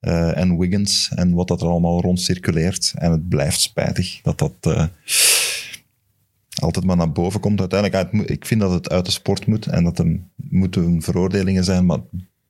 [0.00, 2.92] En Wiggins en wat dat er allemaal rond circuleert.
[2.96, 4.90] En het blijft spijtig dat dat...
[6.60, 7.60] altijd maar naar boven komt.
[7.60, 11.64] Uiteindelijk, moet- ik vind dat het uit de sport moet en dat er moeten veroordelingen
[11.64, 12.00] zijn, maar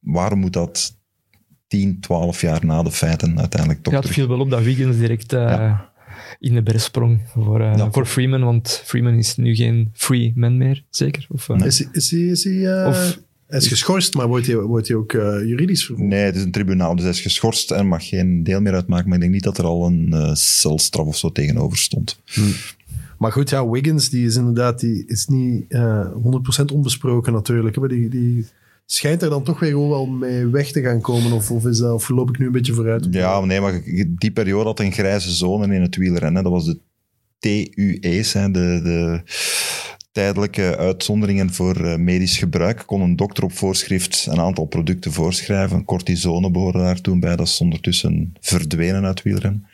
[0.01, 1.01] waarom moet dat
[1.73, 4.21] 10, 12 jaar na de feiten uiteindelijk toch Ja, het terug?
[4.27, 5.79] viel wel op dat Wiggins direct eh,
[6.41, 7.91] in de berg sprong voor, eh, Ja.
[7.91, 11.27] voor Freeman, want Freeman is nu geen free man meer, zeker?
[11.29, 14.47] Of, eh, Is, hij- is, hij- is, hij, eh, Of- hij is geschorst, maar wordt
[14.47, 15.13] hij, wordt hij ook
[15.47, 16.11] juridisch vervolgd?
[16.11, 19.05] Nee, het is een tribunaal, dus hij is geschorst en mag geen deel meer uitmaken.
[19.07, 22.19] Maar ik denk niet dat er al een celstraf of zo tegenover stond.
[23.19, 27.75] Maar goed, ja, Wiggins, die is inderdaad die is niet eh 100% onbesproken natuurlijk.
[27.75, 28.47] hè, Maar die, die
[28.87, 31.33] schijnt er dan toch weer gewoon wel mee weg te gaan komen.
[31.33, 33.07] Of, of, is dat, of loop ik nu een beetje vooruit?
[33.11, 36.43] Ja, nee, maar die periode had een grijze zone in het wielrennen.
[36.43, 36.79] Dat was de
[37.39, 39.23] TUE's, de, de
[40.13, 42.83] tijdelijke uitzonderingen voor eh, medisch gebruik.
[42.87, 45.85] Kon een dokter op voorschrift een aantal producten voorschrijven.
[45.85, 47.37] Cortisone behoorde daar toen bij.
[47.37, 49.67] Dat is ondertussen verdwenen uit wielrennen.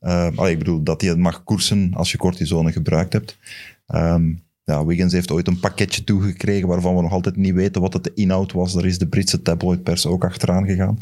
[0.00, 3.38] Allee, ik bedoel, dat je mag koersen als je cortisone gebruikt hebt.
[3.86, 4.32] Ehm,
[4.66, 8.04] ja, Wiggins heeft ooit een pakketje toegekregen waarvan we nog altijd niet weten wat het
[8.04, 8.72] de inhoud was.
[8.72, 10.96] Daar is de Britse tabloidpers ook achteraan gegaan.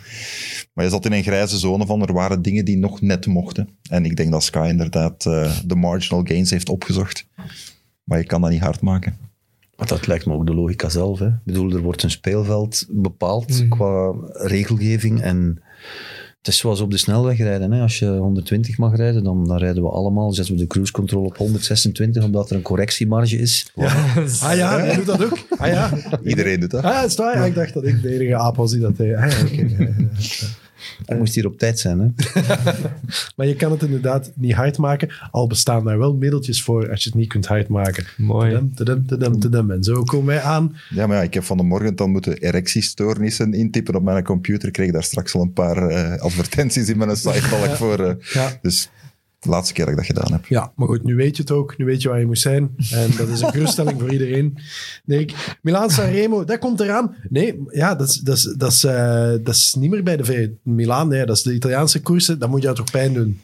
[0.72, 3.68] Maar je zat in een grijze zone van er waren dingen die nog net mochten.
[3.90, 7.26] En ik denk dat Sky inderdaad eh, de marginal gains heeft opgezocht.
[8.04, 9.16] Maar je kan dat niet hard maken.
[9.76, 11.18] Maar dat lijkt me ook de logica zelf.
[11.18, 11.26] Hè.
[11.26, 13.68] Ik bedoel, er wordt een speelveld bepaald Mhm.
[13.68, 15.20] qua regelgeving.
[15.20, 15.62] En
[16.44, 17.72] het is zoals op de snelweg rijden.
[17.72, 17.82] Hè.
[17.82, 20.32] Als je 120 mag rijden, dan, dan rijden we allemaal.
[20.32, 23.66] Zetten we de cruise control op 126, omdat er een correctiemarge is.
[24.42, 25.38] Ah ja, hij doet dat ook.
[25.58, 25.90] Ah ja,
[26.24, 26.84] Iedereen doet dat.
[26.84, 27.38] ah, is het waar?
[27.38, 29.14] Ja, ik dacht dat ik de enige aap was die dat deed.
[29.14, 29.88] Ah, ja,
[31.06, 31.98] Je moest hier op tijd zijn.
[32.00, 32.10] Hè.
[33.36, 35.10] Maar je kan het inderdaad niet hard maken.
[35.30, 38.06] Al bestaan daar wel middeltjes voor als je het niet kunt hard maken.
[38.16, 38.50] Mooi.
[38.50, 39.70] Tadam, tadam, tadam, tadam.
[39.70, 40.76] En zo komen wij aan.
[40.90, 44.66] Ja, maar ja, ik heb van de morgen dan moeten erectiestoornissen intypen op mijn computer.
[44.68, 47.98] Ik kreeg daar straks al een paar eh, advertenties in mijn sitebalk voor.
[48.00, 48.14] eh.
[48.32, 48.58] Ja.
[48.62, 48.88] Dus
[49.44, 50.46] de laatste keer dat ik dat gedaan heb.
[50.46, 51.78] Ja, maar goed, nu weet je het ook.
[51.78, 52.70] Nu weet je waar je moet zijn.
[52.90, 54.58] En dat is een geruststelling voor iedereen.
[55.04, 57.16] Dirk, Milaan Sanremo, dat komt eraan.
[57.28, 60.24] Nee, ja, dat is, dat is, dat is, eh, dat is niet meer bij de
[60.24, 60.48] V.
[60.62, 62.38] Milaan, nee, dat is de Italiaanse koersen.
[62.38, 63.40] Dat moet jou toch pijn doen?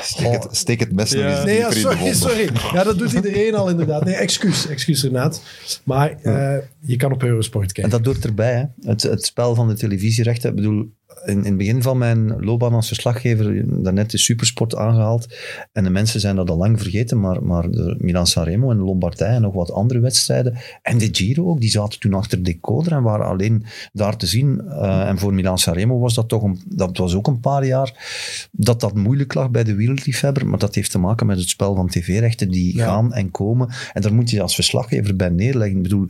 [0.00, 1.36] Steek, het, steek het mes nog Ja.
[1.36, 2.76] eens Nee, ja, dieper in de sorry, sorry.
[2.76, 4.04] Ja, dat doet iedereen al inderdaad.
[4.04, 5.42] Nee, excuus, excuus Renaat.
[5.84, 7.90] Maar eh, je kan op Eurosport En kijken.
[7.92, 8.54] dat doet erbij.
[8.54, 8.88] Hè.
[8.90, 10.50] Het, het spel van de televisierechten.
[10.50, 10.92] Ik bedoel,
[11.24, 15.34] in, in het begin van mijn loopbaan als verslaggever, daarnet de supersport aangehaald.
[15.72, 19.28] En de mensen zijn dat al lang vergeten, maar, maar de Milan Sanremo en Lombardij
[19.34, 20.58] en nog wat andere wedstrijden.
[20.82, 24.60] En de Giro ook, die zaten toen achter decoder en waren alleen daar te zien.
[24.68, 28.48] Eh, en voor Milan Sanremo was dat toch, een, dat was ook een paar jaar
[28.52, 30.46] dat dat moeilijk lag bij de wielerliefhebber.
[30.46, 32.86] Maar dat heeft te maken met het spel van tv-rechten die Ja.
[32.86, 33.68] gaan en komen.
[33.92, 35.76] En daar moet je als verslaggever bij neerleggen.
[35.76, 36.06] Ik bedoel,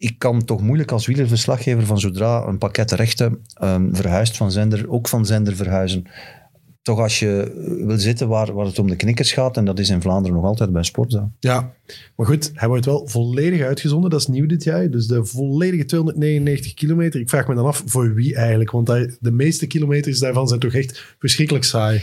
[0.00, 4.90] ik kan toch moeilijk als wielerverslaggever van zodra een pakket rechten ehm, verhuist van zender,
[4.90, 6.04] ook van zender verhuizen.
[6.82, 7.52] toch als je
[7.86, 10.46] wil zitten waar, waar het om de knikkers gaat, en dat is in Vlaanderen nog
[10.46, 11.30] altijd bij Sportza.
[11.40, 11.74] Ja,
[12.16, 14.10] maar goed, hij wordt wel volledig uitgezonden.
[14.10, 14.90] Dat is nieuw dit jaar.
[14.90, 17.20] Dus de volledige 299 kilometer.
[17.20, 18.70] Ik vraag me dan af voor wie eigenlijk.
[18.70, 18.86] Want
[19.20, 22.02] de meeste kilometers daarvan zijn toch echt verschrikkelijk saai.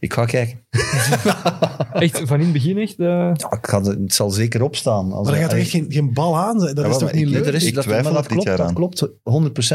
[0.00, 0.58] Ik ga kijken.
[1.92, 2.98] Echt, van in het begin echt...
[2.98, 5.12] eh, Ja, ik ga, het het zal zeker opstaan.
[5.12, 6.60] Als Maar daar gaat er echt geen, geen bal aan.
[6.60, 6.74] zijn.
[6.74, 7.46] Dat Ja, is toch niet ik- leuk?
[7.46, 9.08] Er is, Ik dat, twijfel er dat dit klopt, jaar dat klopt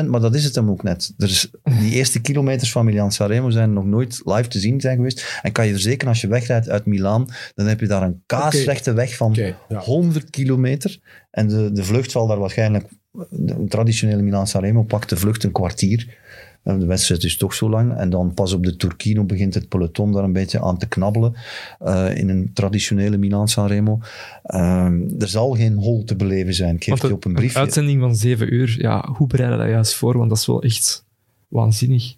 [0.03, 1.13] 100%, maar dat is het hem ook net.
[1.17, 4.95] Er is, die eerste kilometers van Milan Sanremo zijn nog nooit live te zien zijn
[4.95, 5.39] geweest.
[5.41, 7.25] En kan je verzekeren, als je wegrijdt uit Milaan,
[7.55, 9.79] dan heb je daar een kaasrechte weg van Oké, ja.
[9.79, 10.99] 100 kilometer.
[11.31, 12.87] En de, de vlucht zal daar waarschijnlijk,
[13.31, 16.17] een traditionele Milan Sanremo pakt de vlucht een kwartier.
[16.63, 17.97] En De wedstrijd is toch zo lang.
[17.97, 21.33] En dan pas op de Turquino begint het peloton daar een beetje aan te knabbelen.
[21.79, 23.99] eh, in een traditionele Milan Sanremo.
[24.43, 26.75] Ehm, er zal geen hol te beleven zijn.
[26.75, 27.59] Ik geef want je op een een briefje.
[27.59, 30.17] uitzending van zeven uur, ja, hoe bereid je dat juist voor?
[30.17, 31.07] Want dat is wel echt
[31.49, 32.15] waanzinnig.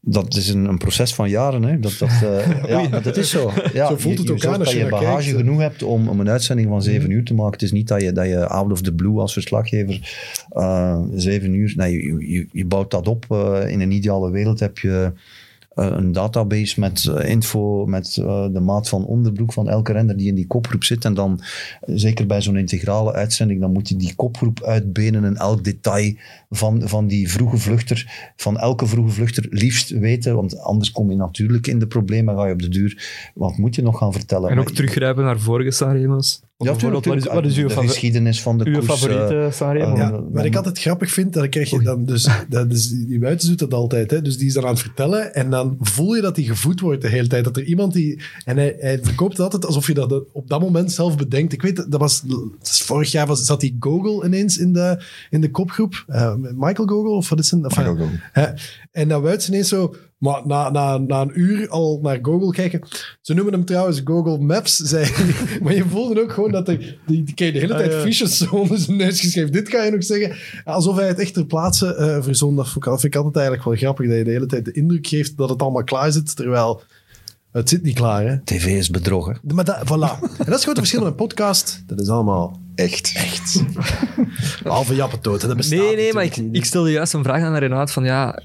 [0.00, 1.62] Dat is een, een proces van jaren.
[1.62, 1.78] Hè.
[1.80, 3.50] Dat, dat, eh, ja, maar dat is zo.
[3.72, 5.38] Ja, Zo voelt het je ook aan als dat je je bagage kijkt.
[5.38, 7.52] genoeg hebt om, om een uitzending van zeven uur te maken.
[7.52, 10.16] Het is niet dat je, dat je out of the blue als verslaggever
[10.50, 11.72] eh, zeven uur...
[11.76, 13.24] Nee, je, je, je bouwt dat op.
[13.28, 15.12] eh, in een ideale wereld heb je
[15.74, 20.16] eh, een database met eh, info, met eh, de maat van onderbroek van elke renner
[20.16, 21.04] die in die kopgroep zit.
[21.04, 21.40] En dan,
[21.80, 26.14] eh, zeker bij zo'n integrale uitzending, dan moet je die kopgroep uitbenen en elk detail
[26.50, 30.34] van, van die vroege vluchter, van elke vroege vluchter liefst weten.
[30.34, 33.74] Want anders kom je natuurlijk in de problemen, ga je op de duur, wat moet
[33.74, 34.50] je nog gaan vertellen?
[34.50, 36.40] En ook Maar- teruggrijpen naar vorige Sanremo's.
[36.56, 38.86] Of Ja, tuurlijk, wat is, wat is uw, de geschiedenis van de uw koers.
[38.86, 39.92] eh, favoriete Sanremo?
[39.92, 42.88] eh, Ja, dan- wat ik altijd grappig vind, dat krijg je dan dus, dat is,
[42.88, 44.22] die buiten doet dat altijd, hè?
[44.22, 47.02] dus die is dan aan het vertellen en dan voel je dat hij gevoed wordt
[47.02, 47.44] de hele tijd.
[47.44, 50.60] Dat er iemand die, en hij, hij verkoopt het altijd alsof je dat op dat
[50.60, 51.52] moment zelf bedenkt.
[51.52, 52.22] Ik weet, dat was,
[52.62, 56.04] vorig jaar was, zat die Gogol ineens in de, in de kopgroep.
[56.06, 57.64] Eh, Michael Gogol, of wat is het?
[57.64, 58.18] Enfin, Michael Gogol.
[58.32, 58.46] Hè?
[58.92, 62.52] En dan wuit ze ineens zo, maar na, na, na een uur al naar Google
[62.52, 62.80] kijken.
[63.20, 65.34] Ze noemen hem trouwens Google Maps, zei hij.
[65.62, 68.00] Maar je voelde ook gewoon dat hij, die, die kreeg de hele Ah, tijd ja.
[68.00, 69.52] fiches zo onder zijn neus geschreven.
[69.52, 70.36] Dit kan je nog zeggen.
[70.64, 72.56] Alsof hij het echt ter plaatse eh verzon.
[72.56, 74.72] Dat vind ik, vind ik altijd eigenlijk wel grappig, dat je de hele tijd de
[74.72, 76.82] indruk geeft dat het allemaal klaar zit, terwijl
[77.52, 78.26] het zit niet klaar.
[78.26, 78.38] Hè?
[78.44, 79.38] TV is bedroggen.
[79.54, 80.20] Maar dat, voilà.
[80.38, 81.82] En dat is gewoon het verschil met een podcast.
[81.86, 83.12] Dat is allemaal Echt.
[83.16, 83.64] echt.
[84.64, 87.92] Halve jappentoot, hè, dat bestaat Nee, nee, maar ik, stelde juist een vraag aan Renaat
[87.92, 88.42] van ja,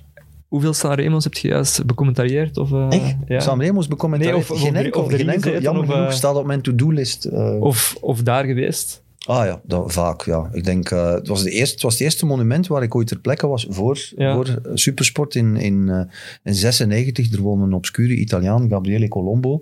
[0.47, 2.57] hoeveel Sanremo's heb je juist becommentarieerd?
[2.57, 3.15] Of, eh, Echt?
[3.27, 3.39] ja.
[3.39, 3.87] Sanremo's?
[3.87, 6.61] Nee, of- of geen enkel, of geen enkel jammer of, genoeg eh, staat op mijn
[6.61, 7.25] to-do-list.
[7.25, 7.61] eh.
[7.61, 9.03] Of, of daar geweest?
[9.25, 10.49] Ah ja, dat, vaak, ja.
[10.53, 13.07] Ik denk, eh, het, was de eerste, het was het eerste monument waar ik ooit
[13.07, 14.33] ter plekke was voor, Ja.
[14.35, 16.01] voor eh, Supersport in, in, eh,
[16.43, 17.31] in 96.
[17.33, 19.59] Er woonde een obscure Italiaan, Gabriele Colombo,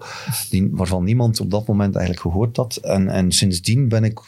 [0.49, 2.76] die, waarvan niemand op dat moment eigenlijk gehoord had.
[2.76, 4.20] En, en sindsdien ben ik,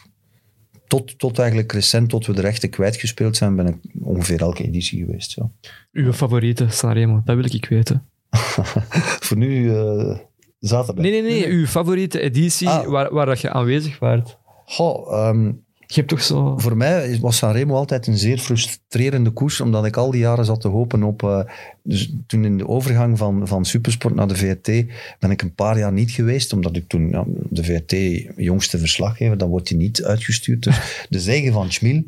[0.86, 5.04] tot, tot eigenlijk recent, tot we de rechten kwijtgespeeld zijn, ben ik ongeveer elke editie
[5.04, 5.34] geweest.
[5.34, 5.50] Ja.
[5.92, 8.02] Uw favoriete Sanremo, dat wil ik weten.
[9.26, 10.16] Voor nu eh,
[10.58, 11.04] zaterdag.
[11.04, 12.86] Nee, nee, nee, uw favoriete editie Ah.
[12.86, 14.38] waar, waar dat je aanwezig waart.
[14.66, 15.52] Goh, ehm,
[15.88, 16.58] Je hebt toch zo...
[16.58, 20.60] Voor mij was Sanremo altijd een zeer frustrerende koers, omdat ik al die jaren zat
[20.60, 21.22] te hopen op...
[21.22, 21.40] eh,
[21.82, 24.66] dus toen in de overgang van, van Supersport naar de VRT
[25.18, 27.10] ben ik een paar jaar niet geweest, omdat ik toen
[27.50, 27.92] de VRT
[28.36, 30.62] jongste verslaggever, dan wordt hij niet uitgestuurd.
[30.62, 32.02] Dus de zegen van Schmil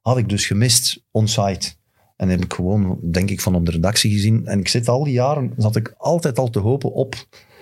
[0.00, 1.72] had ik dus gemist on-site.
[2.16, 4.46] En heb ik gewoon, denk ik, van op de redactie gezien.
[4.46, 7.14] En ik zit al die jaren, zat ik altijd al te hopen op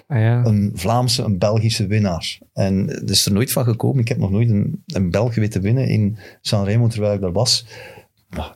[0.08, 0.44] Ah, ja.
[0.44, 2.38] een Vlaamse, een Belgische winnaar.
[2.52, 4.00] En het is er nooit van gekomen.
[4.00, 7.66] Ik heb nog nooit een, een Belg weten winnen in Sanremo terwijl ik daar was.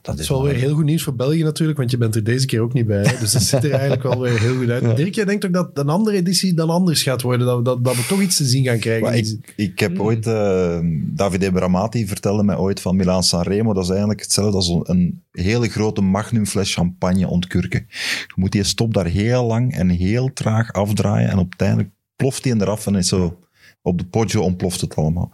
[0.02, 2.24] Dat is is wel weer heel goed nieuws voor België natuurlijk, want je bent er
[2.24, 3.02] deze keer ook niet bij.
[3.06, 3.18] Hè?
[3.18, 4.96] Dus dat ziet er eigenlijk wel weer heel goed uit.
[4.96, 7.46] Dirk, jij denkt ook dat een andere editie dan anders gaat worden?
[7.46, 9.02] Dat, we- dat, dat we toch iets te zien gaan krijgen?
[9.04, 13.82] Maar ik, ik heb ooit, eh, Davide Bramati vertelde mij ooit van Milaan Sanremo, dat
[13.84, 17.86] is eigenlijk hetzelfde als een hele grote magnum fles champagne ontkurken.
[18.26, 22.54] Je moet die stop daar heel lang en heel traag afdraaien en uiteindelijk ploft die
[22.54, 23.38] eraf en is zo
[23.82, 25.32] op de poggio ontploft het allemaal.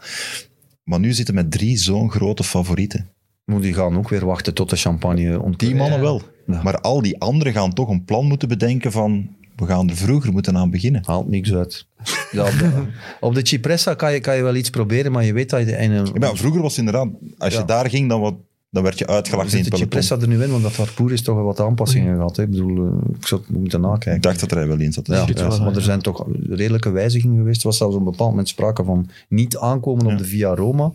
[0.85, 3.09] Maar nu zitten we met drie zo'n grote favorieten.
[3.49, 6.23] Moet die gaan ook weer wachten tot de champagne ont- Die mannen wel.
[6.47, 6.63] Ja.
[6.63, 10.33] Maar al die anderen gaan toch een plan moeten bedenken van, we gaan er vroeger
[10.33, 11.03] moeten aan beginnen.
[11.05, 11.87] Haalt niks uit.
[12.31, 12.71] Ja, op, de,
[13.21, 15.71] op de Cipressa kan je, kan je wel iets proberen, maar je weet dat je...
[15.77, 17.09] In een, Ja, vroeger was het inderdaad,
[17.39, 18.35] als je daar ging, dan, wat,
[18.71, 19.89] dan werd je uitgelachen in het peloton.
[20.03, 22.37] Cipressa er nu in, want dat parcours is toch wel wat aanpassingen gehad.
[22.37, 22.43] Hè?
[22.43, 24.15] Ik bedoel, eh, ik zou het moeten nakijken.
[24.15, 25.07] Ik dacht dat er wel in zat.
[25.07, 25.75] Ja, ja, maar ja.
[25.75, 27.61] er zijn toch redelijke wijzigingen geweest.
[27.61, 30.13] Er was zelfs op een bepaald moment sprake van niet aankomen Ja.
[30.13, 30.93] op de Via Roma.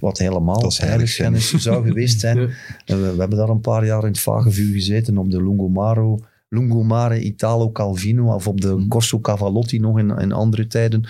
[0.00, 2.38] Wat helemaal Dat is heilig heiligschennis zou geweest zijn.
[2.38, 2.46] Ja.
[2.86, 6.18] We, we hebben daar een paar jaar in het vage vuur gezeten op de Lungomaro.
[6.48, 8.88] Lungomare Italo Calvino of op de Mhm.
[8.88, 11.04] Corso Cavalotti nog in, in andere tijden.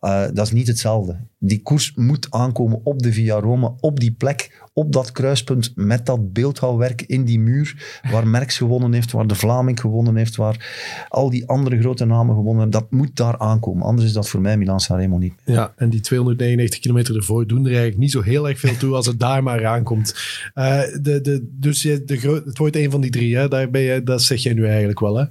[0.00, 1.16] Eh, dat is niet hetzelfde.
[1.38, 6.06] Die koers moet aankomen op de Via Roma, op die plek, op dat kruispunt, met
[6.06, 11.06] dat beeldhouwwerk in die muur, waar Merckx gewonnen heeft, waar de Vlaming gewonnen heeft, waar
[11.08, 12.80] al die andere grote namen gewonnen hebben.
[12.80, 13.86] Dat moet daar aankomen.
[13.86, 15.34] Anders is dat voor mij Milan Sanremo niet.
[15.44, 18.94] Ja, en die 299 kilometer ervoor doen er eigenlijk niet zo heel erg veel toe
[18.94, 20.14] als het daar maar aankomt.
[20.54, 23.48] Eh, de, de, dus je, de het wordt een van die drie, hè?
[23.48, 25.16] Daar ben je, dat zeg jij nu eigenlijk wel.
[25.16, 25.24] Hè?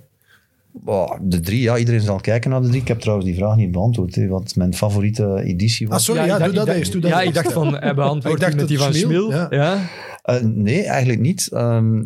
[0.86, 2.82] Oh, de drie, ja, iedereen zal kijken naar de drie.
[2.82, 6.04] Ik heb trouwens die vraag niet beantwoord, hè, wat mijn favoriete editie Ah, was.
[6.04, 6.92] sorry, ja, ik doe dacht- dat eens.
[6.92, 9.32] Doe dat ja, ik dacht van, hij beantwoordt Ik dacht met die van Schmiel, Schmil.
[9.32, 9.48] ja.
[9.50, 9.80] Ja.
[10.24, 11.50] Eh, nee, eigenlijk niet.
[11.54, 12.02] Ehm,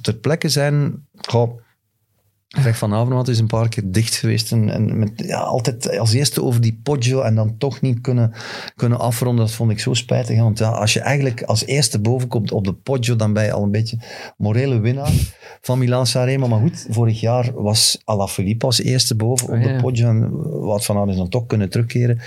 [0.00, 1.06] ter plekke zijn...
[1.14, 1.58] Goh,
[2.48, 4.52] Greg van Avermaat is een paar keer dicht geweest.
[4.52, 8.32] En, en met, ja, altijd als eerste over die Poggio en dan toch niet kunnen,
[8.76, 9.44] kunnen afronden.
[9.44, 10.36] Dat vond ik zo spijtig.
[10.36, 10.42] hè.
[10.42, 13.52] Want ja, als je eigenlijk als eerste boven komt op de Poggio, dan ben je
[13.52, 13.98] al een beetje
[14.36, 15.12] morele winnaar
[15.60, 16.48] van Milan Sanremo.
[16.48, 19.76] Maar goed, vorig jaar was Alaphilippe als eerste boven op Ah, de.
[19.82, 20.08] Poggio.
[20.08, 20.30] En
[20.60, 22.20] Wout van is dan toch kunnen terugkeren.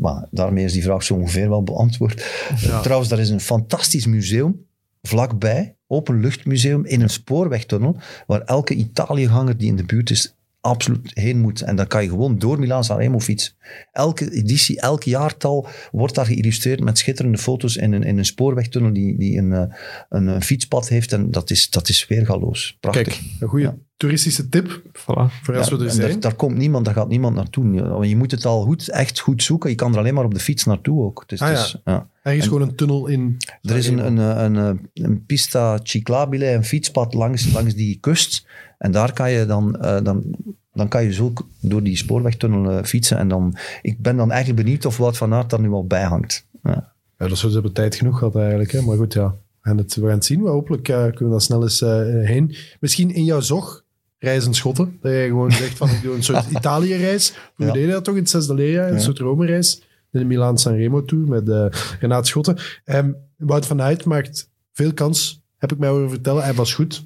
[0.00, 2.26] Maar daarmee is die vraag zo ongeveer wel beantwoord.
[2.60, 2.80] Ja.
[2.80, 4.66] Trouwens, daar is een fantastisch museum
[5.02, 7.96] vlakbij, openluchtmuseum in een spoorwegtunnel,
[8.26, 10.35] waar elke Italiëganger die in de buurt is
[10.66, 11.60] absoluut heen moet.
[11.60, 13.52] En dan kan je gewoon door Milaan Sanremo fietsen.
[13.92, 18.92] Elke editie, elk jaartal wordt daar geïllustreerd met schitterende foto's in een, in een spoorwegtunnel
[18.92, 19.62] die, die een, eh,
[20.08, 21.12] een, een fietspad heeft.
[21.12, 22.76] En dat is, dat is weergaloos.
[22.80, 23.04] Prachtig.
[23.06, 23.76] Kijk, een goede Ja.
[23.96, 25.02] toeristische tip Voilà.
[25.42, 26.10] voor als Ja, we er en zijn.
[26.10, 28.06] Daar, daar komt niemand, daar gaat niemand naartoe.
[28.08, 29.70] Je moet het al goed, echt goed zoeken.
[29.70, 31.24] Je kan er alleen maar op de fiets naartoe ook.
[31.26, 31.64] Dus Ah, het ja.
[31.64, 32.08] is, ja.
[32.22, 33.36] Er is en- gewoon een tunnel in.
[33.62, 38.46] Er is een, een, een, een, een pista ciclabile, een fietspad langs, langs die kust.
[38.78, 40.24] En daar kan je dan, eh, dan,
[40.72, 43.18] dan kan je zo k- door die spoorwegtunnel eh, fietsen.
[43.18, 46.02] En dan, ik ben dan eigenlijk benieuwd of Wout van Aert daar nu al bij
[46.04, 46.46] hangt.
[46.62, 46.92] Ja.
[47.18, 48.72] Ja, dat hebben tijd genoeg gehad eigenlijk.
[48.72, 48.82] Hè?
[48.82, 49.28] Maar goed, ja.
[49.28, 50.40] We gaan het, we gaan het zien.
[50.42, 51.80] Maar hopelijk eh, kunnen we daar snel eens
[52.26, 52.56] heen.
[52.80, 53.84] Misschien in jouw zog
[54.18, 54.98] reizen schotten.
[55.00, 57.34] Dat je gewoon zegt van ik doe een soort Italië-reis.
[57.56, 57.72] We Ja.
[57.72, 58.88] deden dat toch in het zesde leerjaar.
[58.88, 59.00] Een Ja.
[59.00, 59.82] soort Rome-reis.
[60.10, 62.56] De Milaan Sanremo Tour met Renaat Schotten.
[62.84, 65.42] Ehm, Wout van Aert maakt veel kans.
[65.58, 66.42] Heb ik mij horen vertellen.
[66.42, 67.04] Hij was goed.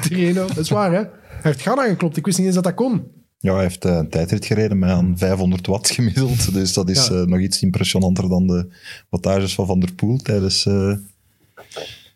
[0.00, 0.46] Tirreno.
[0.46, 0.98] Dat is waar hè.
[0.98, 2.16] Hij heeft Ghana geklopt.
[2.16, 3.02] Ik wist niet eens dat dat kon.
[3.38, 6.52] Ja, hij heeft eh, een tijdrit gereden met aan 500 watt gemiddeld.
[6.54, 7.14] Dus dat is Ja.
[7.14, 8.68] eh, nog iets impressionanter dan de
[9.08, 10.66] wattages van Van der Poel tijdens...
[10.66, 10.94] eh,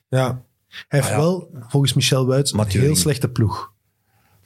[0.09, 0.45] Ja.
[0.89, 1.19] Hij heeft Ah, ja.
[1.21, 3.73] wel, volgens Michel Wuits, een heel slechte ploeg.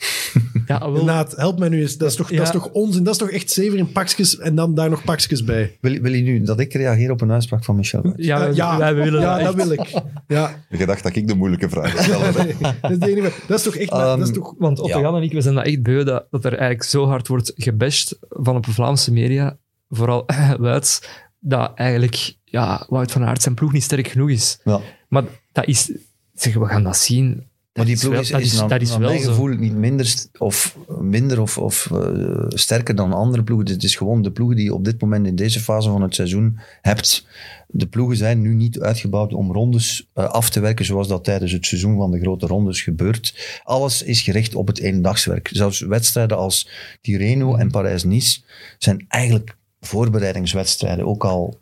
[0.66, 1.96] Ja, wel, Naat, help mij nu eens.
[1.96, 3.02] Dat is, toch, dat is toch onzin?
[3.04, 5.78] Dat is toch echt zeven in pakjes en dan daar nog pakjes bij?
[5.80, 8.12] Wil, wil je nu dat ik reageer op een uitspraak van Michel?
[8.16, 10.02] Ja, ja, wij willen ja, dat wil ik.
[10.26, 12.42] Ja, je dacht dat ik de moeilijke vragen stelde.
[12.42, 13.32] nee, dat is de enige.
[13.46, 13.90] Dat is toch echt...
[13.90, 15.02] dat is Ehm, toch, Want Otto Ja.
[15.04, 17.52] Jan en ik, we zijn dat echt beu dat, dat er eigenlijk zo hard wordt
[17.56, 19.58] gebashed van op de Vlaamse media,
[19.88, 20.26] vooral
[20.58, 21.02] Wuits,
[21.38, 24.60] dat eigenlijk ja, Wout van Aert zijn ploeg niet sterk genoeg is.
[24.64, 24.80] Ja.
[25.08, 25.92] Maar dat is...
[26.34, 27.49] Zeg, we gaan dat zien.
[27.72, 31.90] Maar die ploeg is, is, dat is mijn gevoel niet minder, of, minder of, of
[31.90, 33.68] eh, sterker dan andere ploegen.
[33.68, 36.14] Het is gewoon de ploegen die je op dit moment in deze fase van het
[36.14, 37.26] seizoen hebt.
[37.68, 41.52] De ploegen zijn nu niet uitgebouwd om rondes eh, af te werken zoals dat tijdens
[41.52, 43.60] het seizoen van de grote rondes gebeurt.
[43.64, 45.48] Alles is gericht op het eendagswerk.
[45.52, 46.68] Zelfs wedstrijden als
[47.00, 48.40] Tirreno en Parijs-Nice
[48.78, 51.06] zijn eigenlijk voorbereidingswedstrijden.
[51.06, 51.58] Ook al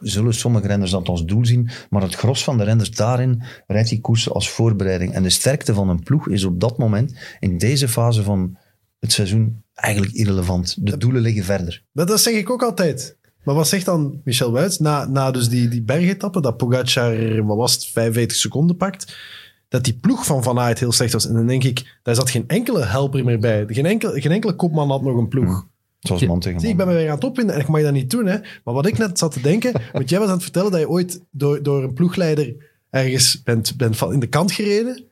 [0.00, 3.88] zullen sommige renners dat als doel zien, maar het gros van de renners daarin rijdt
[3.88, 5.12] die koersen als voorbereiding.
[5.12, 8.56] En de sterkte van een ploeg is op dat moment, in deze fase van
[8.98, 10.76] het seizoen, eigenlijk irrelevant.
[10.86, 11.82] De doelen liggen verder.
[11.92, 13.16] dat, dat zeg ik ook altijd.
[13.44, 17.56] Maar wat zegt dan Michel Wuits na, na dus die, die bergetappe, dat Pogacar, wat
[17.56, 19.16] was het, 45 seconden pakt,
[19.68, 21.26] dat die ploeg van Van Aert heel slecht was.
[21.26, 23.64] En dan denk ik, daar zat geen enkele helper meer bij.
[23.68, 25.66] Geen enkele, geen enkele kopman had nog een ploeg.
[26.06, 27.82] Zoals Ja, man tegen Zie, ik ben me weer aan het opwinden en ik mag
[27.82, 28.26] dat niet doen.
[28.26, 28.38] Hè.
[28.64, 30.88] Maar wat ik net zat te denken, want jij was aan het vertellen dat je
[30.88, 32.54] ooit door, door een ploegleider
[32.90, 35.04] ergens bent, bent in de kant gereden.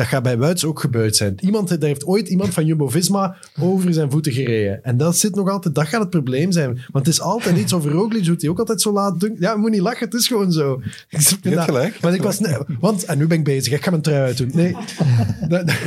[0.00, 1.34] Dat gaat bij Wuits ook gebeurd zijn.
[1.40, 4.84] Iemand, daar heeft ooit iemand van Jumbo-Visma over zijn voeten gereden.
[4.84, 6.66] En dat zit nog altijd, dat gaat het probleem zijn.
[6.92, 9.36] Want het is altijd iets over Roglic, doet hij ook altijd zo laat doen.
[9.38, 10.80] Ja, je moet niet lachen, het is gewoon zo.
[11.08, 11.96] Ik vind gelijk.
[12.00, 14.36] Want ik was, nee, want, en nu ben ik bezig, ik ga mijn trui uit
[14.36, 14.50] doen.
[14.54, 14.74] Nee,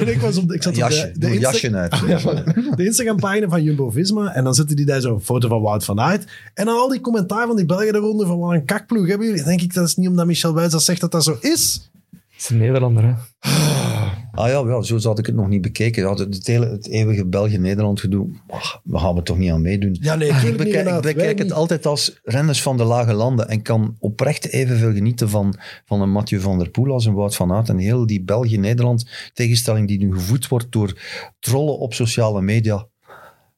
[0.05, 1.99] ik, was op, de- ik zat op Jasje, de, de jasje uit.
[2.07, 2.75] Ja, voilà.
[2.75, 4.33] de Instagram-pagina van Jumbo-Visma.
[4.33, 6.31] En dan zitten die daar zo'n foto van Wout van Aert.
[6.53, 9.41] En dan al die commentaar van die Belgen eronder van wat een kakploeg hebben jullie.
[9.41, 11.89] Dan denk ik, dat is niet omdat Michel Wijs dat zegt dat dat zo is.
[12.11, 13.13] Het is een Nederlander, hè.
[14.35, 16.03] Ah ja, ja, zo had ik het nog niet bekeken.
[16.03, 19.97] Ja, het, hele, het eeuwige België-Nederland gedoe, ach, we gaan er toch niet aan meedoen.
[19.99, 21.01] Ja, nee, Ik bekijk, ik Renaat.
[21.01, 21.51] bekijk Wij het niet.
[21.51, 25.55] altijd als renners van de lage landen en kan oprecht evenveel genieten van,
[25.85, 27.69] van een Mathieu van der Poel als een Wout van Aert.
[27.69, 30.99] En heel die België-Nederland tegenstelling die nu gevoed wordt door
[31.39, 32.87] trollen op sociale media,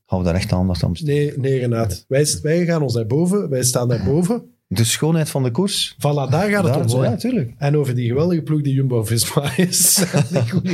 [0.06, 1.15] gaan we daar echt aandacht aan besteden.
[1.15, 2.06] Nee, nee Renaat.
[2.07, 3.49] Wij, wij gaan ons naar boven.
[3.49, 4.55] Wij staan daar boven.
[4.67, 5.95] De schoonheid van de koers.
[5.97, 7.03] Voilà, daar gaat het om.
[7.03, 7.53] ja, natuurlijk.
[7.57, 10.03] En over die geweldige ploeg die Jumbo-Visma is.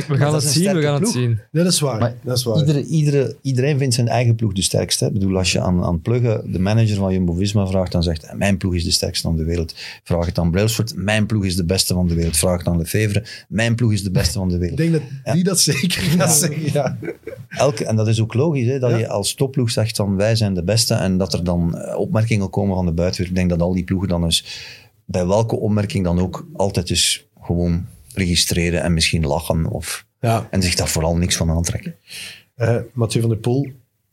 [0.08, 1.40] We gaan het zien, we gaan het zien.
[1.50, 1.98] dat is waar.
[2.00, 2.56] Maar dat is waar.
[2.58, 5.06] Iedere, iedere, iedereen vindt zijn eigen ploeg de sterkste.
[5.06, 8.56] Ik bedoel, als je aan, aan Plugge, de manager van Jumbo-Visma, vraagt, dan zegt mijn
[8.56, 9.74] ploeg is de sterkste van de wereld.
[10.04, 12.36] Vraag het aan Brailsford, mijn ploeg is de beste van de wereld.
[12.36, 14.76] Vraag het aan Lefevre, mijn ploeg is de beste van de Ik wereld.
[14.78, 16.72] denk dat die dat zeker gaat zeggen.
[16.72, 16.98] Ja.
[17.48, 18.96] Elke, en dat is ook logisch, hè, dat Ja.
[18.96, 22.50] je als topploeg zegt dan wij zijn de beste en dat er dan eh, opmerkingen
[22.50, 23.36] komen van de buitenwereld.
[23.38, 24.44] Ik denk dat al die ploegen dan eens,
[25.04, 30.46] bij welke opmerking dan ook, altijd eens gewoon registreren en misschien lachen of, Ja.
[30.50, 31.94] en zich daar vooral niks van aantrekken.
[32.54, 33.66] Eh, Mathieu van der Poel,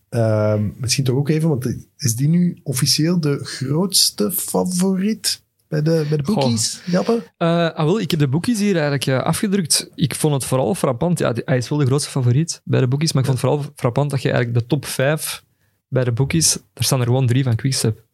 [0.10, 6.06] ehm, misschien toch ook even, want is die nu officieel de grootste favoriet bij de,
[6.10, 6.36] bij de Goh.
[6.36, 6.82] bookies?
[6.86, 7.24] Jappe?
[7.38, 9.90] Eh, ah, wel, ik heb de boekies hier eigenlijk eh, afgedrukt.
[9.96, 11.20] Ik vond het vooral frappant.
[11.20, 13.50] Ja, die- hij is wel de grootste favoriet bij de boekies, maar ik vond het
[13.50, 15.44] vooral frappant dat je eigenlijk de top 5
[15.88, 18.06] bij de boekies, daar staan er gewoon drie van Quickstep.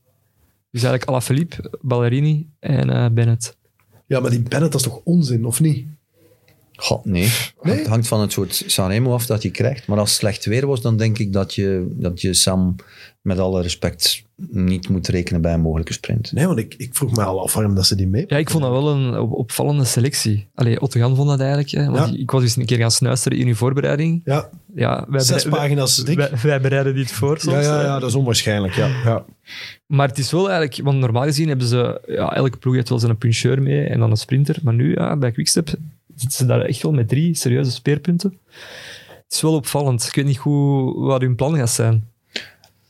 [0.75, 3.57] Dus eigenlijk Alaphilippe, Ballerini en eh, Bennett.
[4.05, 5.85] Ja, maar die Bennett, dat is toch onzin, of niet?
[6.75, 7.31] Goh, nee.
[7.61, 7.77] Nee?
[7.77, 9.87] Het hangt van het soort Sanremo af dat je krijgt.
[9.87, 12.75] Maar als het slecht weer was, dan denk ik dat je, dat je Sam,
[13.21, 16.31] met alle respect, niet moet rekenen bij een mogelijke sprint.
[16.31, 18.23] Nee, want ik, ik vroeg me al af waarom dat ze die mee...
[18.27, 20.47] Ja, ik vond dat wel een op- opvallende selectie.
[20.55, 21.69] Allee, Ottegan vond dat eigenlijk.
[21.69, 22.19] Hè, want Ja.
[22.19, 24.21] Ik was eens een keer gaan snuisteren in uw voorbereiding.
[24.25, 26.17] Ja, Ja, wij, zes pagina's dik.
[26.17, 27.55] wij, wij bereiden dit voor soms.
[27.55, 28.73] Ja, ja, ja, dat is onwaarschijnlijk.
[28.73, 29.25] Ja, ja.
[29.85, 32.99] Maar het is wel eigenlijk, want normaal gezien hebben ze, ja, elke ploeg heeft wel
[32.99, 34.57] zijn puncheur mee en dan een sprinter.
[34.63, 35.67] Maar nu, ja, bij Quickstep,
[36.15, 38.39] zitten ze daar echt wel met drie serieuze speerpunten.
[39.07, 40.03] Het is wel opvallend.
[40.03, 42.09] Ik weet niet goed wat hun plan gaat zijn.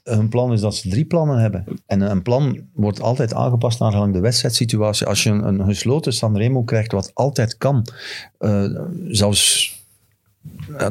[0.04, 1.66] Hun plan is dat ze drie plannen hebben.
[1.86, 5.08] En een plan wordt altijd aangepast naar gelang de wedstrijdsituatie.
[5.08, 7.88] Als je een, een gesloten Sanremo krijgt, wat altijd kan,
[8.38, 8.66] eh,
[9.08, 9.75] zelfs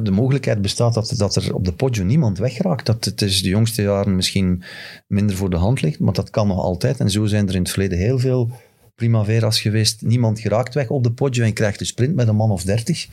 [0.03, 2.87] de mogelijkheid bestaat dat, dat er op de Poggio niemand wegraakt.
[2.87, 4.63] Dat het is de jongste jaren misschien
[5.07, 7.01] minder voor de hand ligt, maar dat kan nog altijd.
[7.01, 8.51] En zo zijn er in het verleden heel veel
[8.95, 10.03] primavera's geweest.
[10.03, 13.09] Niemand geraakt weg op de Poggio en krijgt de sprint met een man of dertig.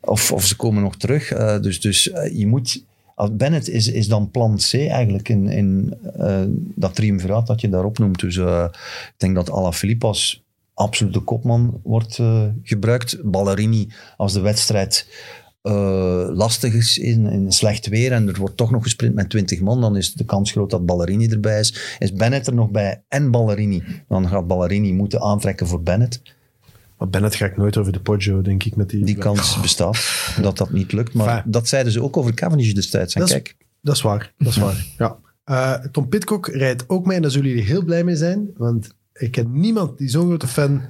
[0.00, 1.32] Of, of ze komen nog terug.
[1.32, 2.84] Eh, dus dus eh, je moet...
[3.32, 6.42] Bennett is, is dan plan C eigenlijk in, in eh,
[6.74, 8.20] dat triumviraat dat je daarop noemt.
[8.20, 10.44] Dus ik denk dat Alaphilippe als
[10.74, 12.20] absolute kopman wordt
[12.62, 13.18] gebruikt.
[13.22, 15.08] Ballerini als de wedstrijd
[15.64, 19.60] eh, lastig is in, in slecht weer en er wordt toch nog gesprint met 20
[19.60, 21.96] man, dan is de kans groot dat Ballerini erbij is.
[21.98, 26.22] Is Bennett er nog bij en Ballerini, dan gaat Ballerini moeten aantrekken voor Bennett.
[26.98, 29.04] Maar Bennett ga ik nooit over de Poggio, denk ik, met die...
[29.04, 29.98] Die kans bestaat
[30.42, 31.14] dat dat niet lukt.
[31.14, 33.14] Maar dat zeiden ze ook over Cavendish destijds.
[33.14, 34.86] En Dat is- kijk, Dat is waar, dat is waar.
[34.98, 35.16] Ja.
[35.44, 38.88] Eh, Tom Pitcock rijdt ook mee en daar zullen jullie heel blij mee zijn, want
[39.12, 40.82] ik ken niemand die zo'n grote fan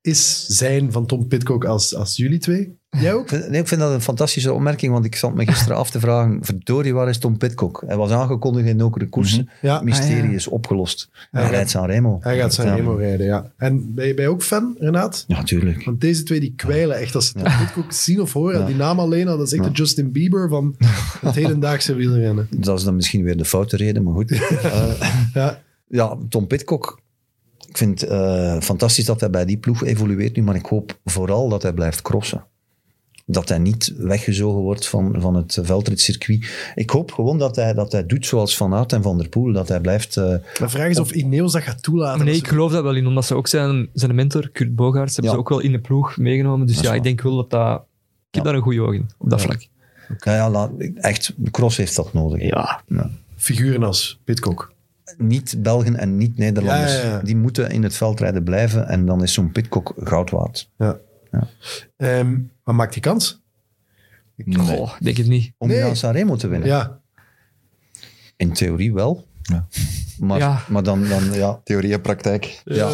[0.00, 2.76] is zijn van Tom Pitcock als, als jullie twee.
[2.90, 3.22] Jij ook?
[3.22, 5.90] Ik vind- nee, ik vind dat een fantastische opmerking, want ik zat me gisteren af
[5.90, 7.82] te vragen, verdorie, waar is Tom Pitcock?
[7.86, 9.48] Hij was aangekondigd in ook de koersen.
[9.62, 9.74] Ja.
[9.74, 10.34] Het mysterie Ah, ja.
[10.34, 11.08] is opgelost.
[11.30, 12.18] Hij Hij rijdt Sanremo.
[12.20, 12.74] Hij gaat zijn Ja.
[12.74, 13.52] Remo rijden, ja.
[13.56, 15.24] En ben je, ben je ook fan, Renaat?
[15.26, 15.84] Ja, tuurlijk.
[15.84, 18.60] Want deze twee die kwijlen echt als ze Tom Pitcock zien of horen.
[18.60, 18.66] Ja.
[18.66, 20.74] Die naam alleen al, dat is echt de Justin Bieber van
[21.20, 22.46] het hedendaagse wielrennen.
[22.50, 24.30] Dat is dan misschien weer de foute reden, maar goed.
[24.32, 24.90] Eh,
[25.34, 27.00] Ja, ja, Tom Pitcock.
[27.68, 30.98] Ik vind het eh, fantastisch dat hij bij die ploeg evolueert nu, maar ik hoop
[31.04, 32.44] vooral dat hij blijft crossen.
[33.30, 36.72] Dat hij niet weggezogen wordt van, van het veldritcircuit.
[36.74, 39.52] Ik hoop gewoon dat hij, dat hij doet zoals Van Aert en Van der Poel.
[39.52, 40.16] Dat hij blijft...
[40.16, 40.24] eh,
[40.58, 42.24] de vraag is of Ineos dat gaat toelaten.
[42.24, 45.12] Nee, ik ze- geloof dat wel in, omdat ze ook zijn, zijn mentor, Kurt Bogaerts,
[45.12, 45.30] hebben Ja.
[45.38, 46.66] ze ook wel in de ploeg meegenomen.
[46.66, 47.82] Dus ja, ik denk wel dat dat...
[48.28, 48.50] Ik heb Ja.
[48.50, 49.46] daar een goede oog in, op dat Ja.
[49.46, 49.66] vlak.
[50.24, 52.42] ja, ja, laat- echt, cross heeft dat nodig.
[52.42, 52.82] Ja.
[52.86, 53.10] Ja.
[53.36, 54.72] Figuren als Pitcock.
[55.18, 56.92] Niet Belgen en niet Nederlanders.
[56.92, 57.20] Ja, ja, ja.
[57.22, 60.70] Die moeten in het veldrijden blijven en dan is zo'n Pitcock goud waard.
[60.76, 60.98] Ja.
[61.30, 61.48] Ja.
[61.96, 63.42] Ehm, maar maakt die kans?
[64.52, 65.52] Goh, ik denk het niet.
[65.58, 65.76] Om Nee.
[65.78, 66.68] Milan Sanremo te winnen.
[66.68, 67.00] Ja.
[68.36, 69.26] In theorie wel.
[69.42, 69.66] Ja.
[70.18, 70.62] Maar, Ja.
[70.68, 72.62] maar dan, dan, ja, Theorie en praktijk.
[72.64, 72.90] ja,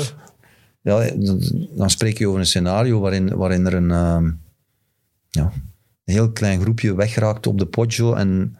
[0.80, 1.42] ja, dan,
[1.76, 4.30] dan spreek je over een scenario waarin, waarin er een, ehm,
[5.30, 5.52] ja,
[6.04, 8.56] een heel klein groepje wegraakt op de Poggio en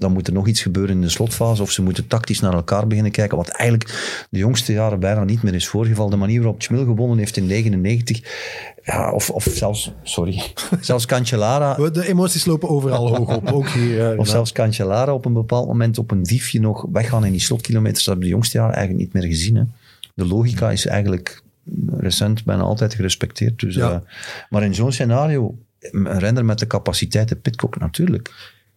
[0.00, 2.86] dan moet er nog iets gebeuren in de slotfase of ze moeten tactisch naar elkaar
[2.86, 6.10] beginnen kijken, wat eigenlijk de jongste jaren bijna niet meer is voorgevallen.
[6.10, 8.20] De manier waarop Schmil gewonnen heeft in 99,
[8.84, 10.42] ja, of, of zelfs, sorry,
[10.80, 13.50] zelfs Cancellara De emoties lopen overal hoog op.
[13.52, 14.12] Ook hier.
[14.12, 17.40] eh, of zelfs Cancellara op een bepaald moment op een diefje nog weggaan in die
[17.40, 17.98] slotkilometers.
[18.04, 19.56] Dat hebben de jongste jaren eigenlijk niet meer gezien.
[19.56, 19.62] Hè.
[20.14, 21.42] De logica is eigenlijk
[21.96, 23.60] recent bijna altijd gerespecteerd.
[23.60, 23.90] Dus, Ja.
[23.90, 23.98] eh,
[24.50, 28.30] maar in zo'n scenario, een renner met de capaciteiten Pitcock natuurlijk.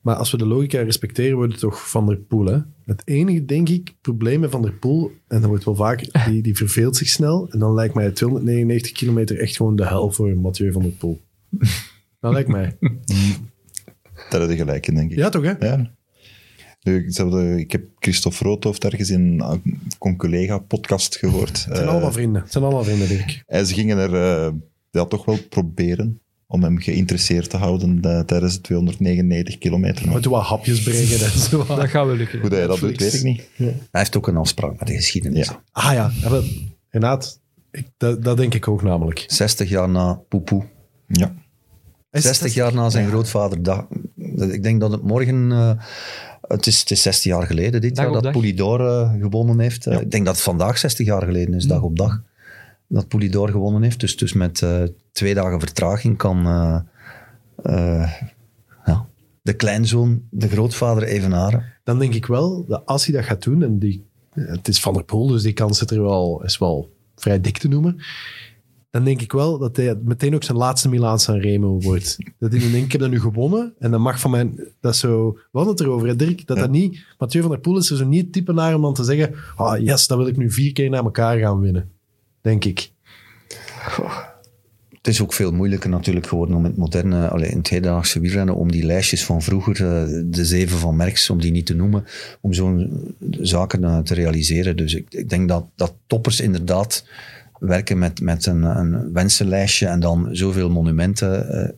[0.04, 2.46] Maar als we de logica respecteren, wordt het toch Van der Poel.
[2.46, 2.58] Hè?
[2.86, 6.42] Het enige, denk ik, probleem met Van der Poel, en dat wordt wel vaker, die,
[6.42, 7.48] die verveelt zich snel.
[7.52, 11.22] En dan lijkt mij 299 kilometer echt gewoon de hel voor Mathieu van der Poel.
[12.20, 12.78] Dat lijkt mij.
[14.30, 15.18] Daar heb je gelijk in, denk ik.
[15.18, 15.54] Ja, toch hè?
[15.68, 15.92] Ja.
[17.58, 21.50] Ik heb Christophe Roodhoofd ergens in een con-collega-podcast gehoord.
[21.66, 22.42] Het zijn Eh, allemaal vrienden.
[22.42, 23.44] Het zijn allemaal vrienden, Dirk.
[23.46, 24.54] en ze gingen er eh,
[24.92, 26.22] ja, toch wel proberen
[26.54, 30.10] om hem geïnteresseerd te houden eh, tijdens de 299 kilometer.
[30.10, 31.66] Moet je wat hapjes brengen en zo.
[31.76, 32.40] Dat gaat wel lukken.
[32.40, 33.44] Hoe dat je dat doet, weet ik niet.
[33.58, 35.48] Hij heeft ook een afspraak met de geschiedenis.
[35.48, 35.62] Ja.
[35.72, 36.12] Ah ja,
[36.90, 37.40] Renaat,
[37.72, 39.24] ik, dat, dat denk ik ook namelijk.
[39.28, 40.64] 60 jaar na Poepoe.
[41.08, 41.34] Ja.
[42.12, 43.64] Is- 60 jaar na zijn grootvader.
[43.64, 43.86] dag-
[44.38, 45.52] Ik denk dat het morgen...
[45.52, 45.72] eh,
[46.42, 48.32] het, is, het is 16 jaar geleden dit Dag jaar dat dag.
[48.32, 49.86] Polydor eh, gewonnen heeft.
[49.92, 52.22] Ik denk dat het vandaag 60 jaar geleden is, dag op dag,
[52.94, 54.00] dat Polydor gewonnen heeft.
[54.00, 56.80] Dus, dus met eh, twee dagen vertraging kan eh,
[57.64, 58.12] eh,
[58.86, 59.08] ja,
[59.42, 61.64] de kleinzoon de grootvader evenaren.
[61.84, 64.94] Dan denk ik wel dat als hij dat gaat doen, en die, het is Van
[64.94, 68.02] der Poel, dus die kans zit er wel, is wel vrij dik te noemen.
[68.90, 72.18] Dan denk ik wel dat hij meteen ook zijn laatste Milaan San Remo wordt.
[72.40, 73.74] Dat hij dan denkt, ik heb dat nu gewonnen.
[73.80, 76.58] En dan mag van mij, dat is zo, we hadden het erover, hè, Dirk, dat
[76.58, 76.64] Ja.
[76.64, 78.94] dat niet, Mathieu van der Poel is er zo niet het type naar om dan
[78.94, 81.92] te zeggen, ah yes, dat wil ik nu vier keer na elkaar gaan winnen.
[82.44, 82.92] Denk ik.
[84.90, 88.20] Het is ook veel moeilijker natuurlijk geworden om in het moderne, allee, in het hedendaagse
[88.20, 91.76] wielrennen, om die lijstjes van vroeger, eh, de zeven van Merckx, om die niet te
[91.76, 92.06] noemen,
[92.42, 94.78] om zo'n zaken eh, te realiseren.
[94.78, 97.06] Dus ik, ik denk dat, dat toppers inderdaad
[97.60, 101.50] werken met, met een, een wensenlijstje en dan zoveel monumenten.
[101.50, 101.70] eh,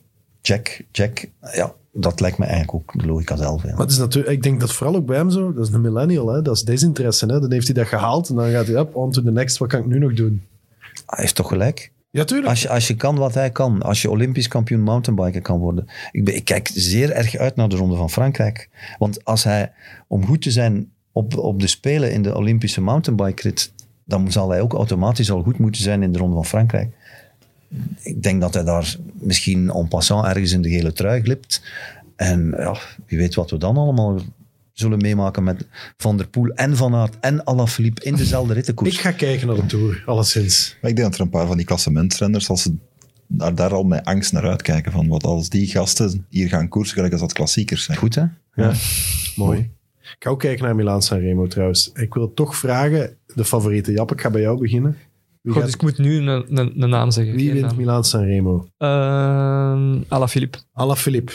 [0.42, 1.30] check, check.
[1.52, 3.62] Ja, dat lijkt me eigenlijk ook de logica zelf.
[3.62, 3.70] Ja.
[3.70, 5.80] Maar het is natuurlijk, ik denk dat vooral ook bij hem zo, dat is een
[5.80, 7.26] millennial, hè, dat is desinteresse.
[7.26, 7.40] Hè.
[7.40, 9.68] Dan heeft hij dat gehaald en dan gaat hij op, on to the next, wat
[9.68, 10.42] kan ik nu nog doen?
[11.06, 11.92] Hij heeft toch gelijk?
[12.10, 12.48] Ja, tuurlijk.
[12.48, 15.86] Als je, als je kan wat hij kan, als je Olympisch kampioen mountainbiker kan worden.
[16.10, 18.68] Ik, ben, ik kijk zeer erg uit naar de Ronde van Frankrijk.
[18.98, 19.72] Want als hij,
[20.06, 23.72] om goed te zijn op, op de Spelen in de Olympische mountainbike-rit,
[24.04, 26.94] dan zal hij ook automatisch al goed moeten zijn in de Ronde van Frankrijk.
[28.02, 31.62] Ik denk dat hij daar misschien en passant ergens in de gele trui glipt.
[32.16, 32.76] En ja,
[33.06, 34.20] wie weet wat we dan allemaal
[34.78, 35.66] zullen meemaken met
[35.96, 38.94] Van der Poel en Van Aert en Alaphilippe in dezelfde rittenkoers.
[38.94, 40.76] Ik ga kijken naar de Tour, alleszins.
[40.80, 42.74] Maar ik denk dat er een paar van die klassementrenners, als ze
[43.26, 46.94] daar, daar al met angst naar uitkijken, van wat als die gasten hier gaan koersen,
[46.94, 47.98] gelijk als dat klassiekers zijn.
[47.98, 48.24] Goed, hè?
[48.54, 48.72] Ja,
[49.36, 49.58] mooi.
[50.00, 51.90] Ik ga ook kijken naar Milaan San Remo trouwens.
[51.94, 54.96] Ik wil toch vragen, de favoriete Jap, ik ga bij jou beginnen.
[55.42, 57.34] Wie, Goed, gaat- dus ik moet nu een, een, een naam zeggen.
[57.34, 57.76] wie wint.
[57.76, 58.68] Milaan San Remo?
[58.78, 60.58] Ehm, Alaphilippe.
[60.72, 61.32] Alaphilippe.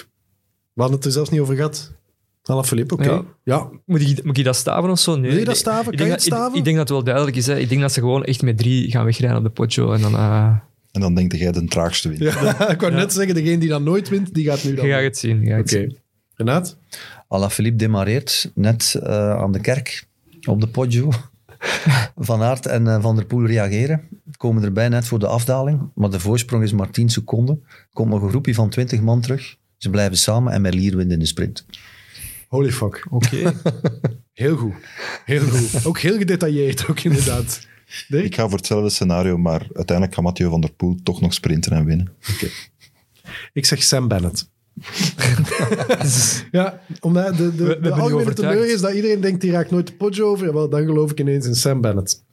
[0.73, 1.91] We hadden het er zelfs niet over gehad.
[2.43, 3.09] Alaphilippe, oké.
[3.09, 3.23] Ja.
[3.43, 3.69] Ja.
[3.85, 5.15] Moet ik, moet ik dat staven of zo?
[5.15, 5.29] Nee.
[5.29, 5.91] Wil je dat staven?
[5.91, 6.51] Ik Kan denk, je dat, het staven?
[6.51, 7.45] Ik, ik denk dat het wel duidelijk is.
[7.45, 7.57] Hè.
[7.59, 9.93] Ik denk dat ze gewoon echt met drie gaan wegrijden op de Poggio.
[9.93, 10.55] En dan uh,
[10.91, 12.21] En dan denk jij de traagste wint.
[12.21, 12.69] ja.
[12.75, 14.85] ik wou net zeggen, degene die dan nooit wint, die gaat nu dan.
[14.85, 15.53] je gaat het zien.
[15.53, 15.67] Oké.
[15.67, 15.97] zien.
[16.35, 16.77] Renaat?
[17.27, 20.07] Alaphilippe demareert net eh, aan de kerk
[20.47, 21.09] op de Poggio.
[22.15, 24.01] Van Aert en eh, Van der Poel reageren.
[24.37, 25.89] Komen erbij net voor de afdaling.
[25.95, 27.63] Maar de voorsprong is maar 10 seconden.
[27.93, 29.55] Komt nog een groepje van 20 man terug.
[29.77, 31.65] Ze blijven samen en Merlier wint in de sprint.
[32.51, 33.05] Holy fuck.
[33.09, 33.53] Oké.
[34.33, 34.73] Heel goed.
[35.25, 35.85] Heel goed.
[35.85, 37.67] Ook heel gedetailleerd, ook inderdaad.
[38.09, 41.71] Ik ga voor hetzelfde scenario, maar uiteindelijk gaat Mathieu van der Poel toch nog sprinten
[41.71, 42.13] en winnen.
[43.53, 44.49] Ik zeg Sam Bennett.
[46.51, 49.93] ja, omdat de, de, de algemene teneur is dat iedereen denkt, die raakt nooit de
[49.93, 50.45] Poggio over.
[50.45, 52.23] Ja, wel, dan geloof ik ineens in Sam Bennett.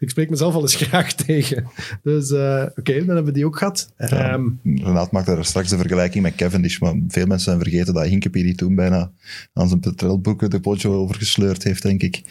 [0.00, 1.66] Ik spreek mezelf al eens graag tegen.
[2.02, 3.92] Dus eh, oké, dan hebben we die ook gehad.
[3.96, 8.04] Ehm, Renaat maakte daar straks de vergelijking met Cavendish, maar veel mensen zijn vergeten dat
[8.06, 9.10] Hinkepie die toen bijna
[9.52, 12.22] aan zijn petrolboeken de Poggio overgesleurd heeft, denk ik.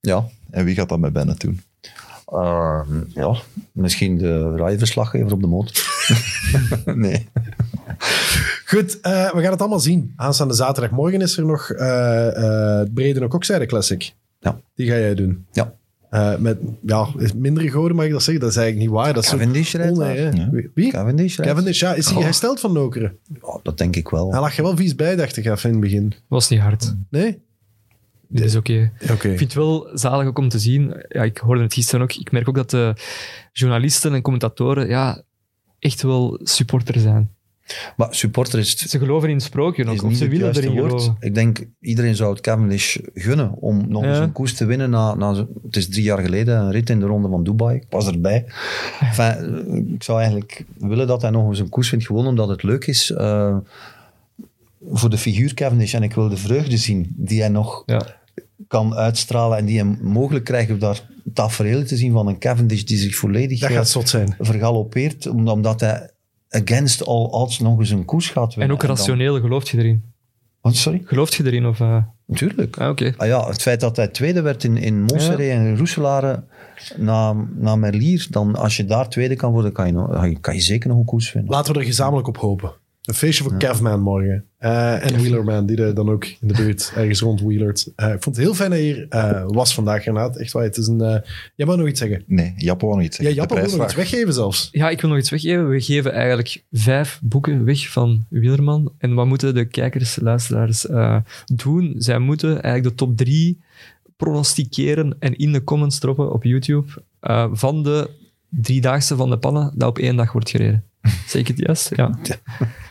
[0.00, 1.60] Ja, En wie gaat dat met Bennett doen?
[2.26, 3.36] eh, ja.
[3.72, 5.76] misschien de rijverslaggever op de motor.
[6.94, 7.28] nee.
[8.64, 10.12] Goed, eh, we gaan het allemaal zien.
[10.16, 14.12] Aanstaande zaterdagmorgen is er nog eh eh het Brede ook Kokzijde Classic.
[14.40, 14.60] Ja.
[14.74, 15.46] Die ga jij doen.
[15.52, 15.74] Ja.
[16.10, 18.42] Eh, met ja, mindere goden mag ik dat zeggen.
[18.42, 19.14] Dat is eigenlijk niet waar.
[19.14, 20.28] Dat is zo Cavendish rijdt hè.
[20.28, 20.50] Ja.
[20.74, 20.90] Wie?
[20.90, 21.52] Cavendish rijdt.
[21.52, 21.94] Cavendish, ja.
[21.94, 22.22] Is hij Oh.
[22.22, 23.18] hersteld van Nokeren?
[23.42, 24.30] Ja, dat denk ik wel.
[24.30, 26.14] Hij lag je wel vies bij, dacht ik, even in het begin.
[26.28, 26.94] Was niet hard.
[27.10, 27.38] Nee?
[28.28, 28.92] Dit is oké.
[29.02, 29.12] Oké.
[29.12, 31.04] Ik vind het wel zalig ook om te zien.
[31.08, 32.12] Ja, ik hoorde het gisteren ook.
[32.12, 32.94] Ik merk ook dat de
[33.52, 35.22] journalisten en commentatoren ja,
[35.78, 37.30] echt wel supporter zijn.
[37.96, 40.02] Maar supporter is, Ze geloven in het sprookje is ook.
[40.02, 41.16] Of niet ze willen erin geloven.
[41.20, 44.08] Ik denk, iedereen zou het Cavendish gunnen om nog Ja.
[44.10, 44.90] eens een koers te winnen.
[44.90, 45.34] Na, na,
[45.66, 47.76] het is drie jaar geleden, een rit in de ronde van Dubai.
[47.76, 48.44] Ik was erbij.
[49.00, 49.24] Enfin,
[49.70, 52.62] eh, ik zou eigenlijk willen dat hij nog eens een koers wint, gewoon omdat het
[52.62, 53.56] leuk is eh,
[54.92, 55.94] voor de figuur Cavendish.
[55.94, 58.02] En ik wil de vreugde zien die hij nog Ja.
[58.68, 61.02] kan uitstralen en die hem mogelijk krijgt om daar
[61.34, 64.34] tafereel te zien van een Cavendish die zich volledig Dat eh, gaat zot zijn.
[64.38, 66.10] vergalopeert, om- omdat hij
[66.50, 68.66] against all odds nog eens een koers gaat winnen.
[68.68, 70.02] En ook dan- rationeel, gelooft je erin?
[70.60, 71.00] Wat, sorry?
[71.04, 71.66] Gelooft je erin?
[71.66, 72.76] Of, eh, Natuurlijk.
[72.78, 73.14] Ah, oké.
[73.16, 76.44] Ah ja, het feit dat hij tweede werd in, in Montserrat en Roeselare
[76.96, 80.38] na, na Merlier, dan als je daar tweede kan worden, kan je, nog- kan je,
[80.40, 81.52] kan je zeker nog een koers winnen.
[81.52, 82.72] Laten we er gezamenlijk op hopen.
[83.08, 84.44] Een feestje voor Kevman morgen.
[84.58, 87.92] Eh, en Wheelerman, die er dan ook in de buurt ergens rond wheelert.
[87.96, 90.36] Eh, ik vond het heel fijn dat je hier eh, was vandaag, Renaat.
[90.36, 91.22] Echt waar, het is een...
[91.54, 92.22] jij wou nog iets zeggen?
[92.26, 93.40] Nee, Jappe wou nog iets Ja, zeggen.
[93.40, 94.68] Jappe De wil nog iets weggeven zelfs.
[94.72, 95.68] Ja, ik wil nog iets weggeven.
[95.68, 98.92] We geven eigenlijk vijf boeken weg van Wielerman.
[98.98, 101.16] En wat moeten de kijkers, luisteraars eh,
[101.54, 101.94] doen?
[101.98, 103.60] Zij moeten eigenlijk de top drie
[104.16, 106.86] pronosticeren en in de comments droppen op YouTube
[107.20, 108.10] eh, van de
[108.48, 110.87] driedaagse van de pannen dat op één dag wordt gereden.
[111.32, 111.90] Ik het juist?
[111.96, 112.18] Ja.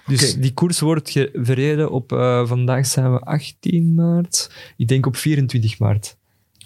[0.08, 5.16] Dus die koers wordt verreden op, eh, vandaag zijn we 18 maart, ik denk op
[5.16, 6.18] 24 maart.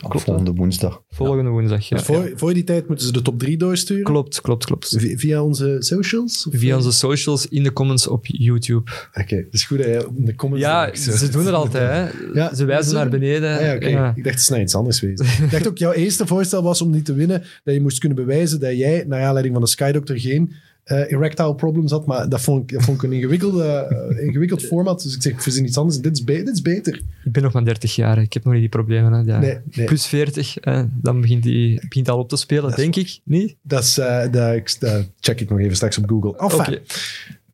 [0.08, 1.04] Klopt, Volgende woensdag.
[1.10, 1.98] Volgende woensdag, ja.
[1.98, 4.04] Dus voor, voor die tijd moeten ze de top 3 doorsturen.
[4.04, 4.96] Klopt, klopt, klopt.
[4.98, 6.48] Vi- Via onze socials?
[6.52, 8.92] Via onze socials, in de comments op YouTube.
[9.14, 10.66] Oké, het is goed dat jij in de comments...
[10.66, 11.90] Ja, ze doen het altijd.
[12.14, 12.20] Hè.
[12.40, 13.58] Ja, ze wijzen ze- naar beneden.
[13.58, 13.88] Ah, ja, oké.
[13.88, 14.14] Ja.
[14.16, 15.22] Ik dacht, het is nou iets anders geweest.
[15.44, 18.18] ik dacht ook, jouw eerste voorstel was om niet te winnen, dat je moest kunnen
[18.18, 20.52] bewijzen dat jij, naar aanleiding van de Sky Doctor, geen
[20.92, 22.06] eh, erectile problems had.
[22.06, 25.04] Maar dat vond ik, dat vond ik een ingewikkelde, eh, ingewikkeld format.
[25.04, 26.00] Dus ik zeg, ik verzin iets anders.
[26.00, 27.02] Dit is, be- dit is beter.
[27.24, 28.18] Ik ben nog maar 30 jaar.
[28.22, 29.12] Ik heb nog niet die problemen.
[29.14, 29.20] Hè.
[29.34, 29.40] Ja.
[29.40, 29.86] Nee, nee.
[29.86, 33.20] Plus 40, eh, dan begint die begint al op te spelen, denk ik.
[33.24, 33.56] Niet?
[33.62, 36.38] Dat, is, eh, dat, ik- dat check ik nog even straks op Google.
[36.38, 36.82] Enfin, Oké.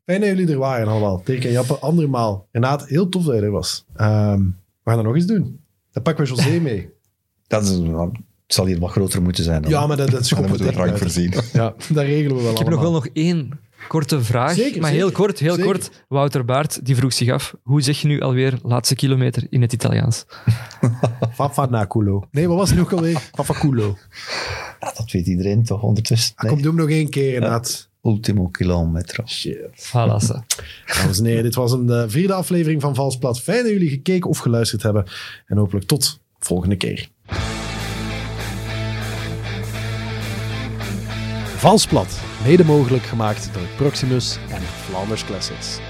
[0.04, 1.22] fijn dat jullie er waren allemaal.
[1.24, 2.46] Dirk en Jappe, andermaal.
[2.52, 3.84] Renaat, heel tof dat je er was.
[3.96, 4.40] Ehm,
[4.82, 5.60] we gaan dat nog eens doen.
[5.92, 6.88] Dan pakken we José mee.
[7.46, 7.78] Dat is,
[8.48, 9.62] het zal hier wat groter moeten zijn.
[9.62, 9.70] Dan.
[9.70, 11.32] Ja, maar dat, dat is Dan gewoon moeten we drank voorzien.
[11.52, 14.54] Ja, dat regelen we wel Ik heb nog wel nog één korte vraag.
[14.54, 15.04] Zeker, maar zeker.
[15.04, 15.70] heel kort, heel Zeker.
[15.70, 15.90] kort.
[16.08, 19.72] Wouter Baart die vroeg zich af, hoe zeg je nu alweer laatste kilometer in het
[19.72, 20.24] Italiaans?
[21.34, 22.24] Fafanaculo.
[22.30, 23.18] Nee, wat was het nu ook alweer?
[23.34, 23.96] Fafaculo.
[24.80, 26.32] Ja, dat weet iedereen toch ondertussen.
[26.36, 27.88] Ah, Kom, doe hem nog één keer, Renaat.
[28.02, 29.26] Ultimo kilometro.
[29.26, 29.90] Shit.
[29.92, 33.40] Dames en heren, dit was een de vierde aflevering van Valsplat.
[33.40, 35.04] Fijn dat jullie gekeken of geluisterd hebben.
[35.46, 37.08] En hopelijk tot volgende keer.
[41.58, 45.87] Valsplat, mede mogelijk gemaakt door Proximus en Flanders Classics.